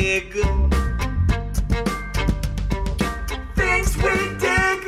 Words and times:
dig. 0.00 0.32
Things 3.54 3.96
we 3.96 4.16
dig. 4.38 4.80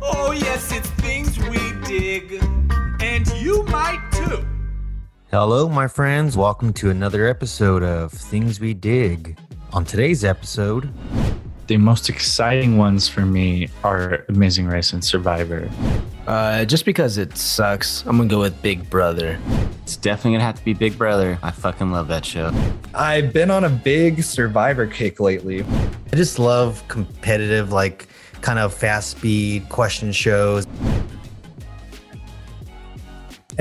Oh, 0.00 0.32
yes, 0.34 0.72
it's 0.72 0.88
things 1.02 1.38
we 1.50 1.58
dig. 1.84 2.42
And 3.00 3.26
you 3.34 3.64
might 3.64 4.00
too. 4.12 4.46
Hello, 5.30 5.68
my 5.68 5.88
friends. 5.88 6.38
Welcome 6.38 6.72
to 6.74 6.88
another 6.88 7.26
episode 7.26 7.82
of 7.82 8.12
Things 8.12 8.60
We 8.60 8.72
Dig. 8.72 9.38
On 9.74 9.84
today's 9.84 10.24
episode, 10.24 10.90
the 11.66 11.76
most 11.76 12.08
exciting 12.08 12.78
ones 12.78 13.08
for 13.08 13.26
me 13.26 13.68
are 13.84 14.24
Amazing 14.30 14.68
Race 14.68 14.94
and 14.94 15.04
Survivor. 15.04 15.68
Uh, 16.30 16.64
just 16.64 16.84
because 16.84 17.18
it 17.18 17.36
sucks, 17.36 18.06
I'm 18.06 18.16
gonna 18.16 18.28
go 18.28 18.38
with 18.38 18.62
Big 18.62 18.88
Brother. 18.88 19.36
It's 19.82 19.96
definitely 19.96 20.34
gonna 20.34 20.44
have 20.44 20.54
to 20.54 20.64
be 20.64 20.74
Big 20.74 20.96
Brother. 20.96 21.36
I 21.42 21.50
fucking 21.50 21.90
love 21.90 22.06
that 22.06 22.24
show. 22.24 22.52
I've 22.94 23.32
been 23.32 23.50
on 23.50 23.64
a 23.64 23.68
big 23.68 24.22
survivor 24.22 24.86
kick 24.86 25.18
lately. 25.18 25.64
I 25.64 26.14
just 26.14 26.38
love 26.38 26.84
competitive, 26.86 27.72
like 27.72 28.06
kind 28.42 28.60
of 28.60 28.72
fast 28.72 29.10
speed 29.10 29.68
question 29.70 30.12
shows. 30.12 30.68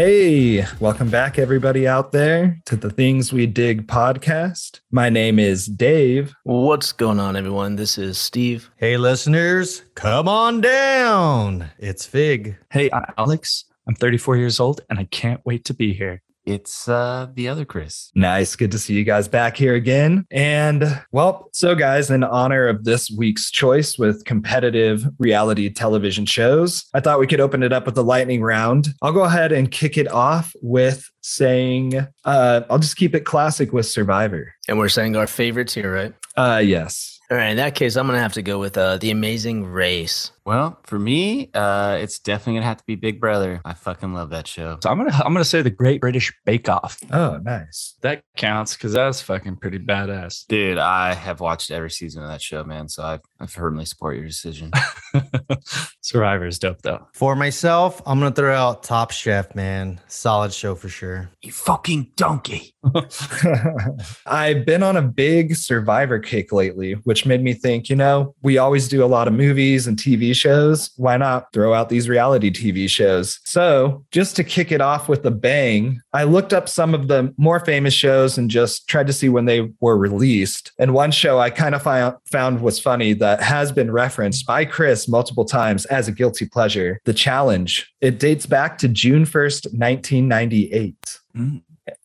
Hey, 0.02 0.66
welcome 0.80 1.09
back, 1.09 1.38
everybody 1.38 1.85
out 1.85 2.13
there, 2.13 2.57
to 2.67 2.77
the 2.77 2.90
Things 2.90 3.34
We 3.34 3.45
Dig 3.45 3.85
podcast. 3.85 4.80
My 4.91 5.09
name 5.09 5.40
is 5.40 5.66
Dave. 5.66 6.34
What's 6.44 6.94
going 6.94 7.20
on, 7.20 7.35
everyone? 7.35 7.76
This 7.76 7.98
is 7.98 8.17
Steve. 8.17 8.71
Hey, 8.77 8.95
listeners, 8.95 9.81
come 9.95 10.30
on 10.30 10.62
down. 10.62 11.71
It's 11.80 12.05
Fig. 12.05 12.55
Hey, 12.71 12.90
I'm 12.93 13.04
Alex. 13.17 13.66
I'm 13.90 13.95
34 13.95 14.38
years 14.38 14.62
old 14.62 14.80
and 14.90 14.99
I 14.99 15.04
can't 15.04 15.41
wait 15.43 15.66
to 15.66 15.73
be 15.73 15.91
here. 15.91 16.21
It's 16.49 16.87
uh 16.90 17.27
the 17.35 17.48
other 17.48 17.63
Chris. 17.63 18.12
Nice. 18.15 18.55
Good 18.55 18.71
to 18.71 18.79
see 18.79 18.96
you 18.96 19.04
guys 19.04 19.27
back 19.27 19.55
here 19.55 19.76
again. 19.76 20.26
And 20.32 20.99
well, 21.12 21.49
so 21.54 21.76
guys, 21.76 22.10
in 22.10 22.24
honor 22.24 22.68
of 22.68 22.85
this 22.85 23.12
week's 23.12 23.51
choice 23.51 23.99
with 23.99 24.26
competitive 24.26 25.05
reality 25.20 25.70
television 25.70 26.26
shows, 26.26 26.85
I 26.96 27.01
thought 27.01 27.20
we 27.20 27.27
could 27.27 27.40
open 27.40 27.62
it 27.62 27.71
up 27.71 27.85
with 27.85 27.98
a 27.99 28.01
lightning 28.01 28.41
round. 28.41 28.87
I'll 29.04 29.12
go 29.12 29.26
ahead 29.26 29.51
and 29.51 29.70
kick 29.70 29.96
it 29.96 30.12
off 30.12 30.51
with 30.63 31.07
saying 31.21 32.07
uh 32.26 32.62
I'll 32.68 32.79
just 32.79 32.98
keep 32.98 33.13
it 33.13 33.26
classic 33.26 33.71
with 33.71 33.85
Survivor. 33.85 34.55
And 34.68 34.79
we're 34.79 34.90
saying 34.90 35.15
our 35.15 35.27
favorites 35.27 35.76
here, 35.76 35.93
right? 35.93 36.13
Uh 36.35 36.63
yes. 36.65 37.18
All 37.32 37.38
right, 37.38 37.49
in 37.49 37.58
that 37.58 37.76
case, 37.76 37.96
I'm 37.96 38.08
gonna 38.08 38.20
have 38.20 38.34
to 38.34 38.41
go 38.41 38.58
with 38.58 38.76
uh, 38.76 38.98
the 38.98 39.12
Amazing 39.12 39.66
Race. 39.66 40.32
Well, 40.46 40.80
for 40.84 40.98
me, 40.98 41.52
uh, 41.54 41.99
it's 42.02 42.18
definitely 42.18 42.54
gonna 42.55 42.66
have 42.66 42.77
to 42.77 42.84
be 42.88 42.96
Big 42.96 43.20
Brother. 43.20 43.62
I 43.63 43.76
fucking 43.76 44.16
love 44.16 44.32
that 44.32 44.48
show. 44.48 44.80
So 44.82 44.90
I'm 44.90 44.98
gonna 44.98 45.13
I'm 45.13 45.32
gonna 45.32 45.46
say 45.46 45.62
the 45.62 45.70
Great 45.70 46.02
British 46.02 46.34
Bake 46.44 46.68
Off. 46.68 46.98
Oh, 47.12 47.38
nice. 47.38 47.96
That 48.02 48.24
counts 48.36 48.74
because 48.74 48.94
that's 48.94 49.21
fucking 49.21 49.58
pretty 49.58 49.77
badass. 49.77 50.48
Dude, 50.48 50.80
I 50.80 51.13
have 51.13 51.40
watched 51.40 51.70
every 51.70 51.91
season 51.91 52.24
of 52.24 52.30
that 52.30 52.41
show, 52.41 52.63
man. 52.63 52.90
So 52.90 53.04
I, 53.04 53.20
I 53.40 53.46
firmly 53.46 53.86
support 53.86 54.16
your 54.16 54.26
decision. 54.26 54.71
Survivor 56.02 56.48
is 56.48 56.58
dope 56.58 56.82
though. 56.82 57.05
For 57.14 57.36
myself, 57.36 58.02
I'm 58.08 58.20
gonna 58.20 58.34
throw 58.34 58.55
out 58.55 58.82
Top 58.82 59.12
Chef, 59.12 59.54
man. 59.54 59.99
Solid 60.08 60.52
show 60.52 60.74
for 60.74 60.90
sure. 60.90 61.30
you 61.43 61.52
fucking 61.52 62.14
donkey. 62.16 62.74
I've 64.25 64.66
been 64.66 64.84
on 64.84 64.96
a 64.96 65.02
big 65.02 65.56
survivor 65.56 66.19
kick 66.19 66.52
lately, 66.52 66.94
which 67.03 67.25
made 67.25 67.44
me 67.44 67.53
think, 67.53 67.90
you 67.90 67.96
know, 67.96 68.36
we 68.41 68.58
always 68.58 68.88
do 68.88 69.03
a 69.03 69.08
lot 69.08 69.28
of 69.28 69.34
movies 69.34 69.86
and 69.86 69.97
TV 69.97 70.34
shows. 70.34 70.91
Why 70.96 71.18
not 71.18 71.52
throw 71.52 71.74
out 71.74 71.90
these 71.90 72.08
reality 72.08 72.50
TV 72.52 72.90
shows? 72.90 73.40
So, 73.44 74.06
just 74.12 74.36
to 74.38 74.44
kick 74.44 74.72
it 74.72 74.81
off 74.81 75.09
with 75.09 75.25
a 75.25 75.31
bang, 75.31 76.02
I 76.13 76.24
looked 76.24 76.53
up 76.53 76.69
some 76.69 76.94
of 76.94 77.08
the 77.08 77.34
more 77.38 77.59
famous 77.59 77.94
shows 77.94 78.38
and 78.38 78.50
just 78.50 78.88
tried 78.88 79.08
to 79.08 79.14
see 79.14 79.30
when 79.30 79.46
they 79.46 79.69
were 79.81 79.97
released. 79.97 80.72
And 80.80 80.94
one 80.94 81.12
show 81.12 81.40
I 81.40 81.50
kind 81.50 81.76
of 81.76 81.84
found, 81.84 82.16
found 82.32 82.62
was 82.62 82.80
funny 82.80 83.14
that 83.14 83.42
has 83.42 83.72
been 83.72 83.92
referenced 83.92 84.46
by 84.46 84.64
Chris 84.64 85.08
multiple 85.08 85.46
times 85.46 85.86
as 85.88 86.08
a 86.08 86.14
guilty 86.14 86.46
pleasure 86.46 87.02
The 87.06 87.14
Challenge. 87.14 87.92
It 88.00 88.20
dates 88.20 88.46
back 88.46 88.78
to 88.80 88.88
June 88.88 89.26
1st, 89.26 89.74
1998. 89.74 91.20
Mm. 91.36 91.62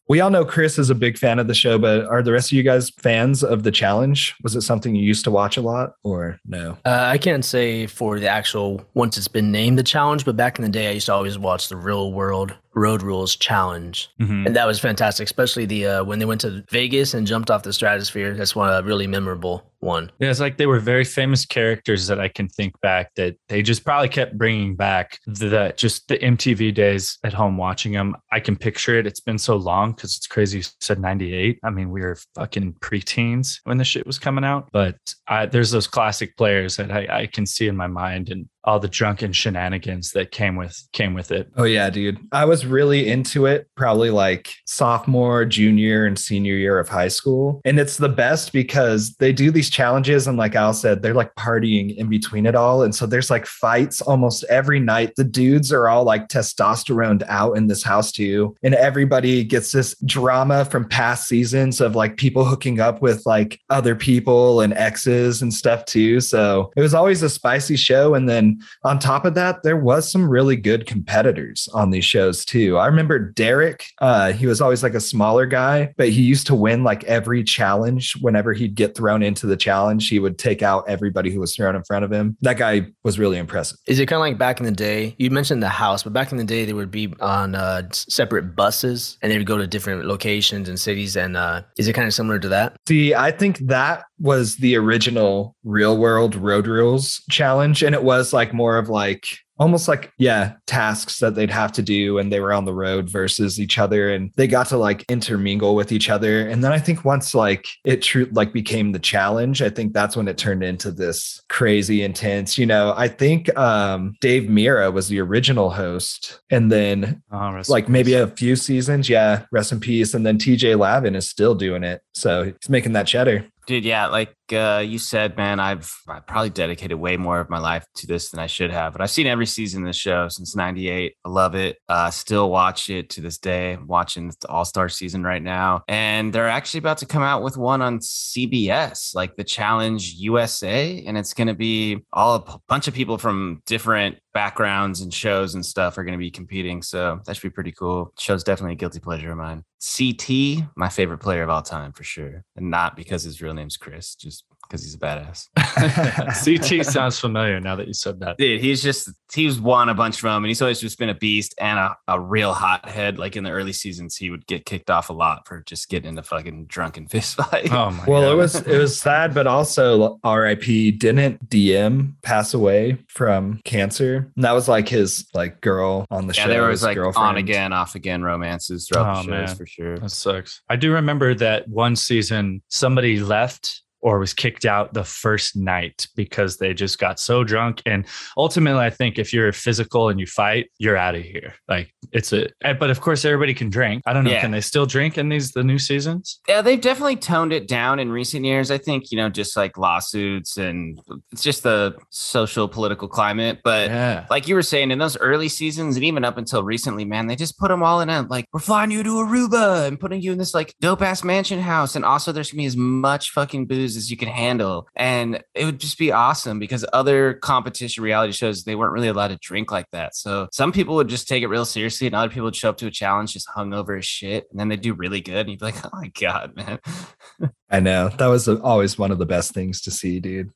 We 0.08 0.20
all 0.20 0.28
know 0.30 0.44
Chris 0.44 0.78
is 0.78 0.90
a 0.90 0.94
big 0.94 1.16
fan 1.16 1.38
of 1.38 1.46
the 1.46 1.54
show, 1.54 1.78
but 1.78 2.04
are 2.06 2.22
the 2.22 2.32
rest 2.32 2.52
of 2.52 2.56
you 2.56 2.62
guys 2.62 2.90
fans 2.90 3.42
of 3.42 3.62
the 3.62 3.70
challenge? 3.70 4.34
Was 4.42 4.54
it 4.54 4.60
something 4.60 4.94
you 4.94 5.02
used 5.02 5.24
to 5.24 5.30
watch 5.30 5.56
a 5.56 5.62
lot 5.62 5.94
or 6.02 6.38
no? 6.46 6.76
Uh, 6.84 7.04
I 7.06 7.16
can't 7.16 7.44
say 7.44 7.86
for 7.86 8.20
the 8.20 8.28
actual 8.28 8.84
once 8.94 9.16
it's 9.16 9.28
been 9.28 9.50
named 9.50 9.78
the 9.78 9.82
challenge, 9.82 10.24
but 10.26 10.36
back 10.36 10.58
in 10.58 10.62
the 10.64 10.70
day, 10.70 10.88
I 10.88 10.92
used 10.92 11.06
to 11.06 11.14
always 11.14 11.38
watch 11.38 11.68
the 11.68 11.76
Real 11.76 12.12
World 12.12 12.54
Road 12.76 13.02
Rules 13.02 13.36
Challenge, 13.36 14.10
Mhm. 14.20 14.46
and 14.46 14.56
that 14.56 14.66
was 14.66 14.80
fantastic. 14.80 15.26
Especially 15.26 15.64
the 15.64 15.86
uh, 15.86 16.04
when 16.04 16.18
they 16.18 16.24
went 16.24 16.40
to 16.40 16.64
Vegas 16.70 17.14
and 17.14 17.24
jumped 17.24 17.48
off 17.48 17.62
the 17.62 17.72
stratosphere. 17.72 18.34
That's 18.34 18.56
one 18.56 18.68
of 18.68 18.84
a 18.84 18.86
really 18.86 19.06
memorable 19.06 19.70
one. 19.78 20.10
Yeah, 20.18 20.30
it's 20.30 20.40
like 20.40 20.56
they 20.56 20.66
were 20.66 20.80
very 20.80 21.04
famous 21.04 21.46
characters 21.46 22.08
that 22.08 22.18
I 22.18 22.26
can 22.26 22.48
think 22.48 22.78
back 22.80 23.14
that 23.14 23.36
they 23.48 23.62
just 23.62 23.84
probably 23.84 24.08
kept 24.08 24.36
bringing 24.36 24.74
back 24.74 25.20
the 25.24 25.72
just 25.76 26.08
the 26.08 26.18
MTV 26.18 26.74
days 26.74 27.16
at 27.22 27.32
home 27.32 27.56
watching 27.58 27.92
them. 27.92 28.16
I 28.32 28.40
can 28.40 28.56
picture 28.56 28.98
it. 28.98 29.06
It's 29.06 29.20
been 29.20 29.38
so 29.38 29.54
long 29.54 29.93
because 29.96 30.16
it's 30.16 30.26
crazy. 30.26 30.58
You 30.58 30.64
said 30.80 31.00
98. 31.00 31.58
I 31.62 31.70
mean, 31.70 31.90
we 31.90 32.00
were 32.00 32.16
fucking 32.34 32.74
preteens 32.74 33.60
when 33.64 33.78
the 33.78 33.84
shit 33.84 34.06
was 34.06 34.18
coming 34.18 34.44
out. 34.44 34.68
But 34.72 34.96
I, 35.28 35.46
there's 35.46 35.70
those 35.70 35.86
classic 35.86 36.36
players 36.36 36.76
that 36.76 36.90
I, 36.90 37.22
I 37.22 37.26
can 37.26 37.46
see 37.46 37.68
in 37.68 37.76
my 37.76 37.86
mind 37.86 38.30
and 38.30 38.48
all 38.64 38.80
the 38.80 38.88
drunken 38.88 39.32
shenanigans 39.32 40.12
that 40.12 40.30
came 40.30 40.56
with 40.56 40.86
came 40.92 41.14
with 41.14 41.30
it. 41.30 41.50
Oh 41.56 41.64
yeah, 41.64 41.90
dude. 41.90 42.18
I 42.32 42.44
was 42.44 42.66
really 42.66 43.08
into 43.08 43.46
it 43.46 43.68
probably 43.76 44.10
like 44.10 44.54
sophomore, 44.66 45.44
junior, 45.44 46.06
and 46.06 46.18
senior 46.18 46.54
year 46.54 46.78
of 46.78 46.88
high 46.88 47.08
school. 47.08 47.60
And 47.64 47.78
it's 47.78 47.98
the 47.98 48.08
best 48.08 48.52
because 48.52 49.14
they 49.16 49.32
do 49.32 49.50
these 49.50 49.70
challenges 49.70 50.26
and 50.26 50.38
like 50.38 50.54
Al 50.54 50.72
said, 50.72 51.02
they're 51.02 51.14
like 51.14 51.34
partying 51.34 51.94
in 51.96 52.08
between 52.08 52.46
it 52.46 52.54
all. 52.54 52.82
And 52.82 52.94
so 52.94 53.06
there's 53.06 53.30
like 53.30 53.46
fights 53.46 54.00
almost 54.00 54.44
every 54.44 54.80
night. 54.80 55.12
The 55.16 55.24
dudes 55.24 55.72
are 55.72 55.88
all 55.88 56.04
like 56.04 56.28
testosterone 56.28 57.22
out 57.28 57.56
in 57.56 57.66
this 57.66 57.82
house 57.82 58.12
too. 58.12 58.56
And 58.62 58.74
everybody 58.74 59.44
gets 59.44 59.72
this 59.72 59.94
drama 60.04 60.64
from 60.64 60.88
past 60.88 61.28
seasons 61.28 61.80
of 61.80 61.94
like 61.94 62.16
people 62.16 62.44
hooking 62.44 62.80
up 62.80 63.02
with 63.02 63.24
like 63.26 63.60
other 63.70 63.94
people 63.94 64.60
and 64.60 64.72
exes 64.74 65.42
and 65.42 65.52
stuff 65.52 65.84
too. 65.84 66.20
So 66.20 66.72
it 66.76 66.80
was 66.80 66.94
always 66.94 67.22
a 67.22 67.30
spicy 67.30 67.76
show. 67.76 68.14
And 68.14 68.28
then 68.28 68.53
on 68.84 68.98
top 68.98 69.24
of 69.24 69.34
that, 69.34 69.62
there 69.62 69.76
was 69.76 70.10
some 70.10 70.28
really 70.28 70.56
good 70.56 70.86
competitors 70.86 71.68
on 71.74 71.90
these 71.90 72.04
shows 72.04 72.44
too. 72.44 72.78
I 72.78 72.86
remember 72.86 73.18
Derek. 73.18 73.86
Uh, 74.00 74.32
he 74.32 74.46
was 74.46 74.60
always 74.60 74.82
like 74.82 74.94
a 74.94 75.00
smaller 75.00 75.46
guy, 75.46 75.94
but 75.96 76.08
he 76.08 76.22
used 76.22 76.46
to 76.48 76.54
win 76.54 76.84
like 76.84 77.04
every 77.04 77.42
challenge. 77.42 78.14
Whenever 78.20 78.52
he'd 78.52 78.74
get 78.74 78.96
thrown 78.96 79.22
into 79.22 79.46
the 79.46 79.56
challenge, 79.56 80.08
he 80.08 80.18
would 80.18 80.38
take 80.38 80.62
out 80.62 80.84
everybody 80.88 81.30
who 81.30 81.40
was 81.40 81.54
thrown 81.54 81.76
in 81.76 81.84
front 81.84 82.04
of 82.04 82.12
him. 82.12 82.36
That 82.40 82.58
guy 82.58 82.88
was 83.02 83.18
really 83.18 83.38
impressive. 83.38 83.78
Is 83.86 83.98
it 83.98 84.06
kind 84.06 84.16
of 84.16 84.20
like 84.20 84.38
back 84.38 84.60
in 84.60 84.66
the 84.66 84.72
day? 84.72 85.14
You 85.18 85.30
mentioned 85.30 85.62
the 85.62 85.68
house, 85.68 86.02
but 86.02 86.12
back 86.12 86.32
in 86.32 86.38
the 86.38 86.44
day, 86.44 86.64
they 86.64 86.72
would 86.72 86.90
be 86.90 87.12
on 87.20 87.54
uh, 87.54 87.88
separate 87.92 88.54
buses 88.54 89.18
and 89.22 89.30
they 89.30 89.38
would 89.38 89.46
go 89.46 89.58
to 89.58 89.66
different 89.66 90.04
locations 90.06 90.68
and 90.68 90.78
cities. 90.78 91.16
And 91.16 91.36
uh, 91.36 91.62
is 91.78 91.88
it 91.88 91.94
kind 91.94 92.06
of 92.06 92.14
similar 92.14 92.38
to 92.38 92.48
that? 92.48 92.76
See, 92.86 93.14
I 93.14 93.30
think 93.30 93.58
that 93.58 94.04
was 94.18 94.56
the 94.56 94.76
original 94.76 95.56
real 95.64 95.96
world 95.96 96.34
road 96.36 96.66
rules 96.66 97.22
challenge. 97.30 97.82
And 97.82 97.94
it 97.94 98.04
was 98.04 98.32
like 98.32 98.43
more 98.52 98.78
of 98.78 98.88
like 98.88 99.26
almost 99.58 99.86
like 99.86 100.12
yeah 100.18 100.54
tasks 100.66 101.20
that 101.20 101.34
they'd 101.34 101.50
have 101.50 101.70
to 101.70 101.82
do 101.82 102.18
and 102.18 102.32
they 102.32 102.40
were 102.40 102.52
on 102.52 102.64
the 102.64 102.74
road 102.74 103.08
versus 103.08 103.60
each 103.60 103.78
other 103.78 104.10
and 104.10 104.32
they 104.36 104.48
got 104.48 104.66
to 104.66 104.76
like 104.76 105.04
intermingle 105.08 105.76
with 105.76 105.92
each 105.92 106.10
other. 106.10 106.48
And 106.48 106.64
then 106.64 106.72
i 106.72 106.78
think 106.78 107.04
once 107.04 107.34
like 107.34 107.66
it 107.84 108.02
true 108.02 108.28
like 108.32 108.52
became 108.52 108.92
the 108.92 108.98
challenge 108.98 109.62
i 109.62 109.70
think 109.70 109.92
that's 109.92 110.16
when 110.16 110.28
it 110.28 110.38
turned 110.38 110.64
into 110.64 110.90
this 110.90 111.40
crazy 111.48 112.02
intense 112.02 112.58
you 112.58 112.66
know 112.66 112.94
i 112.96 113.06
think 113.08 113.56
um 113.56 114.14
dave 114.20 114.44
mirra 114.44 114.92
was 114.92 115.08
the 115.08 115.20
original 115.20 115.70
host 115.70 116.40
and 116.50 116.70
then 116.70 117.22
Oh, 117.30 117.62
like 117.68 117.88
maybe 117.88 118.14
a 118.14 118.28
few 118.28 118.56
seasons 118.56 119.08
yeah 119.08 119.44
rest 119.52 119.72
in 119.72 119.80
peace 119.80 120.14
and 120.14 120.24
then 120.26 120.38
tj 120.38 120.78
lavin 120.78 121.14
is 121.14 121.28
still 121.28 121.54
doing 121.54 121.84
it 121.84 122.02
so 122.14 122.44
he's 122.44 122.68
making 122.68 122.92
that 122.92 123.06
cheddar. 123.06 123.46
Dude, 123.66 123.84
yeah, 123.84 124.06
like 124.06 124.34
uh, 124.52 124.82
you 124.84 124.98
said, 124.98 125.36
man, 125.36 125.60
I've 125.60 125.90
I 126.08 126.20
probably 126.20 126.50
dedicated 126.50 126.98
way 126.98 127.16
more 127.16 127.40
of 127.40 127.50
my 127.50 127.58
life 127.58 127.86
to 127.96 128.06
this 128.06 128.30
than 128.30 128.40
I 128.40 128.46
should 128.46 128.70
have. 128.70 128.92
But 128.92 129.02
I've 129.02 129.10
seen 129.10 129.26
every 129.26 129.46
season 129.46 129.82
of 129.82 129.88
this 129.88 129.96
show 129.96 130.28
since 130.28 130.54
'98. 130.54 131.16
I 131.24 131.28
love 131.28 131.54
it. 131.54 131.78
Uh, 131.88 132.10
still 132.10 132.50
watch 132.50 132.90
it 132.90 133.10
to 133.10 133.20
this 133.20 133.38
day. 133.38 133.72
I'm 133.72 133.86
watching 133.86 134.28
the 134.28 134.48
All 134.48 134.64
Star 134.64 134.88
season 134.88 135.22
right 135.22 135.42
now, 135.42 135.82
and 135.88 136.32
they're 136.32 136.48
actually 136.48 136.78
about 136.78 136.98
to 136.98 137.06
come 137.06 137.22
out 137.22 137.42
with 137.42 137.56
one 137.56 137.82
on 137.82 137.98
CBS, 138.00 139.14
like 139.14 139.36
the 139.36 139.44
Challenge 139.44 140.14
USA, 140.14 141.02
and 141.06 141.16
it's 141.16 141.34
going 141.34 141.48
to 141.48 141.54
be 141.54 142.04
all 142.12 142.36
a 142.36 142.40
p- 142.40 142.52
bunch 142.68 142.88
of 142.88 142.94
people 142.94 143.18
from 143.18 143.62
different 143.66 144.18
backgrounds 144.34 145.00
and 145.00 145.14
shows 145.14 145.54
and 145.54 145.64
stuff 145.64 145.96
are 145.96 146.04
going 146.04 146.12
to 146.12 146.18
be 146.18 146.30
competing. 146.30 146.82
So 146.82 147.20
that 147.24 147.36
should 147.36 147.42
be 147.42 147.50
pretty 147.50 147.72
cool. 147.72 148.12
Show's 148.18 148.44
definitely 148.44 148.74
a 148.74 148.76
guilty 148.76 148.98
pleasure 149.00 149.30
of 149.30 149.38
mine. 149.38 149.64
CT, 149.80 150.64
my 150.76 150.88
favorite 150.88 151.18
player 151.18 151.42
of 151.42 151.50
all 151.50 151.62
time 151.62 151.92
for 151.92 152.04
sure, 152.04 152.42
and 152.56 152.70
not 152.70 152.96
because 152.96 153.22
his 153.22 153.40
real 153.42 153.54
name's 153.54 153.76
Chris, 153.76 154.14
just 154.14 154.43
because 154.68 154.82
he's 154.84 154.94
a 154.94 154.98
badass. 154.98 155.48
CT 156.78 156.86
sounds 156.86 157.18
familiar 157.18 157.60
now 157.60 157.76
that 157.76 157.86
you 157.86 157.94
said 157.94 158.20
that. 158.20 158.38
Dude, 158.38 158.60
he's 158.60 158.82
just 158.82 159.10
he's 159.32 159.60
won 159.60 159.88
a 159.88 159.94
bunch 159.94 160.20
from, 160.20 160.44
and 160.44 160.48
he's 160.48 160.62
always 160.62 160.80
just 160.80 160.98
been 160.98 161.08
a 161.08 161.14
beast 161.14 161.54
and 161.58 161.78
a, 161.78 161.96
a 162.08 162.20
real 162.20 162.52
hothead. 162.52 163.18
Like 163.18 163.36
in 163.36 163.44
the 163.44 163.50
early 163.50 163.72
seasons, 163.72 164.16
he 164.16 164.30
would 164.30 164.46
get 164.46 164.64
kicked 164.64 164.90
off 164.90 165.10
a 165.10 165.12
lot 165.12 165.46
for 165.46 165.62
just 165.66 165.88
getting 165.88 166.10
into 166.10 166.22
fucking 166.22 166.66
drunken 166.66 167.08
fist 167.08 167.36
fight. 167.50 167.72
Oh 167.72 167.90
my 167.90 167.98
god. 167.98 168.08
well, 168.08 168.22
God. 168.22 168.32
it 168.32 168.36
was 168.36 168.54
it 168.66 168.78
was 168.78 168.98
sad, 168.98 169.34
but 169.34 169.46
also 169.46 170.18
R.I.P. 170.24 170.92
Didn't 170.92 171.48
Diem 171.48 172.16
pass 172.22 172.54
away 172.54 172.98
from 173.08 173.60
cancer? 173.64 174.30
And 174.36 174.44
that 174.44 174.52
was 174.52 174.68
like 174.68 174.88
his 174.88 175.26
like 175.34 175.60
girl 175.60 176.06
on 176.10 176.26
the 176.26 176.34
yeah, 176.34 176.44
show. 176.44 176.48
there 176.48 176.68
was 176.68 176.80
his 176.80 176.96
like 176.96 177.16
on 177.16 177.36
again, 177.36 177.72
off 177.72 177.94
again 177.94 178.22
romances 178.22 178.88
throughout 178.88 179.04
Oh, 179.04 179.22
the 179.22 179.22
shows 179.22 179.48
man. 179.48 179.56
for 179.56 179.66
sure. 179.66 179.98
That 179.98 180.10
sucks. 180.10 180.62
I 180.68 180.76
do 180.76 180.92
remember 180.92 181.34
that 181.34 181.68
one 181.68 181.96
season 181.96 182.62
somebody 182.68 183.20
left 183.20 183.82
or 184.04 184.18
was 184.18 184.34
kicked 184.34 184.66
out 184.66 184.92
the 184.92 185.02
first 185.02 185.56
night 185.56 186.06
because 186.14 186.58
they 186.58 186.74
just 186.74 186.98
got 186.98 187.18
so 187.18 187.42
drunk. 187.42 187.80
And 187.86 188.04
ultimately, 188.36 188.84
I 188.84 188.90
think 188.90 189.18
if 189.18 189.32
you're 189.32 189.50
physical 189.50 190.10
and 190.10 190.20
you 190.20 190.26
fight, 190.26 190.70
you're 190.78 190.96
out 190.96 191.14
of 191.14 191.22
here. 191.22 191.54
Like 191.68 191.90
it's 192.12 192.30
a, 192.34 192.50
eh, 192.62 192.74
but 192.74 192.90
of 192.90 193.00
course, 193.00 193.24
everybody 193.24 193.54
can 193.54 193.70
drink. 193.70 194.02
I 194.04 194.12
don't 194.12 194.24
know. 194.24 194.30
Yeah. 194.30 194.42
Can 194.42 194.50
they 194.50 194.60
still 194.60 194.84
drink 194.84 195.16
in 195.16 195.30
these, 195.30 195.52
the 195.52 195.64
new 195.64 195.78
seasons? 195.78 196.38
Yeah, 196.46 196.60
they've 196.60 196.80
definitely 196.80 197.16
toned 197.16 197.54
it 197.54 197.66
down 197.66 197.98
in 197.98 198.12
recent 198.12 198.44
years. 198.44 198.70
I 198.70 198.76
think, 198.76 199.10
you 199.10 199.16
know, 199.16 199.30
just 199.30 199.56
like 199.56 199.78
lawsuits 199.78 200.58
and 200.58 201.00
it's 201.32 201.42
just 201.42 201.62
the 201.62 201.96
social 202.10 202.68
political 202.68 203.08
climate. 203.08 203.60
But 203.64 203.88
Yeah. 203.88 204.26
like 204.28 204.48
you 204.48 204.54
were 204.54 204.62
saying, 204.62 204.90
in 204.90 204.98
those 204.98 205.16
early 205.16 205.48
seasons 205.48 205.96
and 205.96 206.04
even 206.04 206.26
up 206.26 206.36
until 206.36 206.62
recently, 206.62 207.06
man, 207.06 207.26
they 207.26 207.36
just 207.36 207.58
put 207.58 207.68
them 207.68 207.82
all 207.82 208.02
in 208.02 208.10
a 208.10 208.20
like, 208.28 208.44
we're 208.52 208.60
flying 208.60 208.90
you 208.90 209.02
to 209.02 209.08
Aruba 209.08 209.88
and 209.88 209.98
putting 209.98 210.20
you 210.20 210.30
in 210.32 210.36
this 210.36 210.52
like 210.52 210.74
dope 210.82 211.00
ass 211.00 211.24
mansion 211.24 211.58
house. 211.58 211.96
And 211.96 212.04
also, 212.04 212.32
there's 212.32 212.50
gonna 212.52 212.60
be 212.60 212.66
as 212.66 212.76
much 212.76 213.30
fucking 213.30 213.64
booze 213.64 213.93
as 213.96 214.10
you 214.10 214.16
can 214.16 214.28
handle. 214.28 214.88
And 214.96 215.42
it 215.54 215.64
would 215.64 215.80
just 215.80 215.98
be 215.98 216.12
awesome 216.12 216.58
because 216.58 216.84
other 216.92 217.34
competition 217.34 218.02
reality 218.02 218.32
shows, 218.32 218.64
they 218.64 218.74
weren't 218.74 218.92
really 218.92 219.08
allowed 219.08 219.28
to 219.28 219.36
drink 219.36 219.70
like 219.70 219.90
that. 219.92 220.14
So 220.14 220.48
some 220.52 220.72
people 220.72 220.94
would 220.96 221.08
just 221.08 221.28
take 221.28 221.42
it 221.42 221.48
real 221.48 221.64
seriously 221.64 222.06
and 222.06 222.16
other 222.16 222.28
people 222.28 222.44
would 222.44 222.56
show 222.56 222.70
up 222.70 222.76
to 222.78 222.86
a 222.86 222.90
challenge 222.90 223.32
just 223.32 223.48
hungover 223.48 223.98
as 223.98 224.06
shit. 224.06 224.46
And 224.50 224.58
then 224.58 224.68
they 224.68 224.76
do 224.76 224.94
really 224.94 225.20
good. 225.20 225.46
And 225.46 225.50
you'd 225.50 225.60
be 225.60 225.66
like, 225.66 225.84
oh 225.84 225.90
my 225.92 226.08
God, 226.08 226.54
man. 226.56 226.78
I 227.70 227.80
know 227.80 228.08
that 228.08 228.26
was 228.26 228.48
always 228.48 228.98
one 228.98 229.10
of 229.10 229.18
the 229.18 229.26
best 229.26 229.52
things 229.52 229.80
to 229.82 229.90
see, 229.90 230.20
dude. 230.20 230.50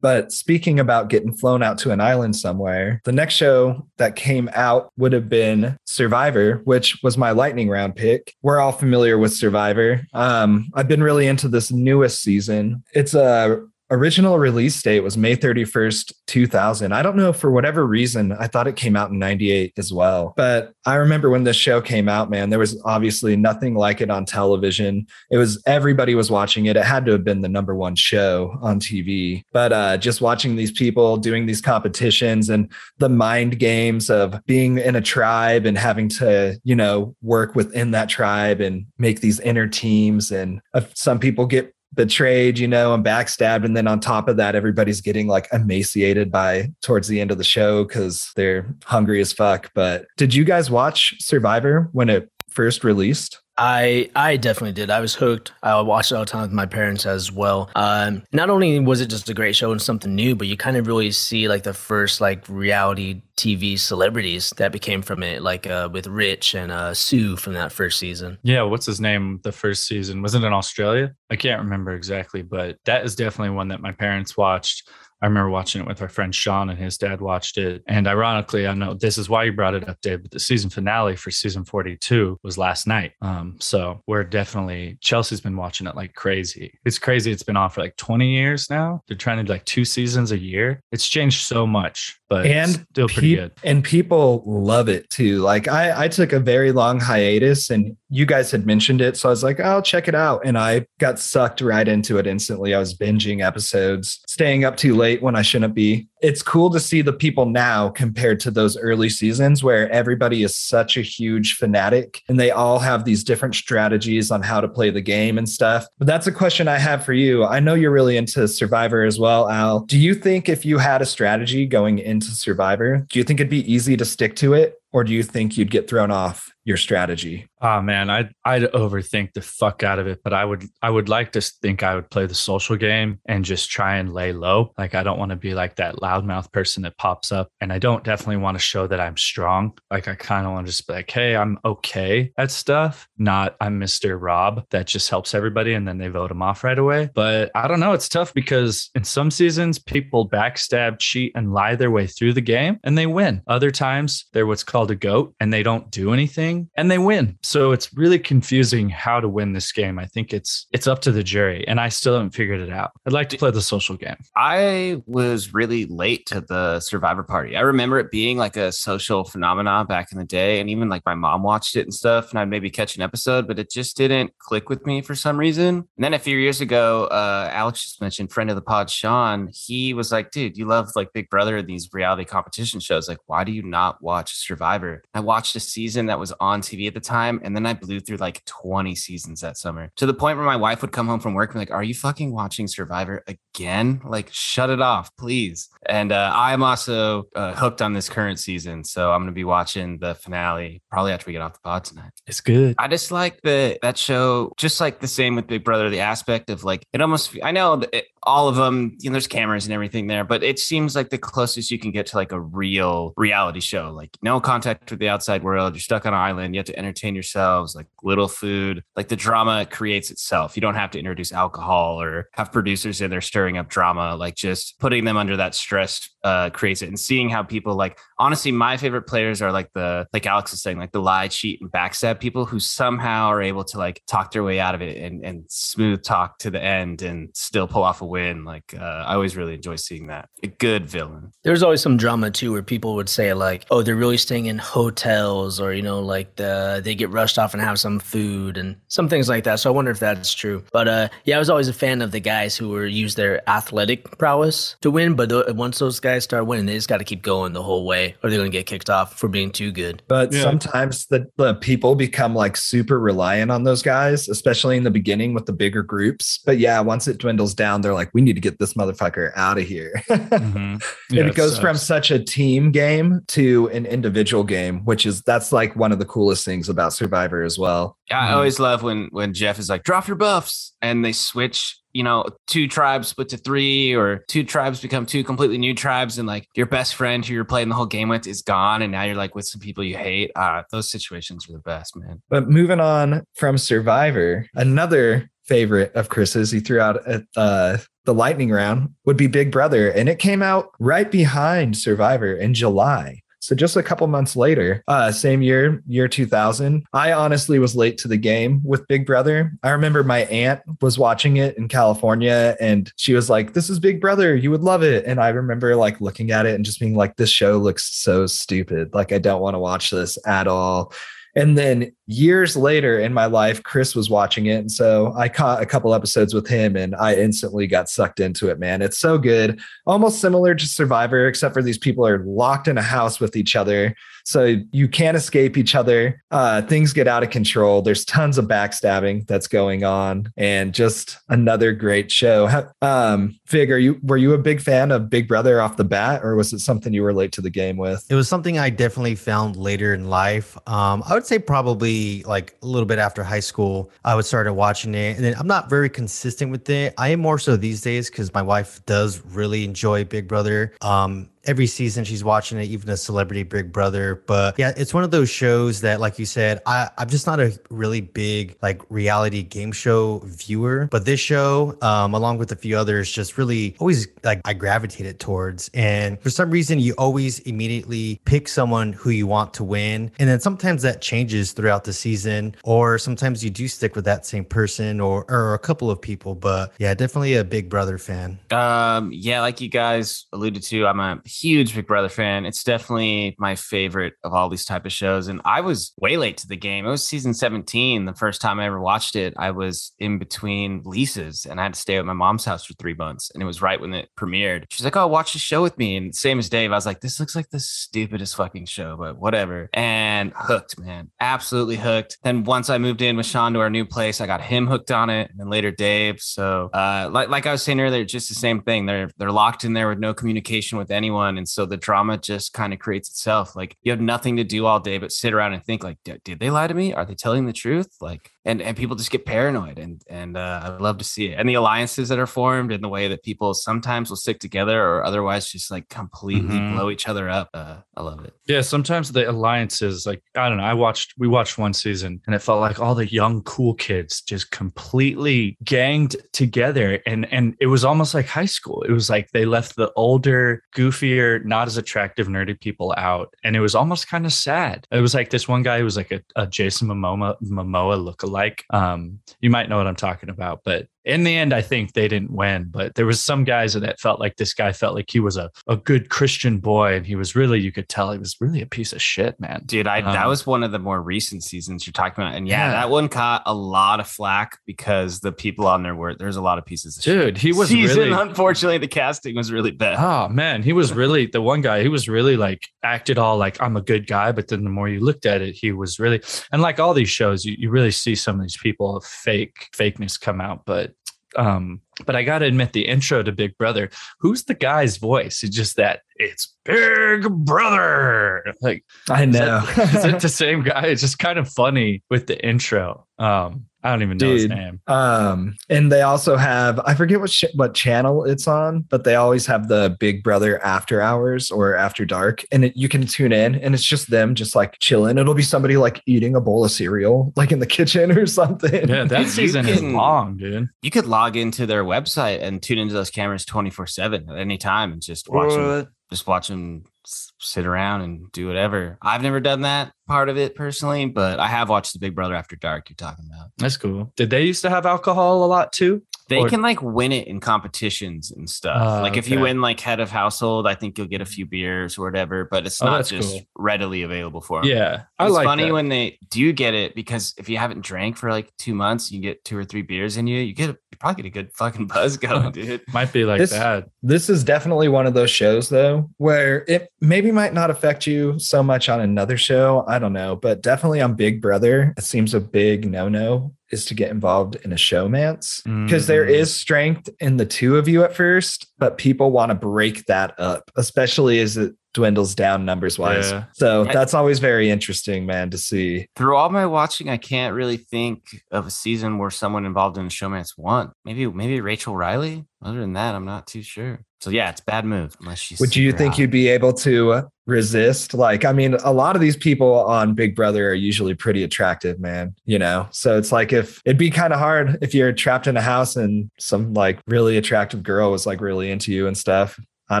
But 0.06 0.30
speaking 0.30 0.78
about 0.78 1.08
getting 1.08 1.32
flown 1.32 1.64
out 1.64 1.78
to 1.78 1.90
an 1.90 2.00
island 2.00 2.36
somewhere, 2.36 3.00
the 3.02 3.10
next 3.10 3.34
show 3.34 3.88
that 3.96 4.14
came 4.14 4.48
out 4.52 4.92
would 4.96 5.12
have 5.12 5.28
been 5.28 5.76
Survivor, 5.84 6.60
which 6.62 7.02
was 7.02 7.18
my 7.18 7.32
lightning 7.32 7.68
round 7.68 7.96
pick. 7.96 8.32
We're 8.40 8.60
all 8.60 8.70
familiar 8.70 9.18
with 9.18 9.32
Survivor. 9.32 10.06
Um, 10.12 10.70
I've 10.74 10.86
been 10.86 11.02
really 11.02 11.26
into 11.26 11.48
this 11.48 11.72
newest 11.72 12.22
season. 12.22 12.84
It's 12.94 13.14
a 13.14 13.66
original 13.90 14.38
release 14.38 14.82
date 14.82 15.00
was 15.00 15.16
May 15.16 15.36
31st, 15.36 16.12
2000. 16.26 16.92
I 16.92 17.02
don't 17.02 17.16
know 17.16 17.32
for 17.32 17.50
whatever 17.50 17.86
reason, 17.86 18.32
I 18.32 18.46
thought 18.46 18.66
it 18.66 18.76
came 18.76 18.96
out 18.96 19.10
in 19.10 19.18
98 19.18 19.72
as 19.76 19.92
well. 19.92 20.34
But 20.36 20.72
I 20.84 20.96
remember 20.96 21.30
when 21.30 21.44
this 21.44 21.56
show 21.56 21.80
came 21.80 22.08
out, 22.08 22.30
man, 22.30 22.50
there 22.50 22.58
was 22.58 22.80
obviously 22.84 23.36
nothing 23.36 23.74
like 23.74 24.00
it 24.00 24.10
on 24.10 24.24
television. 24.24 25.06
It 25.30 25.38
was 25.38 25.62
everybody 25.66 26.14
was 26.14 26.30
watching 26.30 26.66
it. 26.66 26.76
It 26.76 26.84
had 26.84 27.06
to 27.06 27.12
have 27.12 27.24
been 27.24 27.42
the 27.42 27.48
number 27.48 27.74
one 27.74 27.94
show 27.94 28.56
on 28.60 28.80
TV. 28.80 29.42
But 29.52 29.72
uh, 29.72 29.96
just 29.98 30.20
watching 30.20 30.56
these 30.56 30.72
people 30.72 31.16
doing 31.16 31.46
these 31.46 31.60
competitions 31.60 32.48
and 32.48 32.70
the 32.98 33.08
mind 33.08 33.58
games 33.58 34.10
of 34.10 34.44
being 34.46 34.78
in 34.78 34.96
a 34.96 35.00
tribe 35.00 35.66
and 35.66 35.78
having 35.78 36.08
to, 36.08 36.58
you 36.64 36.74
know, 36.74 37.14
work 37.22 37.54
within 37.54 37.92
that 37.92 38.08
tribe 38.08 38.60
and 38.60 38.86
make 38.98 39.20
these 39.20 39.40
inner 39.40 39.66
teams. 39.66 40.30
And 40.30 40.60
uh, 40.74 40.82
some 40.94 41.18
people 41.18 41.46
get 41.46 41.75
betrayed, 41.94 42.58
you 42.58 42.68
know, 42.68 42.94
and 42.94 43.04
backstabbed. 43.04 43.64
And 43.64 43.76
then 43.76 43.86
on 43.86 44.00
top 44.00 44.28
of 44.28 44.36
that, 44.36 44.54
everybody's 44.54 45.00
getting 45.00 45.26
like 45.26 45.48
emaciated 45.52 46.30
by 46.30 46.72
towards 46.82 47.08
the 47.08 47.20
end 47.20 47.30
of 47.30 47.38
the 47.38 47.44
show 47.44 47.84
because 47.84 48.32
they're 48.36 48.74
hungry 48.84 49.20
as 49.20 49.32
fuck. 49.32 49.70
But 49.74 50.06
did 50.16 50.34
you 50.34 50.44
guys 50.44 50.70
watch 50.70 51.14
Survivor 51.20 51.88
when 51.92 52.10
it 52.10 52.30
first 52.48 52.84
released? 52.84 53.40
I 53.58 54.10
I 54.14 54.36
definitely 54.36 54.72
did. 54.72 54.90
I 54.90 55.00
was 55.00 55.14
hooked. 55.14 55.52
I 55.62 55.80
watched 55.80 56.12
it 56.12 56.16
all 56.16 56.24
the 56.24 56.30
time 56.30 56.42
with 56.42 56.52
my 56.52 56.66
parents 56.66 57.06
as 57.06 57.32
well. 57.32 57.70
Um, 57.74 58.22
not 58.32 58.50
only 58.50 58.78
was 58.80 59.00
it 59.00 59.06
just 59.06 59.28
a 59.30 59.34
great 59.34 59.56
show 59.56 59.72
and 59.72 59.80
something 59.80 60.14
new, 60.14 60.34
but 60.34 60.46
you 60.46 60.56
kind 60.56 60.76
of 60.76 60.86
really 60.86 61.10
see 61.10 61.48
like 61.48 61.62
the 61.62 61.74
first 61.74 62.20
like 62.20 62.44
reality 62.48 63.22
TV 63.36 63.78
celebrities 63.78 64.52
that 64.56 64.72
became 64.72 65.02
from 65.02 65.22
it, 65.22 65.42
like 65.42 65.66
uh, 65.66 65.88
with 65.92 66.06
Rich 66.06 66.54
and 66.54 66.72
uh, 66.72 66.94
Sue 66.94 67.36
from 67.36 67.54
that 67.54 67.72
first 67.72 67.98
season. 67.98 68.38
Yeah. 68.42 68.62
What's 68.62 68.86
his 68.86 69.00
name? 69.00 69.40
The 69.42 69.52
first 69.52 69.86
season 69.86 70.22
was 70.22 70.34
it 70.34 70.44
in 70.44 70.52
Australia? 70.52 71.14
I 71.30 71.36
can't 71.36 71.62
remember 71.62 71.92
exactly, 71.92 72.42
but 72.42 72.78
that 72.84 73.04
is 73.04 73.16
definitely 73.16 73.54
one 73.54 73.68
that 73.68 73.80
my 73.80 73.92
parents 73.92 74.36
watched. 74.36 74.88
I 75.22 75.26
remember 75.26 75.50
watching 75.50 75.80
it 75.82 75.86
with 75.86 76.02
our 76.02 76.08
friend 76.08 76.34
Sean 76.34 76.68
and 76.68 76.78
his 76.78 76.98
dad 76.98 77.20
watched 77.20 77.58
it. 77.58 77.82
And 77.86 78.06
ironically, 78.06 78.66
I 78.66 78.74
know 78.74 78.94
this 78.94 79.16
is 79.16 79.28
why 79.28 79.44
you 79.44 79.52
brought 79.52 79.74
it 79.74 79.88
up, 79.88 80.00
Dave, 80.00 80.22
but 80.22 80.30
the 80.30 80.40
season 80.40 80.68
finale 80.68 81.16
for 81.16 81.30
season 81.30 81.64
42 81.64 82.38
was 82.42 82.58
last 82.58 82.86
night. 82.86 83.12
Um, 83.22 83.56
so 83.58 84.02
we're 84.06 84.24
definitely, 84.24 84.98
Chelsea's 85.00 85.40
been 85.40 85.56
watching 85.56 85.86
it 85.86 85.96
like 85.96 86.14
crazy. 86.14 86.78
It's 86.84 86.98
crazy. 86.98 87.32
It's 87.32 87.42
been 87.42 87.56
on 87.56 87.70
for 87.70 87.80
like 87.80 87.96
20 87.96 88.28
years 88.28 88.68
now. 88.68 89.02
They're 89.08 89.16
trying 89.16 89.38
to 89.38 89.44
do 89.44 89.52
like 89.52 89.64
two 89.64 89.84
seasons 89.84 90.32
a 90.32 90.38
year. 90.38 90.82
It's 90.92 91.08
changed 91.08 91.46
so 91.46 91.66
much, 91.66 92.18
but 92.28 92.46
and 92.46 92.70
still 92.90 93.08
pretty 93.08 93.36
peop- 93.36 93.38
good. 93.38 93.52
And 93.64 93.82
people 93.82 94.42
love 94.46 94.88
it 94.88 95.08
too. 95.08 95.38
Like 95.38 95.68
I, 95.68 96.04
I 96.04 96.08
took 96.08 96.32
a 96.32 96.40
very 96.40 96.72
long 96.72 97.00
hiatus 97.00 97.70
and 97.70 97.96
you 98.08 98.26
guys 98.26 98.50
had 98.50 98.66
mentioned 98.66 99.00
it. 99.00 99.16
So 99.16 99.28
I 99.28 99.30
was 99.30 99.42
like, 99.42 99.60
I'll 99.60 99.82
check 99.82 100.08
it 100.08 100.14
out. 100.14 100.42
And 100.44 100.56
I 100.58 100.86
got 100.98 101.18
sucked 101.18 101.60
right 101.60 101.86
into 101.86 102.18
it 102.18 102.26
instantly. 102.26 102.74
I 102.74 102.78
was 102.78 102.96
binging 102.96 103.44
episodes, 103.44 104.20
staying 104.26 104.64
up 104.64 104.76
too 104.76 104.94
late 104.94 105.22
when 105.22 105.36
I 105.36 105.42
shouldn't 105.42 105.74
be. 105.74 106.08
It's 106.22 106.42
cool 106.42 106.70
to 106.70 106.80
see 106.80 107.02
the 107.02 107.12
people 107.12 107.46
now 107.46 107.90
compared 107.90 108.40
to 108.40 108.50
those 108.50 108.76
early 108.78 109.08
seasons 109.08 109.62
where 109.62 109.90
everybody 109.90 110.42
is 110.42 110.56
such 110.56 110.96
a 110.96 111.02
huge 111.02 111.54
fanatic 111.54 112.22
and 112.28 112.40
they 112.40 112.50
all 112.50 112.78
have 112.78 113.04
these 113.04 113.22
different 113.22 113.54
strategies 113.54 114.30
on 114.30 114.42
how 114.42 114.60
to 114.60 114.68
play 114.68 114.90
the 114.90 115.02
game 115.02 115.36
and 115.36 115.48
stuff. 115.48 115.86
But 115.98 116.06
that's 116.06 116.26
a 116.26 116.32
question 116.32 116.68
I 116.68 116.78
have 116.78 117.04
for 117.04 117.12
you. 117.12 117.44
I 117.44 117.60
know 117.60 117.74
you're 117.74 117.90
really 117.90 118.16
into 118.16 118.48
Survivor 118.48 119.04
as 119.04 119.18
well, 119.18 119.48
Al. 119.48 119.80
Do 119.80 119.98
you 119.98 120.14
think 120.14 120.48
if 120.48 120.64
you 120.64 120.78
had 120.78 121.02
a 121.02 121.06
strategy 121.06 121.66
going 121.66 121.98
into 121.98 122.30
Survivor, 122.30 123.06
do 123.08 123.18
you 123.18 123.24
think 123.24 123.40
it'd 123.40 123.50
be 123.50 123.70
easy 123.70 123.96
to 123.96 124.04
stick 124.04 124.36
to 124.36 124.54
it? 124.54 124.80
Or 124.92 125.04
do 125.04 125.12
you 125.12 125.22
think 125.22 125.58
you'd 125.58 125.70
get 125.70 125.90
thrown 125.90 126.10
off 126.10 126.50
your 126.64 126.78
strategy? 126.78 127.46
Oh 127.60 127.80
man, 127.80 128.10
I'd 128.10 128.34
I'd 128.44 128.62
overthink 128.62 129.32
the 129.32 129.40
fuck 129.40 129.82
out 129.82 129.98
of 129.98 130.06
it, 130.06 130.20
but 130.22 130.34
I 130.34 130.44
would 130.44 130.64
I 130.82 130.90
would 130.90 131.08
like 131.08 131.32
to 131.32 131.40
think 131.40 131.82
I 131.82 131.94
would 131.94 132.10
play 132.10 132.26
the 132.26 132.34
social 132.34 132.76
game 132.76 133.18
and 133.26 133.44
just 133.44 133.70
try 133.70 133.96
and 133.96 134.12
lay 134.12 134.32
low. 134.32 134.72
Like 134.76 134.94
I 134.94 135.02
don't 135.02 135.18
want 135.18 135.30
to 135.30 135.36
be 135.36 135.54
like 135.54 135.76
that 135.76 135.96
loudmouth 135.96 136.52
person 136.52 136.82
that 136.82 136.98
pops 136.98 137.32
up, 137.32 137.48
and 137.60 137.72
I 137.72 137.78
don't 137.78 138.04
definitely 138.04 138.36
want 138.38 138.56
to 138.56 138.62
show 138.62 138.86
that 138.86 139.00
I'm 139.00 139.16
strong. 139.16 139.76
Like 139.90 140.06
I 140.06 140.14
kind 140.14 140.46
of 140.46 140.52
want 140.52 140.66
to 140.66 140.72
just 140.72 140.86
be 140.86 140.92
like, 140.92 141.10
hey, 141.10 141.34
I'm 141.34 141.58
okay 141.64 142.32
at 142.36 142.50
stuff. 142.50 143.08
Not 143.16 143.56
I'm 143.60 143.80
Mr. 143.80 144.20
Rob 144.20 144.64
that 144.70 144.86
just 144.86 145.08
helps 145.08 145.34
everybody, 145.34 145.72
and 145.72 145.88
then 145.88 145.98
they 145.98 146.08
vote 146.08 146.30
him 146.30 146.42
off 146.42 146.62
right 146.62 146.78
away. 146.78 147.10
But 147.14 147.50
I 147.54 147.68
don't 147.68 147.80
know, 147.80 147.94
it's 147.94 148.08
tough 148.08 148.34
because 148.34 148.90
in 148.94 149.04
some 149.04 149.30
seasons 149.30 149.78
people 149.78 150.28
backstab, 150.28 150.98
cheat, 150.98 151.32
and 151.34 151.54
lie 151.54 151.74
their 151.74 151.90
way 151.90 152.06
through 152.06 152.34
the 152.34 152.40
game, 152.42 152.78
and 152.84 152.98
they 152.98 153.06
win. 153.06 153.42
Other 153.46 153.70
times 153.70 154.26
they're 154.32 154.46
what's 154.46 154.64
called 154.64 154.90
a 154.90 154.94
goat, 154.94 155.34
and 155.40 155.52
they 155.52 155.62
don't 155.62 155.90
do 155.90 156.12
anything, 156.12 156.68
and 156.76 156.90
they 156.90 156.98
win. 156.98 157.38
So 157.46 157.70
it's 157.70 157.94
really 157.94 158.18
confusing 158.18 158.88
how 158.88 159.20
to 159.20 159.28
win 159.28 159.52
this 159.52 159.70
game. 159.70 160.00
I 160.00 160.06
think 160.06 160.32
it's 160.32 160.66
it's 160.72 160.88
up 160.88 161.00
to 161.02 161.12
the 161.12 161.22
jury, 161.22 161.64
and 161.68 161.78
I 161.78 161.90
still 161.90 162.14
haven't 162.14 162.30
figured 162.30 162.60
it 162.60 162.72
out. 162.72 162.90
I'd 163.06 163.12
like 163.12 163.28
to 163.28 163.38
play 163.38 163.52
the 163.52 163.62
social 163.62 163.96
game. 163.96 164.16
I 164.34 165.00
was 165.06 165.54
really 165.54 165.84
late 165.86 166.26
to 166.26 166.40
the 166.40 166.80
Survivor 166.80 167.22
party. 167.22 167.56
I 167.56 167.60
remember 167.60 168.00
it 168.00 168.10
being 168.10 168.36
like 168.36 168.56
a 168.56 168.72
social 168.72 169.22
phenomenon 169.22 169.86
back 169.86 170.10
in 170.10 170.18
the 170.18 170.24
day, 170.24 170.58
and 170.58 170.68
even 170.68 170.88
like 170.88 171.02
my 171.06 171.14
mom 171.14 171.44
watched 171.44 171.76
it 171.76 171.82
and 171.82 171.94
stuff, 171.94 172.30
and 172.30 172.40
I'd 172.40 172.50
maybe 172.50 172.68
catch 172.68 172.96
an 172.96 173.02
episode, 173.02 173.46
but 173.46 173.60
it 173.60 173.70
just 173.70 173.96
didn't 173.96 174.36
click 174.38 174.68
with 174.68 174.84
me 174.84 175.00
for 175.00 175.14
some 175.14 175.38
reason. 175.38 175.76
And 175.96 176.04
then 176.04 176.14
a 176.14 176.18
few 176.18 176.36
years 176.36 176.60
ago, 176.60 177.04
uh, 177.12 177.48
Alex 177.52 177.84
just 177.84 178.00
mentioned 178.00 178.32
friend 178.32 178.50
of 178.50 178.56
the 178.56 178.62
pod, 178.62 178.90
Sean. 178.90 179.50
He 179.54 179.94
was 179.94 180.10
like, 180.10 180.32
"Dude, 180.32 180.58
you 180.58 180.66
love 180.66 180.90
like 180.96 181.12
Big 181.12 181.30
Brother 181.30 181.58
and 181.58 181.68
these 181.68 181.90
reality 181.92 182.24
competition 182.24 182.80
shows. 182.80 183.08
Like, 183.08 183.18
why 183.26 183.44
do 183.44 183.52
you 183.52 183.62
not 183.62 184.02
watch 184.02 184.34
Survivor?" 184.34 185.04
I 185.14 185.20
watched 185.20 185.54
a 185.54 185.60
season 185.60 186.06
that 186.06 186.18
was 186.18 186.32
on 186.40 186.60
TV 186.60 186.88
at 186.88 186.94
the 186.94 186.98
time, 186.98 187.35
and 187.44 187.54
then 187.54 187.66
I 187.66 187.74
blew 187.74 188.00
through 188.00 188.18
like 188.18 188.44
20 188.44 188.94
seasons 188.94 189.40
that 189.40 189.56
summer 189.56 189.90
to 189.96 190.06
the 190.06 190.14
point 190.14 190.38
where 190.38 190.46
my 190.46 190.56
wife 190.56 190.82
would 190.82 190.92
come 190.92 191.06
home 191.06 191.20
from 191.20 191.34
work 191.34 191.50
and 191.50 191.54
be 191.54 191.60
like, 191.60 191.70
"Are 191.70 191.82
you 191.82 191.94
fucking 191.94 192.32
watching 192.32 192.66
Survivor 192.66 193.22
again? 193.26 194.00
Like, 194.04 194.28
shut 194.32 194.70
it 194.70 194.80
off, 194.80 195.10
please." 195.16 195.68
And 195.88 196.12
uh, 196.12 196.32
I'm 196.34 196.62
also 196.62 197.28
uh, 197.34 197.54
hooked 197.54 197.82
on 197.82 197.92
this 197.92 198.08
current 198.08 198.38
season, 198.38 198.84
so 198.84 199.12
I'm 199.12 199.20
gonna 199.20 199.32
be 199.32 199.44
watching 199.44 199.98
the 199.98 200.14
finale 200.14 200.82
probably 200.90 201.12
after 201.12 201.26
we 201.26 201.32
get 201.32 201.42
off 201.42 201.54
the 201.54 201.60
pod 201.60 201.84
tonight. 201.84 202.12
It's 202.26 202.40
good. 202.40 202.74
I 202.78 202.88
just 202.88 203.10
like 203.10 203.40
the 203.42 203.78
that 203.82 203.98
show, 203.98 204.52
just 204.56 204.80
like 204.80 205.00
the 205.00 205.08
same 205.08 205.36
with 205.36 205.46
Big 205.46 205.64
Brother, 205.64 205.90
the 205.90 206.00
aspect 206.00 206.50
of 206.50 206.64
like 206.64 206.84
it 206.92 207.00
almost. 207.00 207.36
I 207.42 207.52
know 207.52 207.82
it, 207.92 208.06
all 208.26 208.48
of 208.48 208.56
them, 208.56 208.96
you 208.98 209.08
know, 209.08 209.12
there's 209.12 209.28
cameras 209.28 209.66
and 209.66 209.72
everything 209.72 210.08
there, 210.08 210.24
but 210.24 210.42
it 210.42 210.58
seems 210.58 210.96
like 210.96 211.10
the 211.10 211.18
closest 211.18 211.70
you 211.70 211.78
can 211.78 211.92
get 211.92 212.06
to 212.06 212.16
like 212.16 212.32
a 212.32 212.40
real 212.40 213.14
reality 213.16 213.60
show, 213.60 213.92
like 213.92 214.10
no 214.20 214.40
contact 214.40 214.90
with 214.90 214.98
the 214.98 215.08
outside 215.08 215.44
world. 215.44 215.74
You're 215.74 215.80
stuck 215.80 216.04
on 216.06 216.12
an 216.12 216.18
island. 216.18 216.54
You 216.54 216.58
have 216.58 216.66
to 216.66 216.78
entertain 216.78 217.14
yourselves, 217.14 217.76
like 217.76 217.86
little 218.02 218.26
food. 218.28 218.82
Like 218.96 219.08
the 219.08 219.16
drama 219.16 219.66
creates 219.70 220.10
itself. 220.10 220.56
You 220.56 220.60
don't 220.60 220.74
have 220.74 220.90
to 220.90 220.98
introduce 220.98 221.32
alcohol 221.32 222.00
or 222.02 222.28
have 222.32 222.52
producers 222.52 223.00
in 223.00 223.10
there 223.10 223.20
stirring 223.20 223.58
up 223.58 223.68
drama. 223.68 224.16
Like 224.16 224.34
just 224.34 224.78
putting 224.80 225.04
them 225.04 225.16
under 225.16 225.36
that 225.36 225.54
stress 225.54 225.75
interest 225.76 226.15
uh, 226.26 226.50
creates 226.50 226.82
it. 226.82 226.88
And 226.88 226.98
seeing 226.98 227.28
how 227.28 227.44
people 227.44 227.76
like 227.76 227.98
honestly, 228.18 228.50
my 228.50 228.76
favorite 228.76 229.02
players 229.02 229.40
are 229.40 229.52
like 229.52 229.72
the 229.74 230.08
like 230.12 230.26
Alex 230.26 230.50
was 230.50 230.60
saying, 230.60 230.76
like 230.76 230.90
the 230.90 231.00
lie, 231.00 231.28
cheat, 231.28 231.60
and 231.60 231.70
backstab 231.70 232.18
people 232.18 232.44
who 232.44 232.58
somehow 232.58 233.28
are 233.28 233.40
able 233.40 233.62
to 233.62 233.78
like 233.78 234.02
talk 234.08 234.32
their 234.32 234.42
way 234.42 234.58
out 234.58 234.74
of 234.74 234.82
it 234.82 234.96
and 234.96 235.24
and 235.24 235.44
smooth 235.48 236.02
talk 236.02 236.38
to 236.38 236.50
the 236.50 236.60
end 236.60 237.02
and 237.02 237.30
still 237.34 237.68
pull 237.68 237.84
off 237.84 238.00
a 238.00 238.04
win. 238.04 238.44
Like 238.44 238.74
uh, 238.76 239.04
I 239.06 239.14
always 239.14 239.36
really 239.36 239.54
enjoy 239.54 239.76
seeing 239.76 240.08
that. 240.08 240.28
A 240.42 240.48
good 240.48 240.86
villain. 240.86 241.32
There's 241.44 241.62
always 241.62 241.80
some 241.80 241.96
drama 241.96 242.32
too, 242.32 242.50
where 242.50 242.62
people 242.62 242.96
would 242.96 243.08
say 243.08 243.32
like, 243.32 243.64
"Oh, 243.70 243.82
they're 243.82 243.94
really 243.94 244.18
staying 244.18 244.46
in 244.46 244.58
hotels," 244.58 245.60
or 245.60 245.72
you 245.72 245.82
know, 245.82 246.00
like 246.00 246.34
the 246.34 246.80
they 246.82 246.96
get 246.96 247.10
rushed 247.10 247.38
off 247.38 247.54
and 247.54 247.62
have 247.62 247.78
some 247.78 248.00
food 248.00 248.56
and 248.56 248.74
some 248.88 249.08
things 249.08 249.28
like 249.28 249.44
that. 249.44 249.60
So 249.60 249.70
I 249.70 249.74
wonder 249.74 249.92
if 249.92 250.00
that's 250.00 250.34
true. 250.34 250.64
But 250.72 250.88
uh, 250.88 251.08
yeah, 251.24 251.36
I 251.36 251.38
was 251.38 251.50
always 251.50 251.68
a 251.68 251.72
fan 251.72 252.02
of 252.02 252.10
the 252.10 252.20
guys 252.20 252.56
who 252.56 252.70
were 252.70 252.86
use 252.86 253.14
their 253.14 253.48
athletic 253.48 254.18
prowess 254.18 254.74
to 254.80 254.90
win. 254.90 255.14
But 255.14 255.28
th- 255.28 255.54
once 255.54 255.78
those 255.78 256.00
guys 256.00 256.15
start 256.18 256.46
winning, 256.46 256.66
they 256.66 256.74
just 256.74 256.88
got 256.88 256.98
to 256.98 257.04
keep 257.04 257.22
going 257.22 257.52
the 257.52 257.62
whole 257.62 257.84
way, 257.86 258.14
or 258.22 258.30
they're 258.30 258.38
gonna 258.38 258.50
get 258.50 258.66
kicked 258.66 258.90
off 258.90 259.18
for 259.18 259.28
being 259.28 259.50
too 259.50 259.72
good. 259.72 260.02
But 260.08 260.32
Yeah. 260.32 260.42
sometimes 260.42 261.06
the, 261.06 261.26
the 261.36 261.54
people 261.54 261.94
become 261.94 262.34
like 262.34 262.56
super 262.56 262.98
reliant 263.00 263.50
on 263.50 263.64
those 263.64 263.82
guys, 263.82 264.28
especially 264.28 264.76
in 264.76 264.84
the 264.84 264.90
beginning 264.90 265.34
with 265.34 265.46
the 265.46 265.52
bigger 265.52 265.82
groups. 265.82 266.38
But 266.44 266.58
yeah, 266.58 266.80
once 266.80 267.08
it 267.08 267.18
dwindles 267.18 267.54
down, 267.54 267.80
they're 267.80 267.94
like, 267.94 268.10
we 268.14 268.20
need 268.22 268.34
to 268.34 268.40
get 268.40 268.58
this 268.58 268.74
motherfucker 268.74 269.32
out 269.36 269.58
of 269.58 269.64
here. 269.64 269.92
Mhm. 270.36 270.56
and 270.74 270.82
Yeah, 271.10 271.26
it 271.26 271.34
goes 271.34 271.58
from 271.58 271.76
such 271.76 272.10
a 272.10 272.18
team 272.18 272.70
game 272.72 273.20
to 273.28 273.68
an 273.68 273.86
individual 273.86 274.44
game, 274.44 274.84
which 274.84 275.06
is 275.06 275.22
that's 275.22 275.52
like 275.52 275.76
one 275.76 275.92
of 275.92 275.98
the 275.98 276.04
coolest 276.04 276.44
things 276.44 276.68
about 276.68 276.92
Survivor 276.92 277.42
as 277.42 277.58
well. 277.58 277.96
Yeah, 278.10 278.20
I 278.20 278.30
Mhm. 278.30 278.34
always 278.34 278.58
love 278.60 278.82
when 278.82 279.08
when 279.12 279.32
Jeff 279.34 279.58
is 279.58 279.68
like, 279.68 279.82
drop 279.84 280.06
your 280.08 280.16
buffs, 280.16 280.72
and 280.82 281.04
they 281.04 281.12
switch. 281.12 281.78
You 281.96 282.02
know, 282.02 282.26
two 282.46 282.68
tribes 282.68 283.08
split 283.08 283.30
to 283.30 283.38
three, 283.38 283.94
or 283.94 284.18
two 284.28 284.44
tribes 284.44 284.82
become 284.82 285.06
two 285.06 285.24
completely 285.24 285.56
new 285.56 285.74
tribes, 285.74 286.18
and 286.18 286.28
like 286.28 286.46
your 286.54 286.66
best 286.66 286.94
friend 286.94 287.24
who 287.24 287.32
you're 287.32 287.44
playing 287.44 287.70
the 287.70 287.74
whole 287.74 287.86
game 287.86 288.10
with 288.10 288.26
is 288.26 288.42
gone, 288.42 288.82
and 288.82 288.92
now 288.92 289.04
you're 289.04 289.14
like 289.14 289.34
with 289.34 289.46
some 289.46 289.60
people 289.60 289.82
you 289.82 289.96
hate. 289.96 290.30
Uh, 290.36 290.62
those 290.70 290.90
situations 290.90 291.48
are 291.48 291.54
the 291.54 291.58
best, 291.60 291.96
man. 291.96 292.20
But 292.28 292.50
moving 292.50 292.80
on 292.80 293.24
from 293.34 293.56
Survivor, 293.56 294.46
another 294.54 295.30
favorite 295.46 295.94
of 295.94 296.10
Chris's 296.10 296.50
he 296.50 296.60
threw 296.60 296.80
out 296.80 297.06
at 297.06 297.22
uh, 297.34 297.78
the 298.04 298.12
lightning 298.12 298.50
round 298.50 298.90
would 299.06 299.16
be 299.16 299.26
Big 299.26 299.50
Brother, 299.50 299.88
and 299.90 300.08
it 300.08 300.18
came 300.18 300.42
out 300.42 300.68
right 300.78 301.10
behind 301.10 301.78
Survivor 301.78 302.34
in 302.34 302.52
July. 302.52 303.20
So 303.46 303.54
just 303.54 303.76
a 303.76 303.82
couple 303.84 304.08
months 304.08 304.34
later, 304.34 304.82
uh, 304.88 305.12
same 305.12 305.40
year, 305.40 305.80
year 305.86 306.08
2000, 306.08 306.84
I 306.92 307.12
honestly 307.12 307.60
was 307.60 307.76
late 307.76 307.96
to 307.98 308.08
the 308.08 308.16
game 308.16 308.60
with 308.64 308.88
Big 308.88 309.06
Brother. 309.06 309.52
I 309.62 309.70
remember 309.70 310.02
my 310.02 310.24
aunt 310.24 310.62
was 310.80 310.98
watching 310.98 311.36
it 311.36 311.56
in 311.56 311.68
California 311.68 312.56
and 312.58 312.92
she 312.96 313.14
was 313.14 313.30
like, 313.30 313.52
this 313.52 313.70
is 313.70 313.78
Big 313.78 314.00
Brother. 314.00 314.34
You 314.34 314.50
would 314.50 314.62
love 314.62 314.82
it. 314.82 315.04
And 315.04 315.20
I 315.20 315.28
remember 315.28 315.76
like 315.76 316.00
looking 316.00 316.32
at 316.32 316.44
it 316.44 316.56
and 316.56 316.64
just 316.64 316.80
being 316.80 316.96
like, 316.96 317.14
this 317.14 317.30
show 317.30 317.56
looks 317.58 317.84
so 317.84 318.26
stupid. 318.26 318.92
Like, 318.92 319.12
I 319.12 319.18
don't 319.18 319.40
want 319.40 319.54
to 319.54 319.60
watch 319.60 319.90
this 319.90 320.18
at 320.26 320.48
all. 320.48 320.92
And 321.36 321.56
then 321.56 321.92
years 322.06 322.56
later 322.56 322.98
in 322.98 323.12
my 323.12 323.26
life, 323.26 323.62
Chris 323.62 323.94
was 323.94 324.08
watching 324.08 324.46
it. 324.46 324.56
And 324.56 324.70
so 324.70 325.12
I 325.16 325.28
caught 325.28 325.62
a 325.62 325.66
couple 325.66 325.94
episodes 325.94 326.34
with 326.34 326.46
him 326.46 326.76
and 326.76 326.94
I 326.96 327.16
instantly 327.16 327.66
got 327.66 327.88
sucked 327.88 328.20
into 328.20 328.48
it, 328.48 328.58
man. 328.58 328.82
It's 328.82 328.98
so 328.98 329.18
good. 329.18 329.60
Almost 329.86 330.20
similar 330.20 330.54
to 330.54 330.66
Survivor, 330.66 331.26
except 331.26 331.54
for 331.54 331.62
these 331.62 331.78
people 331.78 332.06
are 332.06 332.24
locked 332.24 332.68
in 332.68 332.78
a 332.78 332.82
house 332.82 333.20
with 333.20 333.36
each 333.36 333.56
other. 333.56 333.94
So 334.26 334.56
you 334.72 334.88
can't 334.88 335.16
escape 335.16 335.56
each 335.56 335.76
other. 335.76 336.20
Uh, 336.32 336.60
things 336.62 336.92
get 336.92 337.06
out 337.06 337.22
of 337.22 337.30
control. 337.30 337.80
There's 337.80 338.04
tons 338.04 338.38
of 338.38 338.46
backstabbing 338.46 339.28
that's 339.28 339.46
going 339.46 339.84
on, 339.84 340.32
and 340.36 340.74
just 340.74 341.18
another 341.28 341.72
great 341.72 342.10
show. 342.10 342.66
Um, 342.82 343.38
Fig, 343.46 343.70
are 343.70 343.78
you 343.78 344.00
were 344.02 344.16
you 344.16 344.32
a 344.34 344.38
big 344.38 344.60
fan 344.60 344.90
of 344.90 345.08
Big 345.08 345.28
Brother 345.28 345.60
off 345.60 345.76
the 345.76 345.84
bat, 345.84 346.24
or 346.24 346.34
was 346.34 346.52
it 346.52 346.58
something 346.58 346.92
you 346.92 347.04
were 347.04 347.14
late 347.14 347.30
to 347.32 347.40
the 347.40 347.50
game 347.50 347.76
with? 347.76 348.04
It 348.10 348.16
was 348.16 348.28
something 348.28 348.58
I 348.58 348.68
definitely 348.68 349.14
found 349.14 349.54
later 349.54 349.94
in 349.94 350.08
life. 350.10 350.58
Um, 350.66 351.04
I 351.08 351.14
would 351.14 351.24
say 351.24 351.38
probably 351.38 351.95
like 352.26 352.56
a 352.62 352.66
little 352.66 352.86
bit 352.86 352.98
after 352.98 353.22
high 353.22 353.40
school, 353.40 353.90
I 354.04 354.14
would 354.14 354.24
started 354.24 354.54
watching 354.54 354.94
it, 354.94 355.16
and 355.16 355.24
then 355.24 355.34
I'm 355.38 355.46
not 355.46 355.70
very 355.70 355.88
consistent 355.88 356.50
with 356.50 356.68
it. 356.70 356.94
I 356.98 357.08
am 357.08 357.20
more 357.20 357.38
so 357.38 357.56
these 357.56 357.80
days 357.80 358.10
because 358.10 358.32
my 358.34 358.42
wife 358.42 358.84
does 358.86 359.22
really 359.26 359.64
enjoy 359.64 360.04
Big 360.04 360.28
Brother. 360.28 360.72
Um, 360.80 361.28
every 361.46 361.66
season 361.66 362.04
she's 362.04 362.24
watching 362.24 362.58
it, 362.58 362.64
even 362.64 362.88
a 362.90 362.96
celebrity 362.96 363.42
Big 363.42 363.72
Brother. 363.72 364.22
But 364.26 364.58
yeah, 364.58 364.72
it's 364.76 364.92
one 364.92 365.04
of 365.04 365.10
those 365.10 365.30
shows 365.30 365.80
that, 365.80 366.00
like 366.00 366.18
you 366.18 366.26
said, 366.26 366.60
I, 366.66 366.90
I'm 366.98 367.08
just 367.08 367.26
not 367.26 367.40
a 367.40 367.58
really 367.70 368.00
big 368.00 368.56
like 368.62 368.82
reality 368.90 369.42
game 369.42 369.72
show 369.72 370.20
viewer. 370.24 370.88
But 370.90 371.04
this 371.04 371.20
show, 371.20 371.76
um, 371.82 372.14
along 372.14 372.38
with 372.38 372.52
a 372.52 372.56
few 372.56 372.76
others, 372.76 373.10
just 373.10 373.38
really 373.38 373.76
always 373.78 374.08
like 374.24 374.40
I 374.44 374.54
gravitated 374.54 375.20
towards. 375.20 375.70
And 375.74 376.20
for 376.20 376.30
some 376.30 376.50
reason, 376.50 376.80
you 376.80 376.94
always 376.98 377.40
immediately 377.40 378.20
pick 378.24 378.48
someone 378.48 378.92
who 378.92 379.10
you 379.10 379.26
want 379.26 379.54
to 379.54 379.64
win. 379.64 380.10
And 380.18 380.28
then 380.28 380.40
sometimes 380.40 380.82
that 380.82 381.00
changes 381.00 381.52
throughout 381.52 381.84
the 381.84 381.92
season, 381.92 382.54
or 382.64 382.98
sometimes 382.98 383.44
you 383.44 383.50
do 383.50 383.68
stick 383.68 383.94
with 383.96 384.04
that 384.04 384.26
same 384.26 384.44
person 384.44 385.00
or 385.00 385.24
or 385.28 385.54
a 385.54 385.58
couple 385.58 385.90
of 385.90 386.00
people. 386.00 386.34
But 386.34 386.72
yeah, 386.78 386.94
definitely 386.94 387.34
a 387.34 387.44
Big 387.44 387.68
Brother 387.68 387.98
fan. 387.98 388.38
Um, 388.50 389.10
yeah, 389.12 389.40
like 389.40 389.60
you 389.60 389.68
guys 389.68 390.26
alluded 390.32 390.62
to, 390.64 390.86
I'm 390.86 391.00
a 391.00 391.20
huge 391.40 391.74
Big 391.74 391.86
Brother 391.86 392.08
fan. 392.08 392.46
It's 392.46 392.64
definitely 392.64 393.36
my 393.38 393.54
favorite 393.54 394.14
of 394.24 394.32
all 394.32 394.48
these 394.48 394.64
type 394.64 394.86
of 394.86 394.92
shows. 394.92 395.28
And 395.28 395.40
I 395.44 395.60
was 395.60 395.92
way 395.98 396.16
late 396.16 396.36
to 396.38 396.48
the 396.48 396.56
game. 396.56 396.86
It 396.86 396.90
was 396.90 397.04
season 397.04 397.34
17, 397.34 398.04
the 398.04 398.14
first 398.14 398.40
time 398.40 398.60
I 398.60 398.66
ever 398.66 398.80
watched 398.80 399.16
it. 399.16 399.34
I 399.36 399.50
was 399.50 399.92
in 399.98 400.18
between 400.18 400.82
leases 400.84 401.46
and 401.46 401.60
I 401.60 401.64
had 401.64 401.74
to 401.74 401.80
stay 401.80 401.96
at 401.96 402.04
my 402.04 402.12
mom's 402.12 402.44
house 402.44 402.64
for 402.64 402.74
three 402.74 402.94
months. 402.94 403.30
And 403.32 403.42
it 403.42 403.46
was 403.46 403.62
right 403.62 403.80
when 403.80 403.92
it 403.94 404.08
premiered. 404.18 404.64
She's 404.70 404.84
like, 404.84 404.96
Oh, 404.96 405.06
watch 405.06 405.32
the 405.32 405.38
show 405.38 405.62
with 405.62 405.76
me. 405.78 405.96
And 405.96 406.14
same 406.14 406.38
as 406.38 406.48
Dave, 406.48 406.72
I 406.72 406.76
was 406.76 406.86
like, 406.86 407.00
This 407.00 407.20
looks 407.20 407.36
like 407.36 407.50
the 407.50 407.60
stupidest 407.60 408.36
fucking 408.36 408.66
show, 408.66 408.96
but 408.96 409.18
whatever. 409.18 409.68
And 409.72 410.32
hooked, 410.34 410.78
man. 410.78 411.10
Absolutely 411.20 411.76
hooked. 411.76 412.18
Then 412.22 412.44
once 412.44 412.70
I 412.70 412.78
moved 412.78 413.02
in 413.02 413.16
with 413.16 413.26
Sean 413.26 413.52
to 413.54 413.60
our 413.60 413.70
new 413.70 413.84
place, 413.84 414.20
I 414.20 414.26
got 414.26 414.40
him 414.40 414.66
hooked 414.66 414.90
on 414.90 415.10
it. 415.10 415.30
And 415.30 415.40
then 415.40 415.50
later 415.50 415.70
Dave. 415.70 416.20
So 416.20 416.70
uh 416.72 417.08
like 417.12 417.28
like 417.28 417.46
I 417.46 417.52
was 417.52 417.62
saying 417.62 417.80
earlier, 417.80 418.04
just 418.04 418.28
the 418.28 418.34
same 418.34 418.62
thing. 418.62 418.86
They're 418.86 419.10
they're 419.18 419.32
locked 419.32 419.64
in 419.64 419.72
there 419.72 419.88
with 419.88 419.98
no 419.98 420.14
communication 420.14 420.78
with 420.78 420.90
anyone. 420.90 421.25
And 421.38 421.48
so 421.48 421.66
the 421.66 421.76
drama 421.76 422.18
just 422.18 422.52
kind 422.52 422.72
of 422.72 422.78
creates 422.78 423.08
itself. 423.08 423.56
Like 423.56 423.76
you 423.82 423.92
have 423.92 424.00
nothing 424.00 424.36
to 424.36 424.44
do 424.44 424.66
all 424.66 424.80
day 424.80 424.98
but 424.98 425.12
sit 425.12 425.32
around 425.32 425.52
and 425.52 425.64
think, 425.64 425.82
like, 425.84 425.98
did, 426.04 426.22
they 426.38 426.50
lie 426.50 426.66
to 426.66 426.74
me? 426.74 426.92
Are 426.92 427.04
they 427.04 427.14
telling 427.14 427.46
the 427.46 427.52
truth? 427.52 427.96
Like 428.00 428.30
and 428.46 428.62
and 428.62 428.76
people 428.76 428.96
just 428.96 429.10
get 429.10 429.26
paranoid 429.26 429.78
and 429.78 430.00
and 430.08 430.36
uh, 430.36 430.60
I 430.64 430.68
love 430.82 430.96
to 430.98 431.04
see 431.04 431.26
it. 431.26 431.38
And 431.38 431.48
the 431.48 431.54
alliances 431.54 432.08
that 432.08 432.18
are 432.18 432.26
formed 432.26 432.72
and 432.72 432.82
the 432.82 432.88
way 432.88 433.08
that 433.08 433.22
people 433.22 433.52
sometimes 433.52 434.08
will 434.08 434.16
stick 434.16 434.38
together 434.38 434.80
or 434.82 435.04
otherwise 435.04 435.50
just 435.50 435.70
like 435.70 435.88
completely 435.90 436.56
Mhm. 436.58 436.74
blow 436.74 436.88
each 436.90 437.08
other 437.08 437.28
up. 437.28 437.48
Uh, 437.52 437.76
I 437.96 438.02
love 438.02 438.24
it. 438.24 438.32
Yeah, 438.46 438.60
sometimes 438.62 439.10
the 439.12 439.28
alliances, 439.28 440.06
like 440.06 440.22
I 440.36 440.48
don't 440.48 440.58
know, 440.58 440.64
I 440.64 440.74
watched 440.74 441.12
we 441.18 441.28
watched 441.28 441.58
one 441.58 441.74
season 441.74 442.20
and 442.26 442.34
it 442.34 442.38
felt 442.40 442.60
like 442.60 442.78
all 442.80 442.94
the 442.94 443.06
young 443.20 443.42
cool 443.42 443.74
kids 443.74 444.20
just 444.22 444.50
completely 444.52 445.56
ganged 445.64 446.16
together 446.32 447.00
and 447.06 447.26
and 447.32 447.56
it 447.60 447.66
was 447.66 447.84
almost 447.84 448.14
like 448.14 448.26
high 448.26 448.46
school. 448.58 448.82
It 448.88 448.92
was 448.92 449.10
like 449.10 449.30
they 449.32 449.44
left 449.44 449.74
the 449.76 449.90
older, 449.96 450.62
goofier, 450.76 451.44
not 451.44 451.66
as 451.66 451.76
attractive 451.76 452.28
nerdy 452.28 452.58
people 452.60 452.94
out 452.96 453.34
and 453.42 453.56
it 453.56 453.60
was 453.60 453.74
almost 453.74 454.08
kind 454.08 454.24
of 454.24 454.32
sad. 454.32 454.86
It 454.92 455.00
was 455.00 455.14
like 455.14 455.30
this 455.30 455.48
one 455.48 455.62
guy 455.64 455.78
who 455.78 455.84
was 455.84 455.96
like 455.96 456.12
a, 456.12 456.20
a 456.36 456.46
Jason 456.46 456.86
Momoa 456.88 457.34
Momoa 457.42 457.96
lookalike. 458.06 458.35
Um 458.70 459.20
you 459.40 459.50
might 459.50 459.68
know 459.68 459.78
what 459.78 459.86
I'm 459.86 459.96
talking 459.96 460.28
about, 460.28 460.62
but 460.64 460.86
in 461.06 461.22
the 461.24 461.34
end, 461.36 461.54
I 461.54 461.62
think 461.62 461.92
they 461.94 462.08
didn't 462.08 462.32
win, 462.32 462.66
but 462.70 462.96
there 462.96 463.06
was 463.06 463.22
some 463.24 463.44
guys 463.44 463.74
that 463.74 464.00
felt 464.00 464.20
like 464.20 464.36
this 464.36 464.52
guy 464.52 464.72
felt 464.72 464.94
like 464.94 465.08
he 465.08 465.20
was 465.20 465.36
a, 465.36 465.50
a 465.68 465.76
good 465.76 466.10
Christian 466.10 466.58
boy, 466.58 466.96
and 466.96 467.06
he 467.06 467.14
was 467.16 467.34
really, 467.36 467.60
you 467.60 467.70
could 467.72 467.88
tell 467.88 468.10
he 468.12 468.18
was 468.18 468.36
really 468.40 468.60
a 468.60 468.66
piece 468.66 468.92
of 468.92 469.00
shit, 469.00 469.38
man. 469.40 469.62
Dude, 469.64 469.86
I 469.86 470.00
that 470.02 470.24
Um, 470.24 470.28
was 470.28 470.46
one 470.46 470.62
of 470.64 470.72
the 470.72 470.78
more 470.80 471.00
recent 471.00 471.44
seasons 471.44 471.86
you're 471.86 471.92
talking 471.92 472.22
about. 472.24 472.34
And 472.34 472.48
yeah, 472.48 472.66
Yeah. 472.66 472.70
that 472.72 472.90
one 472.90 473.08
caught 473.08 473.42
a 473.46 473.54
lot 473.54 474.00
of 474.00 474.08
flack 474.08 474.58
because 474.66 475.20
the 475.20 475.32
people 475.32 475.66
on 475.66 475.82
there 475.84 475.94
were 475.94 476.14
there's 476.14 476.36
a 476.36 476.42
lot 476.42 476.58
of 476.58 476.66
pieces 476.66 476.96
of 476.98 477.04
shit. 477.04 477.18
Dude, 477.24 477.38
he 477.38 477.52
was 477.52 477.68
season. 477.68 477.98
really 477.98 478.12
Unfortunately, 478.12 478.78
the 478.78 478.88
casting 478.88 479.36
was 479.36 479.52
really 479.52 479.70
bad. 479.70 479.96
Oh 480.00 480.28
man, 480.28 480.62
he 480.64 480.72
was 480.72 480.92
really 480.92 481.26
the 481.26 481.40
one 481.40 481.60
guy. 481.60 481.82
He 481.82 481.88
was 481.88 482.08
really 482.08 482.36
like 482.36 482.66
acted 482.82 483.16
all 483.16 483.36
like 483.38 483.62
I'm 483.62 483.76
a 483.76 483.80
good 483.82 484.06
guy, 484.08 484.32
but 484.32 484.48
then 484.48 484.64
the 484.64 484.70
more 484.70 484.88
you 484.88 484.98
looked 485.00 485.24
at 485.24 485.40
it, 485.40 485.54
he 485.54 485.70
was 485.70 486.00
really 486.00 486.20
and 486.50 486.60
like 486.62 486.80
all 486.80 486.94
these 486.94 487.08
shows, 487.10 487.44
you, 487.44 487.54
you 487.56 487.70
really 487.70 487.92
see 487.92 488.16
some 488.16 488.36
of 488.36 488.42
these 488.42 488.56
people 488.56 488.96
of 488.96 489.04
fake 489.04 489.68
fakeness 489.72 490.20
come 490.20 490.40
out. 490.40 490.64
But 490.66 490.94
um, 491.36 491.80
but 492.04 492.16
I 492.16 492.22
gotta 492.22 492.46
admit, 492.46 492.72
the 492.72 492.86
intro 492.86 493.22
to 493.22 493.32
Big 493.32 493.56
Brother, 493.58 493.90
who's 494.20 494.44
the 494.44 494.54
guy's 494.54 494.96
voice? 494.96 495.42
It's 495.42 495.54
just 495.56 495.76
that 495.76 496.00
it's 496.16 496.54
Big 496.64 497.28
Brother. 497.30 498.44
Like 498.60 498.84
I 499.10 499.24
is 499.24 499.28
know. 499.38 499.60
that- 499.60 499.94
is 499.94 500.04
it 500.04 500.20
the 500.20 500.28
same 500.44 500.62
guy? 500.62 500.86
It's 500.86 501.00
just 501.02 501.18
kind 501.18 501.38
of 501.38 501.48
funny 501.48 502.02
with 502.10 502.26
the 502.26 502.42
intro. 502.46 503.06
Um, 503.18 503.66
I 503.86 503.90
don't 503.90 504.02
even 504.02 504.16
know 504.18 504.32
his 504.32 504.48
name. 504.48 504.80
Um, 504.88 505.56
and 505.68 505.92
they 505.92 506.02
also 506.02 506.36
have 506.36 506.80
I 506.84 506.94
forget 506.94 507.20
what 507.20 507.30
sh- 507.30 507.44
what 507.54 507.74
channel 507.74 508.24
it's 508.24 508.48
on, 508.48 508.80
but 508.82 509.04
they 509.04 509.14
always 509.14 509.46
have 509.46 509.68
the 509.68 509.96
Big 510.00 510.22
Brother 510.24 510.62
After 510.64 511.00
Hours 511.00 511.50
or 511.50 511.74
After 511.76 512.04
Dark, 512.04 512.44
and 512.50 512.64
it, 512.64 512.76
you 512.76 512.88
can 512.88 513.06
tune 513.06 513.32
in, 513.32 513.54
and 513.54 513.74
it's 513.74 513.84
just 513.84 514.10
them 514.10 514.34
just 514.34 514.54
like 514.56 514.76
chilling. 514.80 515.18
It'll 515.18 515.34
be 515.34 515.42
somebody 515.42 515.76
like 515.76 516.02
eating 516.06 516.34
a 516.34 516.40
bowl 516.40 516.64
of 516.64 516.70
cereal, 516.70 517.32
like 517.36 517.52
in 517.52 517.60
the 517.60 517.66
kitchen 517.76 518.10
or 518.18 518.26
something. 518.26 518.88
Yeah, 518.88 519.04
that 519.04 519.20
You 519.22 519.26
season 519.28 519.68
is 519.68 519.78
can- 519.80 519.92
long, 519.92 520.36
dude. 520.36 520.68
You 520.82 520.90
could 520.90 521.06
log 521.06 521.36
into 521.36 521.66
their 521.66 521.84
website 521.84 522.42
and 522.42 522.62
tune 522.62 522.78
into 522.78 522.94
those 522.94 523.10
cameras 523.10 523.44
24 523.44 523.86
7 523.86 524.30
at 524.30 524.36
any 524.36 524.58
time 524.58 524.92
and 524.92 525.00
just 525.02 525.28
watch 525.28 525.50
them, 525.52 525.88
just 526.10 526.26
watch 526.26 526.48
them 526.48 526.84
sit 527.04 527.66
around 527.66 528.02
and 528.02 528.30
do 528.32 528.46
whatever. 528.46 528.98
I've 529.02 529.22
never 529.22 529.40
done 529.40 529.62
that 529.62 529.92
part 530.06 530.28
of 530.28 530.36
it 530.36 530.54
personally, 530.54 531.06
but 531.06 531.38
I 531.38 531.46
have 531.46 531.68
watched 531.68 531.92
the 531.92 531.98
Big 531.98 532.14
Brother 532.14 532.34
After 532.34 532.56
Dark 532.56 532.88
you're 532.88 532.96
talking 532.96 533.28
about. 533.32 533.50
That's 533.58 533.76
cool. 533.76 534.12
Did 534.16 534.30
they 534.30 534.44
used 534.44 534.62
to 534.62 534.70
have 534.70 534.86
alcohol 534.86 535.44
a 535.44 535.46
lot 535.46 535.72
too? 535.72 536.02
They 536.28 536.38
Or- 536.38 536.48
can 536.48 536.60
like 536.60 536.82
win 536.82 537.12
it 537.12 537.28
in 537.28 537.38
competitions 537.40 538.30
and 538.32 538.48
stuff. 538.50 538.76
Ah, 538.80 539.00
like 539.00 539.16
if 539.16 539.28
you 539.28 539.38
win 539.40 539.60
like 539.60 539.78
head 539.78 540.00
of 540.00 540.10
household, 540.10 540.66
I 540.66 540.74
think 540.74 540.98
you'll 540.98 541.06
get 541.06 541.20
a 541.20 541.24
few 541.26 541.46
beers 541.46 541.96
or 541.98 542.04
whatever, 542.04 542.48
but 542.50 542.66
it's 542.66 542.82
Oh, 542.82 542.86
not 542.86 542.96
that's 542.96 543.10
just 543.10 543.30
cool. 543.32 543.40
readily 543.56 544.02
available 544.02 544.40
for 544.40 544.62
them. 544.62 544.70
Yeah, 544.70 545.02
I 545.18 545.26
it's 545.26 545.34
like 545.34 545.44
funny 545.46 545.66
that. 545.66 545.72
when 545.72 545.88
they 545.88 546.18
do 546.30 546.52
get 546.52 546.74
it 546.74 546.94
because 546.94 547.34
if 547.38 547.48
you 547.48 547.58
haven't 547.58 547.82
drank 547.82 548.16
for 548.16 548.30
like 548.30 548.52
two 548.58 548.74
months, 548.74 549.12
you 549.12 549.20
get 549.20 549.44
two 549.44 549.56
or 549.56 549.64
three 549.64 549.82
beers 549.82 550.16
in 550.16 550.26
you, 550.26 550.40
you 550.40 550.52
get 550.52 550.70
a, 550.70 550.72
you 550.90 550.98
probably 550.98 551.22
get 551.22 551.28
a 551.28 551.32
good 551.32 551.52
fucking 551.54 551.86
buzz 551.94 552.16
going, 552.16 552.50
dude. 552.52 552.82
Might 552.92 553.12
be 553.12 553.24
like 553.24 553.38
This- 553.38 553.50
that. 553.50 553.88
This 554.02 554.28
is 554.30 554.44
definitely 554.44 554.88
one 554.88 555.06
of 555.06 555.14
those 555.14 555.30
shows, 555.30 555.68
though, 555.68 556.10
where 556.18 556.64
it 556.68 556.90
maybe 557.00 557.32
might 557.32 557.52
not 557.54 557.70
affect 557.70 558.06
you 558.06 558.38
so 558.38 558.62
much 558.62 558.88
on 558.88 559.00
another 559.00 559.36
show. 559.36 559.84
I 559.88 559.98
don't 559.98 560.12
know, 560.12 560.36
but 560.36 560.62
definitely 560.62 561.00
on 561.00 561.14
Big 561.14 561.40
Brother, 561.42 561.92
it 561.96 562.04
seems 562.04 562.34
a 562.34 562.40
big 562.40 562.88
no 562.88 563.08
no 563.08 563.52
is 563.70 563.84
to 563.86 563.94
get 563.94 564.10
involved 564.10 564.56
in 564.64 564.72
a 564.72 564.76
showmance 564.76 565.62
because 565.84 566.06
there 566.06 566.24
Mhm. 566.26 566.30
is 566.30 566.54
strength 566.54 567.08
in 567.20 567.36
the 567.36 567.46
two 567.46 567.76
of 567.76 567.88
you 567.88 568.04
at 568.04 568.14
first, 568.14 568.66
but 568.78 568.96
people 568.98 569.30
want 569.30 569.50
to 569.50 569.54
break 569.54 570.06
that 570.06 570.34
up, 570.38 570.70
especially 570.76 571.40
as 571.40 571.56
it 571.56 571.74
dwindles 571.96 572.34
down 572.34 572.64
numbers 572.66 572.98
wise. 572.98 573.30
Yeah. 573.30 573.44
So 573.54 573.86
I- 573.88 573.92
that's 573.92 574.14
always 574.14 574.38
very 574.38 574.70
interesting, 574.70 575.26
man, 575.26 575.50
to 575.50 575.58
see. 575.58 576.06
Through 576.14 576.36
all 576.36 576.50
my 576.50 576.66
watching, 576.66 577.08
I 577.08 577.16
can't 577.16 577.54
really 577.54 577.78
think 577.78 578.22
of 578.52 578.66
a 578.66 578.70
season 578.70 579.18
where 579.18 579.30
someone 579.30 579.64
involved 579.64 579.96
in 579.98 580.06
a 580.06 580.10
showmance 580.10 580.50
won. 580.56 580.92
Maybe 581.04 581.26
maybe 581.26 581.60
Rachel 581.60 581.96
Reilly. 581.96 582.44
Other 582.62 582.80
than 582.80 582.92
that, 582.94 583.14
I'm 583.14 583.24
not 583.24 583.46
too 583.46 583.62
sure. 583.62 584.00
So 584.20 584.30
yeah, 584.30 584.50
it's 584.50 584.60
a 584.60 584.64
bad 584.64 584.84
move 584.84 585.16
unless 585.20 585.38
she's. 585.38 585.60
Would 585.60 585.74
you 585.76 585.92
think 585.92 586.14
hot. 586.14 586.18
you'd 586.18 586.30
be 586.30 586.48
able 586.48 586.72
to 586.74 587.28
resist? 587.46 588.12
Like, 588.14 588.44
I 588.44 588.52
mean, 588.52 588.74
a 588.82 588.92
lot 588.92 589.14
of 589.14 589.22
these 589.22 589.36
people 589.36 589.74
on 589.84 590.14
Big 590.14 590.34
Brother 590.34 590.70
are 590.70 590.74
usually 590.74 591.14
pretty 591.14 591.42
attractive, 591.44 592.00
man. 592.00 592.34
You 592.44 592.58
know, 592.58 592.88
so 592.90 593.16
it's 593.18 593.32
like 593.32 593.52
if 593.52 593.80
it'd 593.84 593.98
be 593.98 594.10
kind 594.10 594.32
of 594.32 594.38
hard 594.38 594.78
if 594.82 594.94
you're 594.94 595.12
trapped 595.12 595.46
in 595.46 595.56
a 595.56 595.62
house 595.62 595.96
and 595.96 596.30
some 596.38 596.74
like 596.74 596.98
really 597.06 597.36
attractive 597.36 597.82
girl 597.82 598.10
was 598.10 598.26
like 598.26 598.40
really 598.40 598.70
into 598.70 598.92
you 598.92 599.06
and 599.06 599.16
stuff. 599.16 599.58
I 599.88 600.00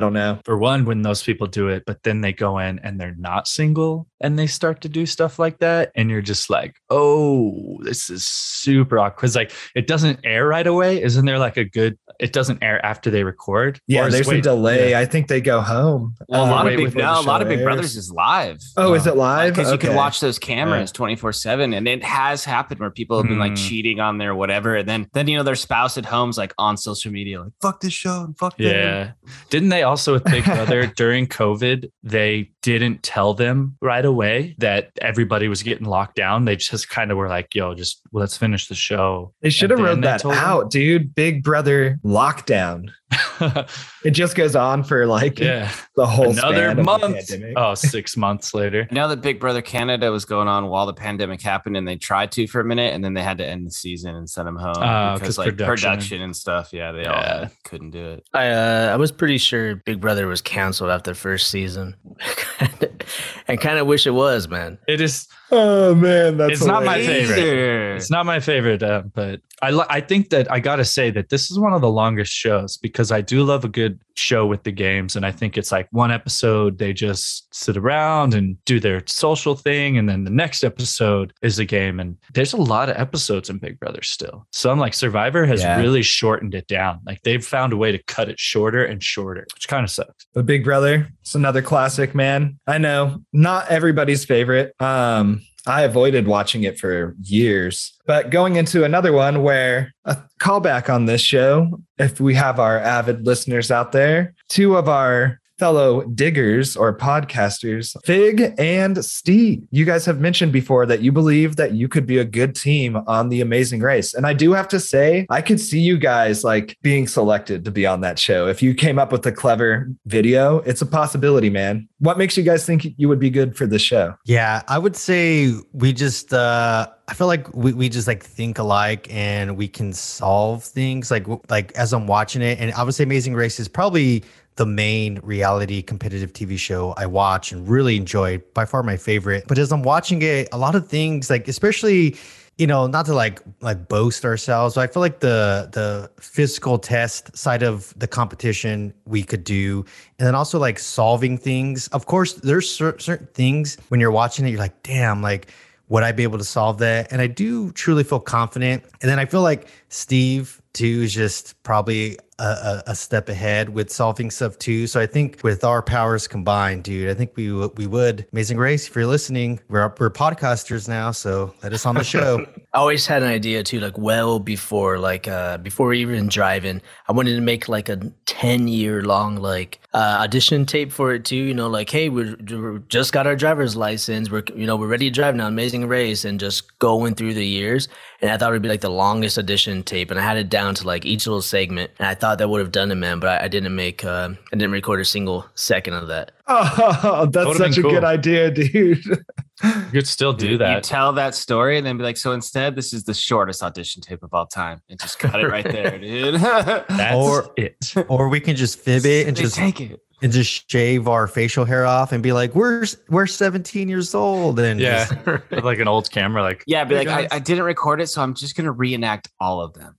don't 0.00 0.12
know. 0.12 0.40
For 0.44 0.56
one, 0.58 0.84
when 0.84 1.02
those 1.02 1.22
people 1.22 1.46
do 1.46 1.68
it, 1.68 1.84
but 1.86 2.02
then 2.02 2.20
they 2.20 2.32
go 2.32 2.58
in 2.58 2.80
and 2.80 3.00
they're 3.00 3.14
not 3.16 3.46
single 3.46 4.08
and 4.20 4.38
they 4.38 4.46
start 4.48 4.80
to 4.80 4.88
do 4.88 5.06
stuff 5.06 5.38
like 5.38 5.58
that. 5.60 5.92
And 5.94 6.10
you're 6.10 6.22
just 6.22 6.50
like, 6.50 6.74
oh, 6.90 7.78
this 7.82 8.10
is 8.10 8.26
super 8.26 8.98
awkward. 8.98 9.20
Cause 9.20 9.36
like 9.36 9.52
it 9.74 9.86
doesn't 9.86 10.20
air 10.24 10.46
right 10.48 10.66
away. 10.66 11.02
Isn't 11.02 11.24
there 11.24 11.38
like 11.38 11.56
a 11.56 11.64
good, 11.64 11.98
it 12.18 12.32
doesn't 12.32 12.62
air 12.62 12.84
after 12.84 13.10
they 13.10 13.22
record? 13.22 13.78
Yeah, 13.86 14.06
is- 14.06 14.12
there's 14.14 14.28
a 14.28 14.40
delay. 14.40 14.90
yeah. 14.90 14.98
I 14.98 15.04
think 15.04 15.28
they 15.28 15.40
go 15.40 15.60
home. 15.60 16.14
Well, 16.28 16.44
a 16.44 16.46
uh, 16.46 16.50
lot 16.50 16.66
of 16.66 16.76
big 16.76 16.96
no, 16.96 17.20
a 17.20 17.22
lot 17.22 17.42
of 17.42 17.48
Big 17.48 17.58
airs. 17.58 17.64
Brothers 17.64 17.96
is 17.96 18.10
live. 18.10 18.58
Oh, 18.76 18.94
is 18.94 19.06
it 19.06 19.16
live? 19.16 19.54
Because 19.54 19.70
you 19.70 19.78
can 19.78 19.94
watch 19.94 20.20
those 20.20 20.38
cameras 20.38 20.90
24 20.92 21.32
7 21.32 21.72
and 21.74 21.86
it 21.86 22.02
has 22.02 22.44
happened 22.44 22.80
where 22.80 22.90
people 22.90 23.18
have 23.18 23.28
been 23.28 23.38
like 23.38 23.52
Hmm. 23.52 23.54
cheating 23.56 24.00
on 24.00 24.18
their 24.18 24.34
whatever 24.34 24.74
and 24.76 24.88
then 24.88 25.06
then 25.12 25.28
you 25.28 25.36
know 25.36 25.44
their 25.44 25.54
spouse 25.54 25.96
at 25.96 26.04
home's 26.04 26.36
like 26.36 26.52
on 26.58 26.76
social 26.76 27.12
media 27.12 27.40
like 27.42 27.52
fuck 27.62 27.80
this 27.80 27.92
show 27.92 28.22
and 28.24 28.36
fuck 28.36 28.56
that. 28.56 28.64
Yeah. 28.64 29.12
Didn't 29.50 29.68
they 29.68 29.75
also 29.82 30.12
with 30.12 30.24
Big 30.24 30.44
Brother 30.44 30.86
during 30.96 31.26
COVID, 31.26 31.90
they 32.02 32.50
didn't 32.72 33.02
tell 33.02 33.34
them 33.34 33.76
right 33.80 34.04
away 34.04 34.54
that 34.58 34.90
everybody 35.00 35.48
was 35.48 35.62
getting 35.62 35.86
locked 35.86 36.16
down. 36.16 36.44
They 36.44 36.56
just 36.56 36.88
kind 36.88 37.10
of 37.10 37.16
were 37.16 37.28
like, 37.28 37.54
yo, 37.54 37.74
just 37.74 38.00
let's 38.12 38.36
finish 38.36 38.68
the 38.68 38.74
show. 38.74 39.32
They 39.42 39.50
should 39.50 39.70
have 39.70 39.78
And 39.78 39.86
wrote 39.86 40.00
that 40.02 40.20
told 40.20 40.34
them. 40.34 40.44
out, 40.44 40.70
dude. 40.70 41.14
Big 41.14 41.42
Brother 41.42 41.98
lockdown. 42.04 42.90
It 44.04 44.12
just 44.12 44.36
goes 44.36 44.54
on 44.56 44.84
for 44.84 45.04
like 45.06 45.38
yeah. 45.40 45.70
the 45.96 46.06
whole 46.06 46.30
Another 46.30 46.56
span 46.56 46.70
of 46.70 46.76
the 46.76 46.82
month. 46.84 47.02
pandemic. 47.28 47.54
Oh, 47.56 47.74
six 47.74 48.16
months 48.16 48.54
later. 48.54 48.86
Now 48.96 49.08
that 49.08 49.20
Big 49.20 49.40
Brother 49.40 49.62
Canada 49.62 50.10
was 50.12 50.24
going 50.24 50.46
on 50.48 50.68
while 50.68 50.86
the 50.86 50.94
pandemic 50.94 51.42
happened, 51.42 51.76
and 51.76 51.86
they 51.86 51.96
tried 51.96 52.30
to 52.32 52.46
for 52.46 52.60
a 52.60 52.64
minute, 52.64 52.94
and 52.94 53.04
then 53.04 53.14
they 53.14 53.22
had 53.22 53.38
to 53.38 53.46
end 53.46 53.66
the 53.66 53.70
season 53.72 54.14
and 54.14 54.28
send 54.30 54.46
them 54.48 54.56
home 54.56 54.76
Oh, 54.76 55.14
because 55.14 55.20
'cause 55.36 55.38
like 55.38 55.48
production. 55.48 55.90
production. 55.90 56.22
and 56.22 56.36
stuff. 56.36 56.72
Yeah, 56.72 56.92
they 56.92 57.04
all 57.04 57.48
couldn't 57.64 57.90
do 57.90 58.04
it. 58.12 58.26
I 58.32 58.48
uh, 58.50 58.90
I 58.92 58.96
was 58.96 59.10
pretty 59.12 59.38
sure 59.38 59.76
Big 59.76 60.00
Brother 60.00 60.26
was 60.28 60.40
canceled 60.40 60.90
after 60.90 61.10
the 61.10 61.16
first 61.16 61.50
season, 61.50 61.96
and 63.48 63.60
kind 63.60 63.78
of 63.78 63.86
wish 63.86 64.06
it 64.06 64.10
was, 64.12 64.48
man. 64.48 64.78
It 64.88 65.00
is. 65.00 65.28
Oh 65.52 65.94
man, 65.94 66.36
that's 66.38 66.54
It's 66.54 66.64
not 66.64 66.84
my 66.84 66.98
favorite. 67.04 67.96
It's 67.96 68.10
not 68.10 68.26
my 68.26 68.40
favorite, 68.40 68.82
uh, 68.82 69.02
but 69.14 69.40
I 69.62 69.70
li- 69.70 69.86
I 69.88 70.00
think 70.00 70.30
that 70.30 70.50
I 70.50 70.58
gotta 70.58 70.84
say 70.84 71.10
that 71.12 71.28
this 71.28 71.50
is 71.52 71.58
one 71.58 71.72
of 71.72 71.80
the 71.80 71.90
longest 71.90 72.32
shows 72.32 72.76
because 72.76 73.12
I 73.12 73.20
do 73.20 73.44
love 73.44 73.64
a 73.64 73.68
good 73.68 74.00
show 74.16 74.44
with 74.46 74.64
the 74.64 74.72
games, 74.72 75.14
and 75.14 75.24
I 75.24 75.30
think 75.30 75.56
it's 75.56 75.70
like 75.70 75.86
one 75.92 76.10
episode 76.10 76.78
they 76.78 76.92
just 76.92 77.46
sit 77.54 77.76
around 77.76 78.34
and 78.34 78.56
do 78.64 78.80
their 78.80 79.02
social 79.06 79.54
thing, 79.54 79.96
and 79.98 80.08
then 80.08 80.24
the 80.24 80.30
next 80.30 80.64
episode 80.64 81.32
is 81.42 81.60
a 81.60 81.64
game, 81.64 82.00
and 82.00 82.16
there's 82.34 82.52
a 82.52 82.56
lot 82.56 82.88
of 82.88 82.96
episodes 82.96 83.48
in 83.48 83.58
Big 83.58 83.78
Brother 83.78 84.02
still. 84.02 84.48
So 84.50 84.70
I'm 84.72 84.80
like 84.80 84.94
Survivor 84.94 85.46
has 85.46 85.62
Yeah. 85.62 85.80
really 85.80 86.02
shortened 86.02 86.54
it 86.56 86.66
down. 86.66 86.98
Like 87.06 87.22
they've 87.22 87.44
found 87.44 87.72
a 87.72 87.76
way 87.76 87.92
to 87.92 88.02
cut 88.08 88.28
it 88.28 88.40
shorter 88.40 88.84
and 88.84 89.00
shorter, 89.00 89.46
which 89.54 89.68
kind 89.68 89.84
of 89.84 89.90
sucks. 89.90 90.26
But 90.34 90.44
Big 90.46 90.64
Brother, 90.64 91.08
it's 91.20 91.36
another 91.36 91.62
classic, 91.62 92.16
man. 92.16 92.45
I 92.66 92.78
know 92.78 93.22
not 93.32 93.68
everybody's 93.68 94.24
favorite. 94.24 94.74
Um, 94.80 95.42
I 95.66 95.82
avoided 95.82 96.28
watching 96.28 96.62
it 96.62 96.78
for 96.78 97.16
years, 97.20 97.92
but 98.06 98.30
going 98.30 98.54
into 98.54 98.84
another 98.84 99.12
one 99.12 99.42
where 99.42 99.92
a 100.04 100.16
callback 100.40 100.92
on 100.92 101.06
this 101.06 101.20
show, 101.20 101.80
if 101.98 102.20
we 102.20 102.34
have 102.34 102.60
our 102.60 102.78
avid 102.78 103.26
listeners 103.26 103.70
out 103.70 103.90
there, 103.90 104.34
two 104.48 104.76
of 104.76 104.88
our 104.88 105.40
fellow 105.58 106.02
diggers 106.02 106.76
or 106.76 106.96
podcasters, 106.96 107.96
Fig 108.04 108.54
and 108.58 109.04
Steve. 109.04 109.66
You 109.70 109.84
guys 109.84 110.04
have 110.04 110.20
mentioned 110.20 110.52
before 110.52 110.86
that 110.86 111.00
you 111.00 111.12
believe 111.12 111.56
that 111.56 111.72
you 111.72 111.88
could 111.88 112.06
be 112.06 112.18
a 112.18 112.24
good 112.24 112.54
team 112.54 112.96
on 113.06 113.28
the 113.28 113.40
Amazing 113.40 113.80
Race. 113.80 114.14
And 114.14 114.26
I 114.26 114.34
do 114.34 114.52
have 114.52 114.68
to 114.68 114.80
say, 114.80 115.26
I 115.30 115.40
could 115.40 115.60
see 115.60 115.80
you 115.80 115.98
guys 115.98 116.44
like 116.44 116.76
being 116.82 117.06
selected 117.06 117.64
to 117.64 117.70
be 117.70 117.86
on 117.86 118.00
that 118.02 118.18
show. 118.18 118.48
If 118.48 118.62
you 118.62 118.74
came 118.74 118.98
up 118.98 119.12
with 119.12 119.24
a 119.26 119.32
clever 119.32 119.88
video, 120.06 120.58
it's 120.60 120.82
a 120.82 120.86
possibility, 120.86 121.50
man. 121.50 121.88
What 121.98 122.18
makes 122.18 122.36
you 122.36 122.42
guys 122.42 122.66
think 122.66 122.86
you 122.96 123.08
would 123.08 123.20
be 123.20 123.30
good 123.30 123.56
for 123.56 123.66
the 123.66 123.78
show? 123.78 124.14
Yeah, 124.24 124.62
I 124.68 124.78
would 124.78 124.96
say 124.96 125.52
we 125.72 125.92
just 125.92 126.32
uh 126.32 126.88
I 127.08 127.14
feel 127.14 127.28
like 127.28 127.54
we, 127.54 127.72
we 127.72 127.88
just 127.88 128.08
like 128.08 128.22
think 128.22 128.58
alike 128.58 129.06
and 129.10 129.56
we 129.56 129.68
can 129.68 129.92
solve 129.92 130.64
things 130.64 131.10
like 131.10 131.26
like 131.48 131.72
as 131.72 131.92
I'm 131.92 132.06
watching 132.06 132.42
it 132.42 132.58
and 132.58 132.72
obviously 132.74 133.04
Amazing 133.04 133.34
Race 133.34 133.60
is 133.60 133.68
probably 133.68 134.24
the 134.56 134.66
main 134.66 135.20
reality 135.22 135.82
competitive 135.82 136.32
TV 136.32 136.58
show 136.58 136.94
I 136.96 137.06
watch 137.06 137.52
and 137.52 137.68
really 137.68 137.96
enjoy 137.96 138.38
by 138.54 138.64
far 138.64 138.82
my 138.82 138.96
favorite 138.96 139.44
but 139.46 139.58
as 139.58 139.72
I'm 139.72 139.82
watching 139.82 140.22
it 140.22 140.48
a 140.52 140.58
lot 140.58 140.74
of 140.74 140.88
things 140.88 141.30
like 141.30 141.46
especially 141.48 142.16
you 142.58 142.66
know 142.66 142.86
not 142.86 143.06
to 143.06 143.14
like 143.14 143.40
like 143.60 143.88
boast 143.88 144.24
ourselves 144.24 144.74
but 144.74 144.80
I 144.82 144.86
feel 144.86 145.00
like 145.00 145.20
the 145.20 145.68
the 145.72 146.10
physical 146.20 146.78
test 146.78 147.36
side 147.36 147.62
of 147.62 147.92
the 147.98 148.06
competition 148.06 148.94
we 149.04 149.22
could 149.22 149.44
do 149.44 149.84
and 150.18 150.26
then 150.26 150.34
also 150.34 150.58
like 150.58 150.78
solving 150.78 151.36
things 151.38 151.88
of 151.88 152.06
course 152.06 152.34
there's 152.34 152.70
cer- 152.70 152.98
certain 152.98 153.28
things 153.34 153.76
when 153.88 154.00
you're 154.00 154.10
watching 154.10 154.46
it 154.46 154.50
you're 154.50 154.58
like 154.58 154.82
damn 154.82 155.22
like 155.22 155.52
would 155.88 156.02
I 156.02 156.12
be 156.12 156.22
able 156.22 156.38
to 156.38 156.44
solve 156.44 156.78
that? 156.78 157.12
And 157.12 157.20
I 157.20 157.26
do 157.26 157.70
truly 157.72 158.04
feel 158.04 158.20
confident. 158.20 158.84
And 159.00 159.10
then 159.10 159.18
I 159.18 159.24
feel 159.24 159.42
like 159.42 159.68
Steve 159.88 160.60
too 160.76 161.02
is 161.02 161.12
just 161.12 161.60
probably 161.62 162.16
a, 162.38 162.44
a, 162.44 162.82
a 162.88 162.94
step 162.94 163.28
ahead 163.28 163.70
with 163.70 163.90
solving 163.90 164.30
stuff 164.30 164.58
too. 164.58 164.86
So 164.86 165.00
I 165.00 165.06
think 165.06 165.40
with 165.42 165.64
our 165.64 165.82
powers 165.82 166.28
combined, 166.28 166.84
dude, 166.84 167.08
I 167.08 167.14
think 167.14 167.32
we 167.34 167.48
w- 167.48 167.72
we 167.76 167.86
would. 167.86 168.26
Amazing 168.32 168.58
Race, 168.58 168.88
if 168.88 168.94
you're 168.94 169.06
listening, 169.06 169.60
we're 169.68 169.92
we're 169.98 170.10
podcasters 170.10 170.88
now, 170.88 171.10
so 171.10 171.54
let 171.62 171.72
us 171.72 171.86
on 171.86 171.94
the 171.94 172.04
show. 172.04 172.46
I 172.74 172.78
always 172.78 173.06
had 173.06 173.22
an 173.22 173.28
idea 173.28 173.62
too, 173.62 173.80
like 173.80 173.96
well 173.96 174.38
before, 174.38 174.98
like 174.98 175.28
uh 175.28 175.58
before 175.58 175.94
even 175.94 176.28
driving. 176.28 176.82
I 177.08 177.12
wanted 177.12 177.36
to 177.36 177.40
make 177.40 177.68
like 177.68 177.88
a 177.88 177.96
ten 178.26 178.68
year 178.68 179.02
long 179.02 179.36
like 179.36 179.80
uh, 179.94 180.18
audition 180.20 180.66
tape 180.66 180.92
for 180.92 181.14
it 181.14 181.24
too. 181.24 181.36
You 181.36 181.54
know, 181.54 181.68
like 181.68 181.88
hey, 181.88 182.10
we're, 182.10 182.36
we 182.36 182.80
just 182.88 183.12
got 183.12 183.26
our 183.26 183.36
driver's 183.36 183.76
license. 183.76 184.30
We're 184.30 184.44
you 184.54 184.66
know 184.66 184.76
we're 184.76 184.88
ready 184.88 185.08
to 185.08 185.14
drive 185.14 185.34
now. 185.34 185.46
Amazing 185.46 185.88
race, 185.88 186.24
and 186.24 186.38
just 186.38 186.78
going 186.78 187.14
through 187.14 187.34
the 187.34 187.46
years. 187.46 187.88
And 188.20 188.30
I 188.30 188.36
thought 188.36 188.50
it'd 188.50 188.62
be 188.62 188.68
like 188.68 188.80
the 188.80 188.90
longest 188.90 189.38
audition 189.38 189.82
tape, 189.82 190.10
and 190.10 190.20
I 190.20 190.22
had 190.22 190.36
it 190.36 190.50
down 190.50 190.65
to 190.74 190.86
like 190.86 191.06
each 191.06 191.26
little 191.26 191.40
segment. 191.42 191.90
And 191.98 192.06
I 192.08 192.14
thought 192.14 192.38
that 192.38 192.48
would 192.48 192.60
have 192.60 192.72
done 192.72 192.90
it, 192.90 192.96
man. 192.96 193.20
But 193.20 193.40
I, 193.40 193.44
I 193.44 193.48
didn't 193.48 193.74
make, 193.74 194.04
uh, 194.04 194.30
I 194.52 194.56
didn't 194.56 194.72
record 194.72 195.00
a 195.00 195.04
single 195.04 195.46
second 195.54 195.94
of 195.94 196.08
that. 196.08 196.32
Oh, 196.48 197.26
that's 197.26 197.32
That 197.32 197.46
would've 197.46 197.56
such 197.56 197.78
a 197.78 197.82
cool. 197.82 197.90
good 197.90 198.04
idea, 198.04 198.50
dude. 198.52 199.04
You 199.04 199.90
could 199.92 200.06
still 200.06 200.32
do 200.32 200.42
Dude, 200.46 200.50
You 200.52 200.58
that. 200.58 200.84
tell 200.84 201.12
that 201.14 201.34
story 201.34 201.76
and 201.78 201.86
then 201.86 201.96
be 201.96 202.04
like, 202.04 202.16
so 202.16 202.32
instead, 202.32 202.76
this 202.76 202.92
is 202.92 203.04
the 203.04 203.14
shortest 203.14 203.62
audition 203.62 204.02
tape 204.02 204.22
of 204.22 204.32
all 204.34 204.46
time. 204.46 204.80
And 204.88 205.00
just 205.00 205.18
cut 205.18 205.40
it 205.40 205.48
right 205.48 205.64
there, 205.64 205.98
dude. 205.98 206.34
That's 206.40 207.14
Or- 207.16 207.52
it. 207.56 207.94
Or 208.08 208.28
we 208.28 208.38
can 208.40 208.54
just 208.56 208.78
fib 208.78 209.04
it 209.06 209.26
and 209.26 209.36
They 209.36 209.42
just 209.42 209.56
take 209.56 209.80
it. 209.80 210.00
and 210.22 210.30
just 210.32 210.70
shave 210.70 211.08
our 211.08 211.26
facial 211.26 211.64
hair 211.64 211.84
off 211.86 212.12
and 212.12 212.22
be 212.22 212.32
like, 212.32 212.54
we're 212.54 212.84
we're 213.08 213.26
17 213.26 213.88
years 213.88 214.14
old. 214.14 214.60
And 214.60 214.78
Yeah. 214.78 215.06
just- 215.06 215.26
With 215.50 215.64
like 215.64 215.78
an 215.78 215.88
old 215.88 216.10
camera, 216.10 216.42
like 216.42 216.62
Yeah, 216.66 216.84
be 216.84 216.94
like, 216.96 217.08
I. 217.08 217.26
I 217.32 217.38
didn't 217.38 217.64
record 217.64 218.00
it, 218.00 218.06
so 218.08 218.22
I'm 218.22 218.34
just 218.34 218.56
gonna 218.56 218.72
reenact 218.72 219.28
all 219.40 219.60
of 219.62 219.72
them. 219.74 219.96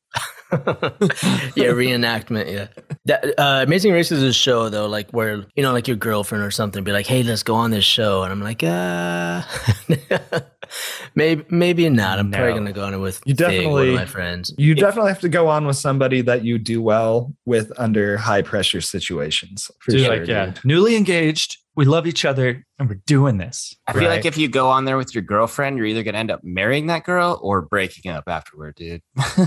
yeah, 0.51 1.71
reenactment. 1.73 2.51
Yeah, 2.51 2.67
that 3.05 3.37
uh, 3.37 3.63
Amazing 3.65 3.91
Race 3.93 4.11
is 4.11 4.23
a 4.23 4.31
show 4.31 4.69
though, 4.69 4.87
like 4.87 5.09
where 5.11 5.45
you 5.55 5.63
know, 5.63 5.73
like 5.73 5.87
your 5.87 5.97
girlfriend 5.97 6.43
or 6.43 6.51
something, 6.51 6.83
be 6.83 6.91
like, 6.93 7.05
"Hey, 7.05 7.21
let's 7.23 7.43
go 7.43 7.55
on 7.55 7.71
this 7.71 7.83
show," 7.83 8.23
and 8.23 8.31
I'm 8.31 8.41
like, 8.41 8.63
"Uh, 8.63 9.43
maybe, 11.15 11.43
maybe 11.49 11.89
not. 11.89 12.19
I'm 12.19 12.31
probably 12.31 12.53
gonna 12.53 12.71
go 12.71 12.85
on 12.85 12.93
it 12.93 12.97
with 12.99 13.21
You 13.25 13.35
Fig, 13.35 13.45
one 13.45 13.51
definitely- 13.55 13.89
of 13.89 13.95
my 13.95 14.05
friends." 14.05 14.53
You 14.57 14.75
definitely 14.75 15.11
have 15.11 15.21
to 15.21 15.29
go 15.29 15.47
on 15.47 15.67
with 15.67 15.75
somebody 15.77 16.21
that 16.21 16.43
you 16.45 16.57
do 16.57 16.81
well 16.81 17.33
with 17.45 17.71
under 17.77 18.17
high 18.17 18.41
pressure 18.41 18.81
situations. 18.81 19.69
For 19.79 19.91
dude, 19.91 20.05
sure, 20.05 20.17
like 20.19 20.27
yeah, 20.27 20.45
dude. 20.47 20.65
newly 20.65 20.95
engaged. 20.95 21.57
We 21.77 21.85
love 21.85 22.07
each 22.07 22.25
other, 22.25 22.65
and 22.79 22.89
we're 22.89 22.99
doing 23.05 23.37
this. 23.37 23.75
I 23.87 23.93
feel 23.93 24.01
Right. 24.03 24.09
like 24.09 24.25
if 24.25 24.35
you 24.37 24.47
go 24.49 24.67
on 24.69 24.83
there 24.85 24.97
with 24.97 25.13
your 25.15 25.21
girlfriend, 25.21 25.77
you're 25.77 25.85
either 25.85 26.03
gonna 26.03 26.17
end 26.17 26.31
up 26.31 26.43
marrying 26.43 26.87
that 26.87 27.05
girl 27.05 27.39
or 27.41 27.61
breaking 27.61 28.11
up 28.11 28.23
afterward, 28.27 28.75
dude. 28.75 29.01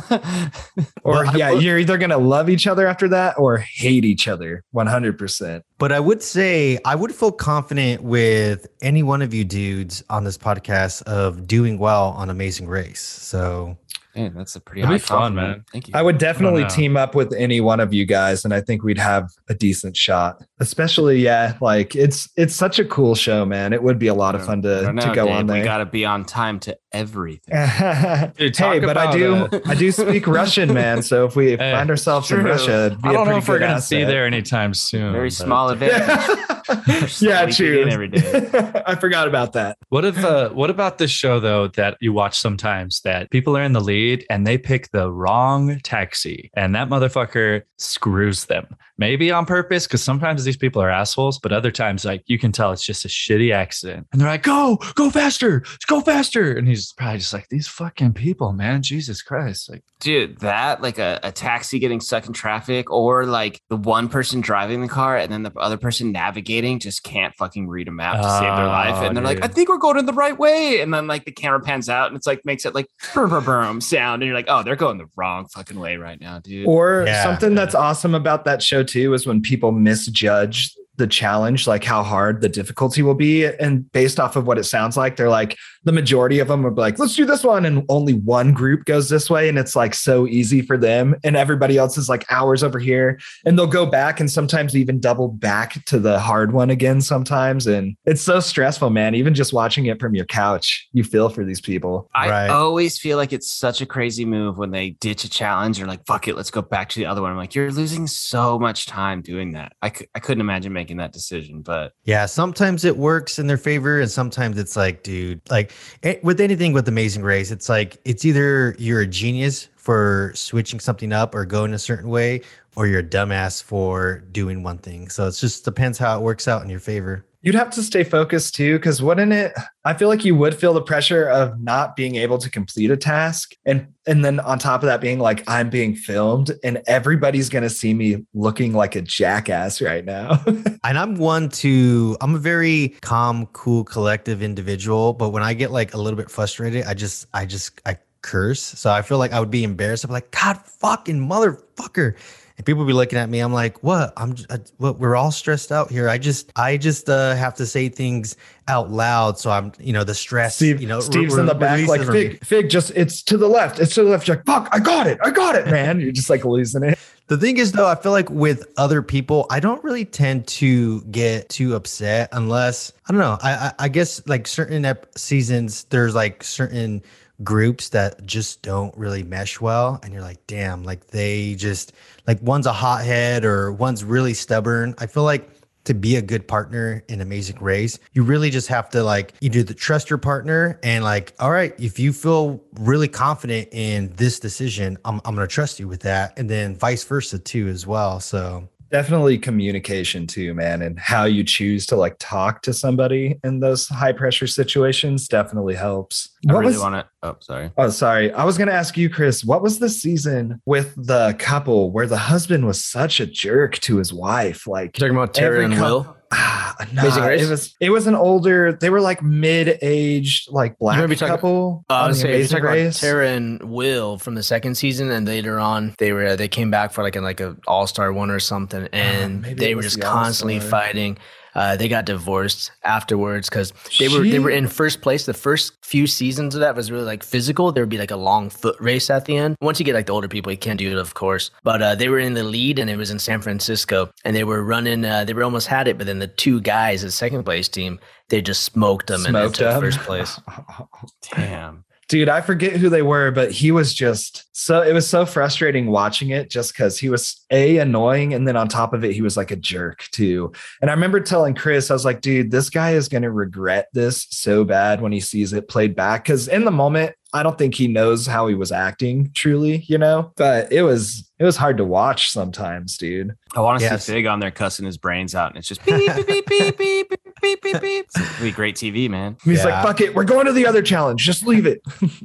Or 1.03 1.25
Well, 1.25 1.37
yeah, 1.37 1.51
will- 1.51 1.63
you're 1.63 1.79
either 1.79 1.99
gonna 1.99 2.19
love 2.19 2.49
each 2.49 2.67
other 2.67 2.87
after 2.87 3.09
that 3.09 3.39
or 3.39 3.59
hate 3.59 4.05
each 4.05 4.29
other 4.29 4.63
100%. 4.75 5.63
But 5.79 5.93
I 5.93 6.01
would 6.01 6.23
say 6.23 6.79
I 6.85 6.95
would 6.95 7.15
feel 7.15 7.33
confident 7.33 8.03
with 8.03 8.67
any 8.81 9.03
one 9.03 9.23
of 9.23 9.35
you 9.35 9.45
dudes 9.45 10.05
on 10.09 10.25
this 10.25 10.39
podcast 10.39 11.03
of 11.05 11.47
doing 11.47 11.79
well 11.79 12.11
on 12.11 12.31
Amazing 12.31 12.69
Race. 12.69 13.01
So 13.01 13.77
Man, 14.17 14.35
that's 14.35 14.57
a 14.57 14.61
pretty 14.61 14.81
It'll 14.81 14.89
high 14.89 14.97
be 14.97 14.99
fun, 14.99 15.19
compliment. 15.19 15.49
man. 15.59 15.65
Thank 15.73 15.89
you. 15.89 15.95
I 15.95 16.03
would 16.03 16.19
definitely 16.19 16.63
know. 16.63 16.69
team 16.69 16.97
up 16.97 17.15
with 17.15 17.33
any 17.33 17.61
one 17.61 17.79
of 17.79 17.95
you 17.95 18.05
guys 18.05 18.45
and 18.45 18.53
I 18.53 18.61
think 18.61 18.83
we'd 18.83 18.99
have 18.99 19.31
a 19.49 19.55
decent 19.55 19.97
shot. 19.97 20.43
Especially 20.59 21.21
yeah, 21.21 21.57
like 21.61 21.95
it's 21.95 22.29
it's 22.37 22.55
such 22.55 22.79
a 22.79 22.85
cool 22.85 23.15
show, 23.15 23.45
man. 23.45 23.73
It 23.73 23.83
would 23.83 23.99
be 23.99 24.09
a 24.09 24.15
lot 24.15 24.35
of 24.35 24.45
fun 24.45 24.63
to, 24.63 24.83
don't 24.83 24.97
to 24.97 25.13
go 25.15 25.27
Dave. 25.27 25.35
on 25.35 25.47
there. 25.47 25.59
We 25.59 25.65
gotta 25.65 25.87
be 25.87 26.05
on 26.05 26.25
time 26.25 26.59
to 26.61 26.77
everything. 26.93 27.55
Dude, 28.37 28.57
hey, 28.57 28.79
but 28.81 28.97
I 28.97 29.13
do 29.13 29.49
I 29.67 29.75
do 29.75 29.91
speak 29.93 30.27
Russian, 30.27 30.73
man. 30.75 31.03
So 31.03 31.25
if 31.27 31.37
we 31.37 31.51
Hey, 31.57 31.73
find 31.73 31.91
ourselves 31.91 32.31
in. 32.31 32.43
Russia, 32.45 32.87
it'd 32.87 33.03
be 33.03 33.09
I 33.09 33.13
a 33.13 33.15
don't 33.15 33.29
know 33.29 33.37
if 33.37 33.49
we're 33.49 33.59
gonna 33.59 33.81
see 33.81 34.05
there 34.05 34.27
anytime 34.27 34.75
soon. 34.75 35.13
Very 35.13 35.29
but- 35.29 35.33
small 35.35 35.69
advantage. 35.71 37.21
yeah, 37.23 37.47
true. 37.47 37.87
every 37.89 38.09
day. 38.09 38.83
I 38.87 38.95
forgot 38.95 39.29
about 39.29 39.53
that. 39.55 39.77
What 39.89 40.05
if 40.05 40.19
uh 40.25 40.51
what 40.51 40.71
about 40.71 40.99
this 40.99 41.11
show 41.11 41.41
though 41.41 41.69
that 41.69 41.97
you 42.01 42.13
watch 42.13 42.39
sometimes 42.39 43.01
that 43.03 43.31
people 43.31 43.57
are 43.57 43.63
in 43.63 43.73
the 43.73 43.81
lead 43.81 44.25
and 44.31 44.47
they 44.47 44.59
pick 44.59 44.91
the 44.91 45.11
wrong 45.11 45.79
taxi 45.83 46.51
and 46.55 46.75
that 46.75 46.89
motherfucker 46.89 47.63
screws 47.79 48.45
them. 48.47 48.67
Maybe 48.99 49.31
on 49.31 49.47
purpose, 49.47 49.87
because 49.87 50.03
sometimes 50.03 50.45
these 50.45 50.59
people 50.59 50.83
are 50.83 50.91
assholes, 50.91 51.39
but 51.39 51.53
other 51.53 51.71
times 51.71 52.05
like 52.05 52.23
you 52.27 52.39
can 52.39 52.53
tell 52.53 52.71
it's 52.73 52.85
just 52.85 53.07
a 53.07 53.09
shitty 53.09 53.51
accident. 53.53 54.07
And 54.13 54.21
they're 54.21 54.29
like, 54.29 54.43
go, 54.43 54.77
go 54.95 55.09
faster, 55.11 55.65
go 55.87 56.03
faster. 56.03 56.53
And 56.53 56.69
he's 56.69 56.80
probably 56.93 57.19
just 57.19 57.33
like, 57.33 57.49
these 57.49 57.69
fucking 57.69 58.13
people, 58.15 58.53
man. 58.53 58.83
Jesus 58.83 59.23
Christ. 59.23 59.71
Like 59.71 59.83
Dude, 60.01 60.39
that 60.41 60.81
like 60.81 60.99
a, 60.99 61.21
a 61.23 61.31
taxi 61.33 61.79
getting 61.79 62.01
stuck 62.01 62.27
in 62.27 62.33
traffic, 62.33 62.91
or 62.91 63.27
like 63.27 63.61
the 63.69 63.77
one 63.77 64.09
person 64.09 64.41
driving 64.41 64.81
the 64.81 64.89
car 64.89 65.17
and 65.17 65.31
then 65.33 65.43
the 65.43 65.53
other 65.57 65.77
person 65.77 66.13
navigating 66.13 66.79
just 66.79 67.03
can't 67.03 67.35
fucking 67.37 67.69
read 67.69 67.89
a 67.89 67.91
map 67.91 68.17
to 68.17 68.31
save 68.31 68.43
their 68.57 68.67
life. 68.67 68.95
Oh, 68.97 69.07
And 69.07 69.17
they're 69.17 69.25
like. 69.25 69.45
I 69.45 69.49
think 69.49 69.69
we're 69.69 69.79
going 69.79 69.99
in 69.99 70.07
the 70.07 70.13
right 70.13 70.39
way. 70.39 70.81
And 70.81 70.93
then 70.93 71.07
like 71.07 71.25
the 71.25 71.33
camera 71.33 71.61
pans 71.61 71.89
out 71.89 72.09
and 72.09 72.17
it's 72.17 72.27
like 72.27 72.45
makes 72.45 72.65
it 72.65 72.75
like 72.75 72.87
boom, 73.15 73.31
boom, 73.31 73.45
boom 73.45 73.81
sound. 73.81 74.23
And 74.23 74.29
you're 74.29 74.37
like, 74.37 74.47
oh, 74.49 74.63
they're 74.63 74.77
going 74.77 74.99
the 74.99 75.07
wrong 75.17 75.47
fucking 75.49 75.79
way 75.79 75.97
right 75.97 76.21
now, 76.21 76.39
dude. 76.39 76.67
Or 76.67 77.05
Yeah. 77.07 77.23
something 77.23 77.55
that's 77.55 77.75
awesome 77.75 78.15
about 78.15 78.45
that 78.45 78.63
show 78.63 78.83
too 78.83 79.13
is 79.15 79.27
when 79.27 79.43
people 79.43 79.73
misjudge 79.73 80.75
the 81.01 81.07
challenge, 81.09 81.67
like 81.67 81.83
how 81.83 82.03
hard 82.05 82.41
the 82.43 82.49
difficulty 82.49 83.03
will 83.03 83.15
be. 83.15 83.45
And 83.47 83.91
based 83.93 84.21
off 84.21 84.37
of 84.37 84.47
what 84.47 84.59
it 84.59 84.65
sounds 84.65 84.97
like, 84.97 85.17
they're 85.17 85.29
like, 85.29 85.57
the 85.85 85.93
majority 85.93 86.41
of 86.41 86.49
them 86.49 86.65
are 86.67 86.71
like, 86.71 86.99
let's 86.99 87.17
do 87.17 87.25
this 87.25 87.43
one. 87.43 87.65
And 87.65 87.85
only 87.89 88.13
one 88.13 88.53
group 88.53 88.85
goes 88.85 89.09
this 89.09 89.31
way. 89.31 89.49
And 89.49 89.59
it's 89.59 89.75
like 89.75 89.95
so 89.95 90.27
easy 90.27 90.61
for 90.61 90.77
them. 90.77 91.17
And 91.25 91.37
everybody 91.37 91.79
else 91.79 91.97
is 91.97 92.07
like 92.09 92.25
hours 92.31 92.63
over 92.63 92.79
here. 92.79 93.19
And 93.47 93.59
they'll 93.59 93.67
go 93.67 93.87
back 93.87 94.21
and 94.21 94.31
sometimes 94.31 94.77
even 94.77 95.01
double 95.01 95.29
back 95.29 95.83
to 95.87 95.99
the 95.99 96.19
hard 96.21 96.53
one 96.53 96.69
again 96.69 97.01
sometimes. 97.01 97.67
And 97.67 97.97
it's 98.05 98.21
so 98.21 98.41
stressful, 98.41 98.91
man. 98.91 99.15
Even 99.15 99.33
just 99.35 99.55
watching 99.55 99.87
it 99.87 99.99
from 99.99 100.15
your 100.15 100.27
couch, 100.27 100.87
you 100.93 101.03
feel 101.03 101.31
for 101.31 101.45
these 101.45 101.63
people. 101.63 102.09
I 102.15 102.29
Right. 102.29 102.51
always 102.51 102.99
feel 102.99 103.17
like 103.17 103.33
it's 103.33 103.51
such 103.51 103.81
a 103.81 103.87
crazy 103.87 104.27
move 104.27 104.59
when 104.59 104.71
they 104.73 104.91
ditch 104.91 105.25
a 105.25 105.31
challenge 105.31 105.81
or 105.81 105.87
like, 105.87 106.05
fuck 106.07 106.29
it, 106.29 106.37
let's 106.37 106.51
go 106.51 106.61
back 106.61 106.91
to 106.91 106.99
the 107.01 107.07
other 107.07 107.23
one. 107.23 107.31
I'm 107.31 107.37
like, 107.39 107.55
you're 107.55 107.73
losing 107.73 108.07
so 108.07 108.59
much 108.59 108.85
time 108.85 109.23
doing 109.23 109.53
that. 109.53 109.73
I, 109.81 109.91
c- 109.91 110.07
I 110.15 110.19
couldn't 110.21 110.43
imagine 110.43 110.75
making 110.75 110.90
that 110.99 111.13
decision, 111.13 111.63
but 111.63 111.93
yeah, 112.05 112.27
sometimes 112.27 112.85
it 112.85 112.97
works 112.97 113.39
in 113.39 113.47
their 113.47 113.57
favor, 113.57 114.01
and 114.01 114.11
sometimes 114.11 114.59
it's 114.59 114.77
like, 114.77 115.03
dude, 115.03 115.41
like 115.51 115.73
eh, 116.03 116.17
with 116.23 116.41
anything 116.41 116.73
with 116.73 116.89
Amazing 116.89 117.23
Race, 117.23 117.51
it's 117.51 117.69
like 117.69 117.99
it's 118.05 118.25
either 118.25 118.75
you're 118.79 119.01
a 119.01 119.07
genius 119.07 119.69
for 119.77 120.33
switching 120.35 120.81
something 120.81 121.13
up 121.13 121.35
or 121.35 121.45
going 121.45 121.73
a 121.73 121.79
certain 121.79 122.11
way, 122.11 122.43
or 122.77 122.87
you're 122.87 123.01
a 123.01 123.05
dumbass 123.05 123.63
for 123.63 124.21
doing 124.33 124.63
one 124.63 124.79
thing. 124.79 125.09
So 125.09 125.27
it 125.27 125.33
just 125.33 125.65
depends 125.65 125.99
how 125.99 126.19
it 126.19 126.23
works 126.23 126.49
out 126.49 126.63
in 126.63 126.69
your 126.69 126.81
favor. 126.81 127.25
You'd 127.43 127.55
have 127.55 127.71
to 127.71 127.83
stay 127.83 128.05
focused 128.05 128.55
too, 128.55 128.77
because 128.79 129.03
wouldn't 129.03 129.33
it? 129.33 129.53
I 129.85 129.95
feel 129.95 130.09
like 130.09 130.25
you 130.25 130.35
would 130.37 130.55
feel 130.55 130.75
the 130.75 130.83
pressure 130.83 131.27
of 131.29 131.59
not 131.59 131.97
being 131.97 132.17
able 132.17 132.37
to 132.39 132.51
complete 132.51 132.91
a 132.91 132.97
task, 132.97 133.53
and 133.65 133.87
and 134.07 134.25
then 134.25 134.41
on 134.41 134.59
top 134.59 134.83
of 134.83 134.87
that, 134.87 135.01
being 135.01 135.19
like 135.19 135.43
I'm 135.49 135.71
being 135.71 135.95
filmed, 135.95 136.53
and 136.63 136.83
everybody's 136.87 137.49
gonna 137.49 137.71
see 137.71 137.95
me 137.95 138.27
looking 138.35 138.75
like 138.75 138.95
a 138.95 139.03
jackass 139.03 139.81
right 139.81 140.05
now. 140.05 140.43
And 140.83 140.99
I'm 140.99 141.17
one 141.17 141.51
to, 141.51 142.17
I'm 142.23 142.35
a 142.35 142.39
very 142.39 142.97
calm, 143.03 143.47
cool, 143.53 143.85
collective 143.85 144.43
individual. 144.43 145.13
But 145.13 145.29
when 145.29 145.43
I 145.43 145.53
get 145.53 145.71
like 145.71 145.93
a 145.93 145.99
little 145.99 146.17
bit 146.17 146.31
frustrated, 146.31 146.87
I 146.87 146.95
just, 146.95 147.27
I 147.35 147.45
just, 147.45 147.81
I 147.85 147.99
curse. 148.23 148.63
So 148.63 148.91
I 148.91 149.03
feel 149.03 149.19
like 149.19 149.33
I 149.33 149.41
would 149.41 149.51
be 149.51 149.65
embarrassed. 149.65 150.05
I'm 150.05 150.11
like, 150.11 150.31
God 150.31 150.59
fucking 150.59 151.21
motherfucker. 151.21 152.17
And 152.61 152.67
people 152.67 152.85
be 152.85 152.93
looking 152.93 153.19
at 153.19 153.31
me. 153.31 153.41
I'm 153.41 153.55
like, 153.55 153.83
what? 153.83 154.13
I'm, 154.19 154.37
I, 154.51 154.59
what? 154.77 154.99
We're 154.99 155.17
all 155.17 155.33
stressed 155.33 155.73
out 155.73 155.91
here. 155.91 156.11
I 156.11 156.19
just, 156.19 156.53
I 156.57 156.77
just 156.77 157.09
uh, 157.09 157.35
have 157.35 157.55
to 157.55 157.65
say 157.65 157.89
things 157.89 158.37
out 158.69 158.91
loud. 158.91 159.39
So 159.39 159.51
I'm, 159.51 159.73
you 159.81 159.95
know, 159.95 160.05
the 160.05 160.15
stress, 160.15 160.57
Steve, 160.57 160.79
you 160.79 160.87
know, 160.87 161.01
Steve's 161.01 161.37
re- 161.37 161.41
in 161.41 161.47
the 161.47 161.55
back, 161.55 161.89
like. 161.89 162.03
Fig, 162.03 162.45
Fig, 162.45 162.69
just 162.69 162.93
it's 162.95 163.23
to 163.23 163.39
the 163.39 163.49
left, 163.49 163.81
it's 163.81 163.95
to 163.95 164.05
the 164.05 164.11
left. 164.11 164.29
You're 164.29 164.37
like, 164.37 164.45
fuck, 164.45 164.69
I 164.73 164.79
got 164.79 165.07
it, 165.07 165.19
I 165.25 165.31
got 165.31 165.55
it, 165.55 165.69
man. 165.69 166.01
You're 166.01 166.13
just 166.13 166.29
like 166.29 166.45
losing 166.45 166.83
it. 166.83 166.99
The 167.29 167.39
thing 167.39 167.57
is, 167.57 167.73
though, 167.73 167.89
I 167.89 167.95
feel 167.95 168.13
like 168.13 168.29
with 168.29 168.71
other 168.77 169.01
people, 169.01 169.47
I 169.49 169.59
don't 169.59 169.83
really 169.83 170.05
tend 170.05 170.47
to 170.49 171.01
get 171.05 171.49
too 171.49 171.75
upset 171.75 172.29
unless 172.33 172.93
I 173.09 173.13
don't 173.13 173.23
know. 173.23 173.39
I 173.41 173.53
I, 173.53 173.73
I 173.79 173.89
guess 173.89 174.21
like 174.27 174.47
certain 174.47 174.85
ep- 174.85 175.17
seasons, 175.17 175.85
there's 175.85 176.15
like 176.15 176.45
certain 176.45 177.03
groups 177.43 177.91
that 177.91 178.25
just 178.27 178.63
don't 178.63 178.97
really 178.97 179.23
mesh 179.23 179.61
well, 179.61 179.99
and 180.03 180.13
you're 180.13 180.23
like, 180.23 180.47
damn, 180.47 180.85
like 180.85 181.09
they 181.09 181.55
just 181.55 181.93
like 182.27 182.41
one's 182.43 182.67
a 182.67 182.73
hothead 182.73 183.45
or 183.45 183.73
one's 183.73 184.05
really 184.05 184.35
stubborn. 184.35 184.95
I 184.99 185.07
feel 185.07 185.25
like 185.25 185.51
to 185.85 185.95
be 185.95 186.17
a 186.17 186.23
good 186.23 186.47
partner 186.47 187.03
in 187.09 187.21
Amazing 187.21 187.59
Race, 187.59 187.99
you 188.13 188.23
really 188.23 188.51
just 188.51 188.69
have 188.69 188.91
to 188.91 189.03
like 189.03 189.35
you 189.41 189.49
do 189.49 189.63
the 189.63 189.75
trust 189.75 190.11
your 190.11 190.19
partner 190.19 190.79
and 190.83 191.03
like, 191.03 191.35
all 191.39 191.51
right, 191.51 191.75
if 191.79 191.99
you 191.99 192.13
feel 192.13 192.63
really 192.79 193.09
confident 193.09 193.69
in 193.73 194.13
this 194.17 194.39
decision, 194.39 194.99
I'm 195.05 195.21
I'm 195.25 195.35
gonna 195.35 195.47
trust 195.47 195.81
you 195.81 195.89
with 195.89 196.01
that, 196.01 196.39
and 196.39 196.49
then 196.49 196.77
vice 196.77 197.05
versa 197.05 197.39
too 197.39 197.69
as 197.69 197.87
well. 197.87 198.21
So 198.21 198.69
Definitely 198.91 199.39
communication 199.39 200.27
too, 200.27 200.53
man, 200.55 200.83
and 200.83 200.99
how 200.99 201.25
you 201.25 201.45
choose 201.45 201.87
to 201.87 201.97
like 201.97 202.17
talk 202.19 202.63
to 202.63 202.73
somebody 202.73 203.39
in 203.45 203.61
those 203.61 203.87
high 203.89 204.13
pressure 204.13 204.47
situations 204.49 205.29
definitely 205.29 205.75
helps. 205.75 206.31
I 206.49 206.53
What 206.53 206.61
really 206.61 206.73
was- 206.73 206.83
want 206.83 206.95
to. 206.97 207.07
Oh, 207.23 207.37
sorry. 207.41 207.71
Oh, 207.77 207.91
sorry. 207.91 208.33
I 208.33 208.45
was 208.45 208.57
going 208.59 208.69
to 208.69 208.75
ask 208.75 208.97
you, 208.97 209.09
Chris, 209.11 209.45
what 209.45 209.63
was 209.63 209.79
the 209.79 209.89
season 209.91 210.61
with 210.67 210.95
the 210.97 211.37
couple 211.39 211.91
where 211.93 212.07
the 212.07 212.17
husband 212.17 212.67
was 212.67 212.85
such 212.85 213.21
a 213.21 213.27
jerk 213.27 213.79
to 213.81 213.99
his 213.99 214.13
wife? 214.13 214.67
Like, 214.67 214.99
You're 214.99 215.09
Talking 215.11 215.23
about 215.23 215.39
every 215.39 215.65
and 215.67 215.75
cou- 215.75 215.83
Will. 215.83 216.17
Ah, 216.33 216.77
nah, 216.93 217.03
Amazing 217.03 217.23
Race? 217.25 217.43
it 217.43 217.51
was 217.51 217.75
it 217.81 217.91
was 217.91 218.07
an 218.07 218.15
older. 218.15 218.73
They 218.73 218.89
were 218.91 219.01
like 219.01 219.21
mid-aged, 219.23 220.51
like 220.53 220.79
black 220.79 220.99
talking- 221.01 221.19
couple. 221.19 221.85
Uh, 221.91 221.95
on 221.95 222.09
was 222.09 222.23
the 222.23 222.29
Amazing 222.29 222.63
Race. 222.63 223.01
Tara 223.01 223.29
and 223.31 223.63
Wil 223.65 224.19
from 224.19 224.35
the 224.37 224.43
second 224.43 224.77
season, 224.77 225.11
and 225.11 225.27
later 225.27 225.59
on 225.59 225.95
they 225.99 226.13
were 226.13 226.37
they 226.37 226.49
came 226.49 226.71
back 226.71 226.93
for 226.93 227.03
like 227.03 227.17
a 227.17 227.21
like 227.21 227.41
a 227.41 227.57
All 227.67 227.87
Star 227.87 228.13
one 228.13 228.31
or 228.31 228.39
something, 228.41 228.89
and 228.93 229.43
maybe 229.43 229.55
they 229.59 229.75
were 229.75 229.83
just 229.83 230.01
constantly 230.01 230.61
fighting. 230.61 231.19
Uh, 231.61 231.77
they 231.77 231.89
got 231.89 232.07
divorced 232.07 232.73
afterwards 232.85 233.51
because 233.51 233.75
they 233.99 234.09
were 234.09 234.23
they 234.25 234.39
were 234.39 234.49
in 234.49 234.67
first 234.67 235.03
place. 235.03 235.27
The 235.27 235.35
first 235.35 235.75
few 235.85 236.07
seasons 236.07 236.55
of 236.55 236.61
that 236.63 236.75
was 236.75 236.91
really 236.91 237.05
like 237.05 237.23
physical. 237.23 237.71
There 237.71 237.83
would 237.83 237.91
be 237.91 237.99
like 237.99 238.11
a 238.11 238.17
long 238.17 238.49
foot 238.49 238.77
race 238.81 239.11
at 239.11 239.27
the 239.27 239.37
end. 239.37 239.57
Once 239.61 239.79
you 239.79 239.85
get 239.85 239.95
like 239.95 240.07
the 240.07 240.13
older 240.15 240.27
people, 240.29 240.51
you 240.51 240.57
can't 240.57 240.79
do 240.79 240.91
it, 240.91 240.97
of 240.97 241.13
course. 241.13 241.51
But 241.63 241.83
uh, 241.83 241.95
they 241.97 242.09
were 242.09 242.19
in 242.19 242.33
the 242.33 242.45
lead, 242.45 242.79
and 242.79 242.89
it 242.89 242.97
was 242.97 243.11
in 243.11 243.19
San 243.19 243.43
Francisco, 243.43 244.11
and 244.25 244.35
they 244.35 244.45
were 244.45 244.63
running. 244.65 245.05
Uh, 245.05 245.25
they 245.25 245.35
were 245.35 245.45
almost 245.45 245.67
had 245.67 245.87
it, 245.87 245.99
but 245.99 246.07
then 246.07 246.19
the 246.19 246.29
two 246.29 246.63
guys, 246.63 247.03
the 247.03 247.11
second 247.11 247.45
place 247.45 247.69
team, 247.69 248.01
they 248.31 248.41
just 248.41 248.63
smoked 248.63 249.09
them 249.09 249.27
and 249.27 249.33
Smoked 249.33 249.57
took 249.57 249.69
them. 249.69 249.81
first 249.83 249.99
place. 249.99 250.41
Damn. 251.35 251.85
Dude, 252.11 252.29
I 252.29 252.41
forget 252.41 252.73
who 252.73 252.89
they 252.89 253.03
were, 253.03 253.31
but 253.31 253.53
he 253.53 253.71
was 253.71 253.95
just 253.95 254.45
so 254.53 254.83
it 254.83 254.93
was 254.93 255.09
so 255.09 255.25
frustrating 255.25 255.87
watching 255.87 256.31
it 256.31 256.51
just 256.51 256.73
because 256.75 256.99
he 256.99 257.09
was 257.09 257.41
a 257.53 257.79
annoying 257.79 258.35
and 258.35 258.47
then 258.49 258.57
on 258.57 258.67
top 258.69 258.93
of 258.93 259.05
it, 259.05 259.13
he 259.15 259.23
was 259.23 259.37
like 259.37 259.53
a 259.53 259.57
jerk 259.57 260.03
too. 260.11 260.51
And 260.83 260.91
I 260.91 260.95
remember 260.95 261.21
telling 261.21 261.55
Chris, 261.55 261.89
I 261.89 261.95
was 261.95 262.05
like, 262.05 262.21
dude, 262.21 262.51
this 262.51 262.69
guy 262.69 262.95
is 262.95 263.09
gonna 263.09 263.31
regret 263.31 263.87
this 263.95 264.27
so 264.31 264.65
bad 264.65 265.01
when 265.01 265.13
he 265.13 265.21
sees 265.21 265.53
it 265.53 265.69
played 265.69 265.95
back. 265.95 266.25
Cause 266.25 266.49
in 266.49 266.65
the 266.65 266.73
moment, 266.73 267.15
I 267.33 267.45
don't 267.45 267.57
think 267.57 267.77
he 267.77 267.87
knows 267.87 268.27
how 268.27 268.49
he 268.49 268.57
was 268.57 268.73
acting 268.73 269.31
truly, 269.33 269.85
you 269.87 269.97
know, 269.97 270.33
but 270.37 270.73
it 270.73 270.83
was 270.83 271.31
it 271.39 271.45
was 271.45 271.57
hard 271.57 271.77
to 271.77 271.85
watch 271.85 272.29
sometimes, 272.29 272.97
dude. 272.99 273.37
I 273.55 273.61
want 273.61 273.79
to 273.79 273.85
Yes. 273.85 274.05
see 274.05 274.15
Fig 274.15 274.27
on 274.27 274.41
there 274.41 274.51
cussing 274.51 274.85
his 274.85 274.99
brains 274.99 275.35
out, 275.37 275.51
and 275.51 275.59
it's 275.59 275.69
just 275.69 275.85
beep 275.87 276.13
beep 276.27 276.45
beep 276.47 276.77
beep 276.77 277.09
beep 277.09 277.20
beep 277.41 277.63
beep 277.63 277.81
beep 277.81 277.81
beep. 277.81 278.07
It's 278.15 278.29
gonna 278.29 278.43
be 278.43 278.51
great 278.53 278.77
TV, 278.77 279.09
man. 279.09 279.37
He's 279.45 279.59
Yeah. 279.65 279.67
like, 279.83 279.85
fuck 279.85 280.01
it, 280.01 280.15
we're 280.15 280.25
going 280.25 280.47
to 280.47 280.53
the 280.53 280.67
other 280.67 280.83
challenge. 280.83 281.23
Just 281.25 281.47
leave 281.47 281.67
it. 281.67 281.81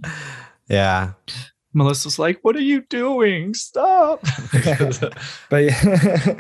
Yeah. 0.68 1.12
Melissa's 1.76 2.18
like, 2.18 2.40
"What 2.42 2.56
are 2.56 2.62
you 2.62 2.82
doing? 2.90 3.54
Stop!" 3.54 4.24
but 5.50 5.64
yeah. 5.64 6.36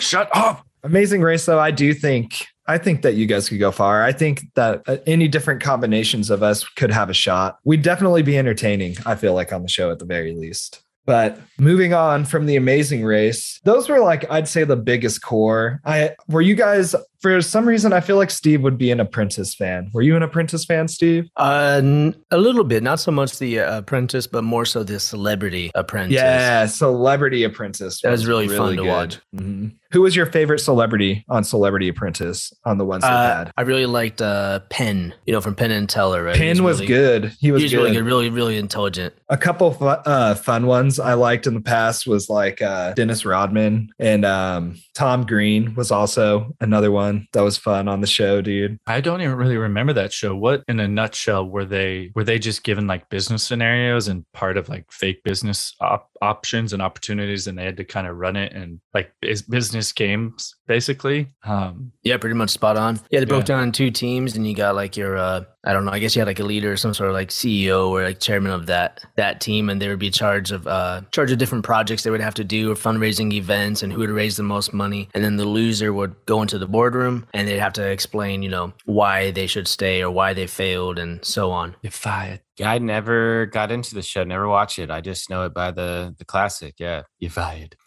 Shut 0.00 0.28
up. 0.34 0.66
Amazing 0.82 1.22
race, 1.22 1.44
though. 1.46 1.58
I 1.60 1.70
do 1.70 1.92
think 1.94 2.46
I 2.66 2.78
think 2.78 3.02
that 3.02 3.14
you 3.14 3.26
guys 3.26 3.48
could 3.48 3.58
go 3.60 3.70
far. 3.70 4.02
I 4.02 4.12
think 4.12 4.42
that 4.54 4.82
uh, 4.88 4.96
any 5.06 5.28
different 5.28 5.62
combinations 5.62 6.30
of 6.30 6.42
us 6.42 6.64
could 6.64 6.90
have 6.90 7.10
a 7.10 7.14
shot. 7.14 7.58
We'd 7.64 7.82
definitely 7.82 8.22
be 8.22 8.36
entertaining. 8.38 8.96
I 9.06 9.14
feel 9.14 9.34
like 9.34 9.52
on 9.52 9.62
the 9.62 9.68
show 9.68 9.90
at 9.90 9.98
the 9.98 10.04
very 10.06 10.34
least. 10.34 10.82
But 11.06 11.40
moving 11.58 11.94
on 11.94 12.24
from 12.26 12.44
the 12.46 12.56
amazing 12.56 13.02
race, 13.04 13.60
those 13.64 13.88
were 13.88 14.00
like 14.00 14.30
I'd 14.30 14.46
say 14.48 14.64
the 14.64 14.76
biggest 14.76 15.22
core. 15.22 15.80
I 15.84 16.14
were 16.28 16.42
you 16.42 16.54
guys 16.54 16.94
for 17.20 17.40
some 17.42 17.66
reason 17.66 17.92
I 17.92 18.00
feel 18.00 18.16
like 18.16 18.30
Steve 18.30 18.62
would 18.62 18.78
be 18.78 18.90
an 18.90 19.00
Apprentice 19.00 19.54
fan. 19.54 19.90
Were 19.92 20.02
you 20.02 20.16
an 20.16 20.22
Apprentice 20.22 20.64
fan, 20.64 20.88
Steve? 20.88 21.28
Uh, 21.36 21.80
n- 21.82 22.14
a 22.30 22.38
little 22.38 22.64
bit, 22.64 22.82
not 22.82 23.00
so 23.00 23.10
much 23.10 23.38
the 23.38 23.60
uh, 23.60 23.78
apprentice, 23.78 24.26
but 24.26 24.44
more 24.44 24.64
so 24.64 24.82
the 24.84 25.00
celebrity 25.00 25.70
apprentice. 25.74 26.14
Yeah, 26.14 26.66
Celebrity 26.66 27.44
Apprentice. 27.44 28.00
That 28.02 28.10
was 28.10 28.26
really 28.26 28.48
fun 28.48 28.76
to 28.76 28.84
watch. 28.84 29.18
Mhm. 29.34 29.72
Who 29.90 30.02
was 30.02 30.14
your 30.14 30.26
favorite 30.26 30.58
celebrity 30.58 31.24
on 31.30 31.44
Celebrity 31.44 31.88
Apprentice 31.88 32.52
on 32.66 32.76
the 32.76 32.84
ones 32.84 33.02
they 33.02 33.08
Uh, 33.08 33.36
had? 33.38 33.52
I 33.56 33.62
really 33.62 33.86
liked 33.86 34.20
uh, 34.20 34.60
Penn, 34.68 35.14
you 35.24 35.32
know, 35.32 35.40
from 35.40 35.54
Penn 35.54 35.70
and 35.70 35.88
Teller, 35.88 36.22
right? 36.22 36.36
Penn 36.36 36.62
was 36.62 36.76
really- 36.80 36.86
good. 36.88 37.32
He 37.40 37.50
was 37.50 37.62
He 37.62 37.64
was 37.64 37.72
good. 37.72 37.76
really 37.78 37.92
good, 37.92 38.04
really, 38.04 38.28
really 38.30 38.58
intelligent. 38.58 39.14
a 39.30 39.36
couple 39.38 39.72
fu- 39.72 39.86
uh, 39.86 40.34
fun 40.34 40.66
ones 40.66 40.98
I 41.00 41.14
liked 41.14 41.46
in 41.46 41.54
the 41.54 41.60
past 41.62 42.06
was 42.06 42.28
like 42.28 42.60
uh, 42.62 42.92
Dennis 42.94 43.24
Rodman 43.24 43.88
and 43.98 44.24
um, 44.26 44.76
Tom 44.94 45.24
Green 45.24 45.74
was 45.74 45.90
also 45.90 46.54
another 46.60 46.90
one 46.90 47.07
that 47.32 47.42
was 47.42 47.56
fun 47.56 47.88
on 47.88 48.00
the 48.00 48.06
show, 48.06 48.40
dude. 48.40 48.78
I 48.86 49.00
don't 49.00 49.20
even 49.20 49.36
really 49.36 49.56
remember 49.56 49.92
that 49.94 50.12
show. 50.12 50.34
What 50.34 50.62
in 50.68 50.80
a 50.80 50.88
nutshell 50.88 51.48
were 51.48 51.64
they 51.64 52.12
were 52.14 52.24
they 52.24 52.38
just 52.38 52.64
given 52.64 52.86
like 52.86 53.08
business 53.08 53.42
scenarios 53.42 54.08
and 54.08 54.24
part 54.32 54.56
of 54.56 54.68
like 54.68 54.90
fake 54.90 55.22
business 55.22 55.74
op- 55.80 56.07
options 56.22 56.72
and 56.72 56.82
opportunities 56.82 57.46
and 57.46 57.58
they 57.58 57.64
had 57.64 57.76
to 57.76 57.84
kind 57.84 58.06
of 58.06 58.16
run 58.16 58.36
it 58.36 58.52
and 58.52 58.80
like 58.94 59.12
business 59.48 59.92
games 59.92 60.54
basically. 60.66 61.28
Um 61.44 61.92
Yeah, 62.02 62.16
pretty 62.18 62.34
much 62.36 62.50
spot 62.50 62.76
on. 62.76 63.00
Yeah, 63.10 63.20
they 63.20 63.26
broke 63.26 63.42
Yeah. 63.42 63.56
down 63.56 63.62
in 63.64 63.72
two 63.72 63.90
teams, 63.90 64.36
and 64.36 64.46
you 64.46 64.54
got 64.54 64.74
like 64.74 64.96
your, 64.96 65.16
uh, 65.16 65.42
I 65.64 65.72
don't 65.72 65.84
know, 65.84 65.92
I 65.92 65.98
guess 65.98 66.14
you 66.16 66.20
had 66.20 66.28
like 66.28 66.40
a 66.40 66.44
leader, 66.44 66.72
or 66.72 66.76
some 66.76 66.94
sort 66.94 67.10
of 67.10 67.14
like 67.14 67.28
CEO 67.30 67.88
or 67.90 68.02
like 68.02 68.20
chairman 68.20 68.52
of 68.52 68.66
that 68.66 69.04
that 69.16 69.40
team, 69.40 69.68
and 69.70 69.80
they 69.80 69.88
would 69.88 69.98
be 69.98 70.10
charged 70.10 70.52
of 70.52 70.66
uh, 70.66 71.02
charge 71.12 71.30
of 71.32 71.38
different 71.38 71.64
projects 71.64 72.02
they 72.02 72.10
would 72.10 72.20
have 72.20 72.34
to 72.34 72.44
do 72.44 72.70
or 72.70 72.74
fundraising 72.74 73.32
events, 73.32 73.82
and 73.82 73.92
who 73.92 73.98
would 74.00 74.10
raise 74.10 74.36
the 74.36 74.42
most 74.42 74.72
money, 74.72 75.08
and 75.14 75.22
then 75.24 75.36
the 75.36 75.44
loser 75.46 75.92
would 75.92 76.14
go 76.26 76.40
into 76.42 76.58
the 76.58 76.66
boardroom, 76.66 77.26
and 77.34 77.46
they'd 77.48 77.58
have 77.58 77.72
to 77.74 77.86
explain, 77.86 78.42
you 78.42 78.48
know, 78.48 78.72
why 78.84 79.30
they 79.30 79.46
should 79.46 79.68
stay 79.68 80.02
or 80.02 80.10
why 80.10 80.32
they 80.34 80.46
failed, 80.46 80.98
and 80.98 81.24
so 81.24 81.50
on. 81.50 81.76
you're 81.82 81.90
fired. 81.90 82.40
Yeah, 82.58 82.70
I 82.70 82.78
never 82.78 83.46
got 83.46 83.70
into 83.70 83.94
the 83.94 84.02
show, 84.02 84.24
never 84.24 84.48
watched 84.48 84.78
it. 84.78 84.90
I 84.90 85.00
just 85.00 85.30
know 85.30 85.44
it 85.44 85.54
by 85.54 85.70
the 85.70 86.14
the 86.18 86.24
classic. 86.24 86.74
Yeah, 86.78 87.02
you 87.18 87.30
fired. 87.30 87.76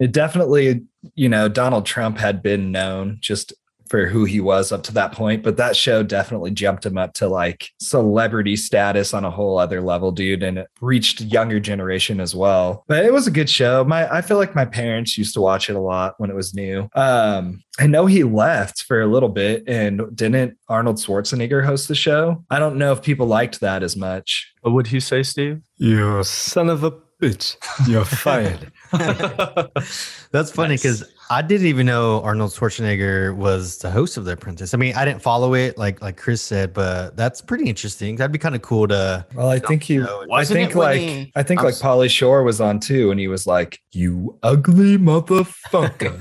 It 0.00 0.12
definitely, 0.12 0.86
you 1.14 1.28
know, 1.28 1.48
Donald 1.48 1.84
Trump 1.84 2.16
had 2.16 2.42
been 2.42 2.72
known 2.72 3.18
just 3.20 3.52
for 3.90 4.06
who 4.06 4.24
he 4.24 4.40
was 4.40 4.70
up 4.70 4.84
to 4.84 4.94
that 4.94 5.10
point, 5.10 5.42
but 5.42 5.56
that 5.56 5.74
show 5.74 6.04
definitely 6.04 6.52
jumped 6.52 6.86
him 6.86 6.96
up 6.96 7.12
to 7.14 7.28
like 7.28 7.68
celebrity 7.80 8.54
status 8.54 9.12
on 9.12 9.24
a 9.24 9.30
whole 9.30 9.58
other 9.58 9.82
level, 9.82 10.12
dude, 10.12 10.44
and 10.44 10.58
it 10.58 10.68
reached 10.80 11.20
younger 11.22 11.58
generation 11.58 12.20
as 12.20 12.32
well. 12.32 12.84
But 12.86 13.04
it 13.04 13.12
was 13.12 13.26
a 13.26 13.32
good 13.32 13.50
show. 13.50 13.84
My 13.84 14.10
I 14.10 14.22
feel 14.22 14.36
like 14.36 14.54
my 14.54 14.64
parents 14.64 15.18
used 15.18 15.34
to 15.34 15.40
watch 15.40 15.68
it 15.68 15.74
a 15.74 15.80
lot 15.80 16.14
when 16.18 16.30
it 16.30 16.36
was 16.36 16.54
new. 16.54 16.88
Um, 16.94 17.64
I 17.80 17.88
know 17.88 18.06
he 18.06 18.22
left 18.22 18.84
for 18.84 19.00
a 19.00 19.08
little 19.08 19.28
bit, 19.28 19.64
and 19.66 20.02
didn't 20.14 20.56
Arnold 20.68 20.96
Schwarzenegger 20.96 21.64
host 21.64 21.88
the 21.88 21.96
show? 21.96 22.44
I 22.48 22.60
don't 22.60 22.76
know 22.76 22.92
if 22.92 23.02
people 23.02 23.26
liked 23.26 23.60
that 23.60 23.82
as 23.82 23.96
much. 23.96 24.52
What 24.60 24.72
would 24.72 24.92
you 24.92 25.00
say, 25.00 25.24
Steve? 25.24 25.62
You 25.78 26.22
son 26.22 26.70
of 26.70 26.84
a 26.84 26.92
bitch! 27.20 27.56
You're 27.88 28.04
fired. 28.04 28.72
That's 30.32 30.50
funny 30.50 30.70
Nice. 30.74 30.82
because 30.82 31.04
I 31.30 31.42
didn't 31.42 31.66
even 31.66 31.86
know 31.86 32.20
Arnold 32.22 32.50
Schwarzenegger 32.50 33.34
was 33.36 33.78
the 33.78 33.90
host 33.90 34.16
of 34.16 34.24
The 34.24 34.32
Apprentice. 34.32 34.74
I 34.74 34.76
mean, 34.78 34.94
I 34.96 35.04
didn't 35.04 35.22
follow 35.22 35.54
it 35.54 35.76
like 35.78 36.00
like 36.02 36.16
Chris 36.16 36.42
said, 36.42 36.72
but 36.72 37.16
that's 37.16 37.40
pretty 37.40 37.68
interesting. 37.68 38.16
That'd 38.16 38.32
be 38.32 38.38
kind 38.38 38.54
of 38.54 38.62
cool 38.62 38.88
to. 38.88 39.24
Well, 39.34 39.48
I 39.48 39.58
think 39.58 39.82
he. 39.84 39.98
know. 39.98 40.26
I 40.32 40.44
think 40.44 40.74
like 40.74 41.00
he- 41.00 41.32
I 41.36 41.42
think 41.42 41.60
I'm 41.60 41.66
like 41.66 41.74
s- 41.74 41.82
Pauly 41.82 42.10
Shore 42.10 42.42
was 42.42 42.60
on 42.60 42.80
too, 42.80 43.10
and 43.10 43.20
he 43.20 43.28
was 43.28 43.46
like, 43.46 43.78
"You 43.92 44.38
ugly 44.42 44.96
motherfucker." 44.98 46.16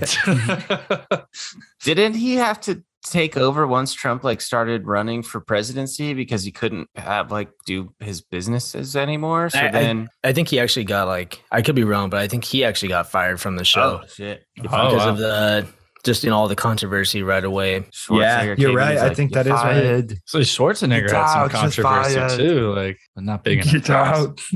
Didn't 1.83 2.13
he 2.15 2.35
have 2.35 2.59
to 2.62 2.83
take 3.03 3.38
over 3.38 3.65
once 3.65 3.93
Trump 3.93 4.23
like 4.23 4.41
started 4.41 4.85
running 4.85 5.23
for 5.23 5.39
presidency 5.39 6.13
because 6.13 6.43
he 6.43 6.51
couldn't 6.51 6.89
have 6.95 7.31
like 7.31 7.49
do 7.65 7.93
his 7.99 8.21
businesses 8.21 8.95
anymore? 8.95 9.49
So 9.49 9.59
I- 9.59 9.67
I- 9.67 9.71
then, 9.71 10.09
I 10.23 10.33
think 10.33 10.47
he 10.49 10.59
actually 10.59 10.85
got 10.85 11.07
like, 11.07 11.43
I 11.51 11.62
could 11.62 11.75
be 11.75 11.83
wrong, 11.83 12.09
but 12.09 12.19
I 12.19 12.27
think 12.27 12.43
he 12.43 12.63
actually 12.63 12.89
got 12.89 13.09
fired 13.09 13.39
from 13.39 13.55
the 13.55 13.63
show 13.65 14.01
oh 14.03 14.07
shit, 14.07 14.45
Oh, 14.59 14.62
because 14.63 14.93
wow. 14.93 15.09
of 15.09 15.17
the 15.17 15.67
just 16.05 16.23
in 16.23 16.31
all 16.31 16.47
the 16.47 16.55
controversy 16.55 17.23
right 17.23 17.43
away. 17.43 17.81
Schwarzenegger 17.91 18.57
you're 18.57 18.73
right. 18.73 18.93
he's 18.93 19.01
I 19.01 19.07
like, 19.09 19.17
think 19.17 19.35
"You're 19.35 19.43
that 19.43 19.49
is 19.49 19.53
right." 19.53 19.81
fired." 19.83 20.13
So 20.25 20.39
Schwarzenegger 20.39 21.12
had 21.12 21.27
some 21.27 21.41
out, 21.41 21.51
controversy 21.51 22.38
too, 22.38 22.73
like 22.73 22.97
but 23.15 23.25
not 23.25 23.43
big 23.43 23.59
enough. 23.59 23.73
Get 23.73 23.89
out. 23.89 24.39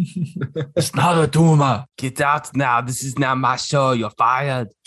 It's 0.77 0.95
not 0.95 1.21
a 1.21 1.27
tumor. 1.27 1.85
Get 1.97 2.21
out 2.21 2.55
now! 2.55 2.79
This 2.81 3.03
is 3.03 3.19
not 3.19 3.37
my 3.37 3.57
show. 3.57 3.91
You're 3.91 4.09
fired. 4.11 4.69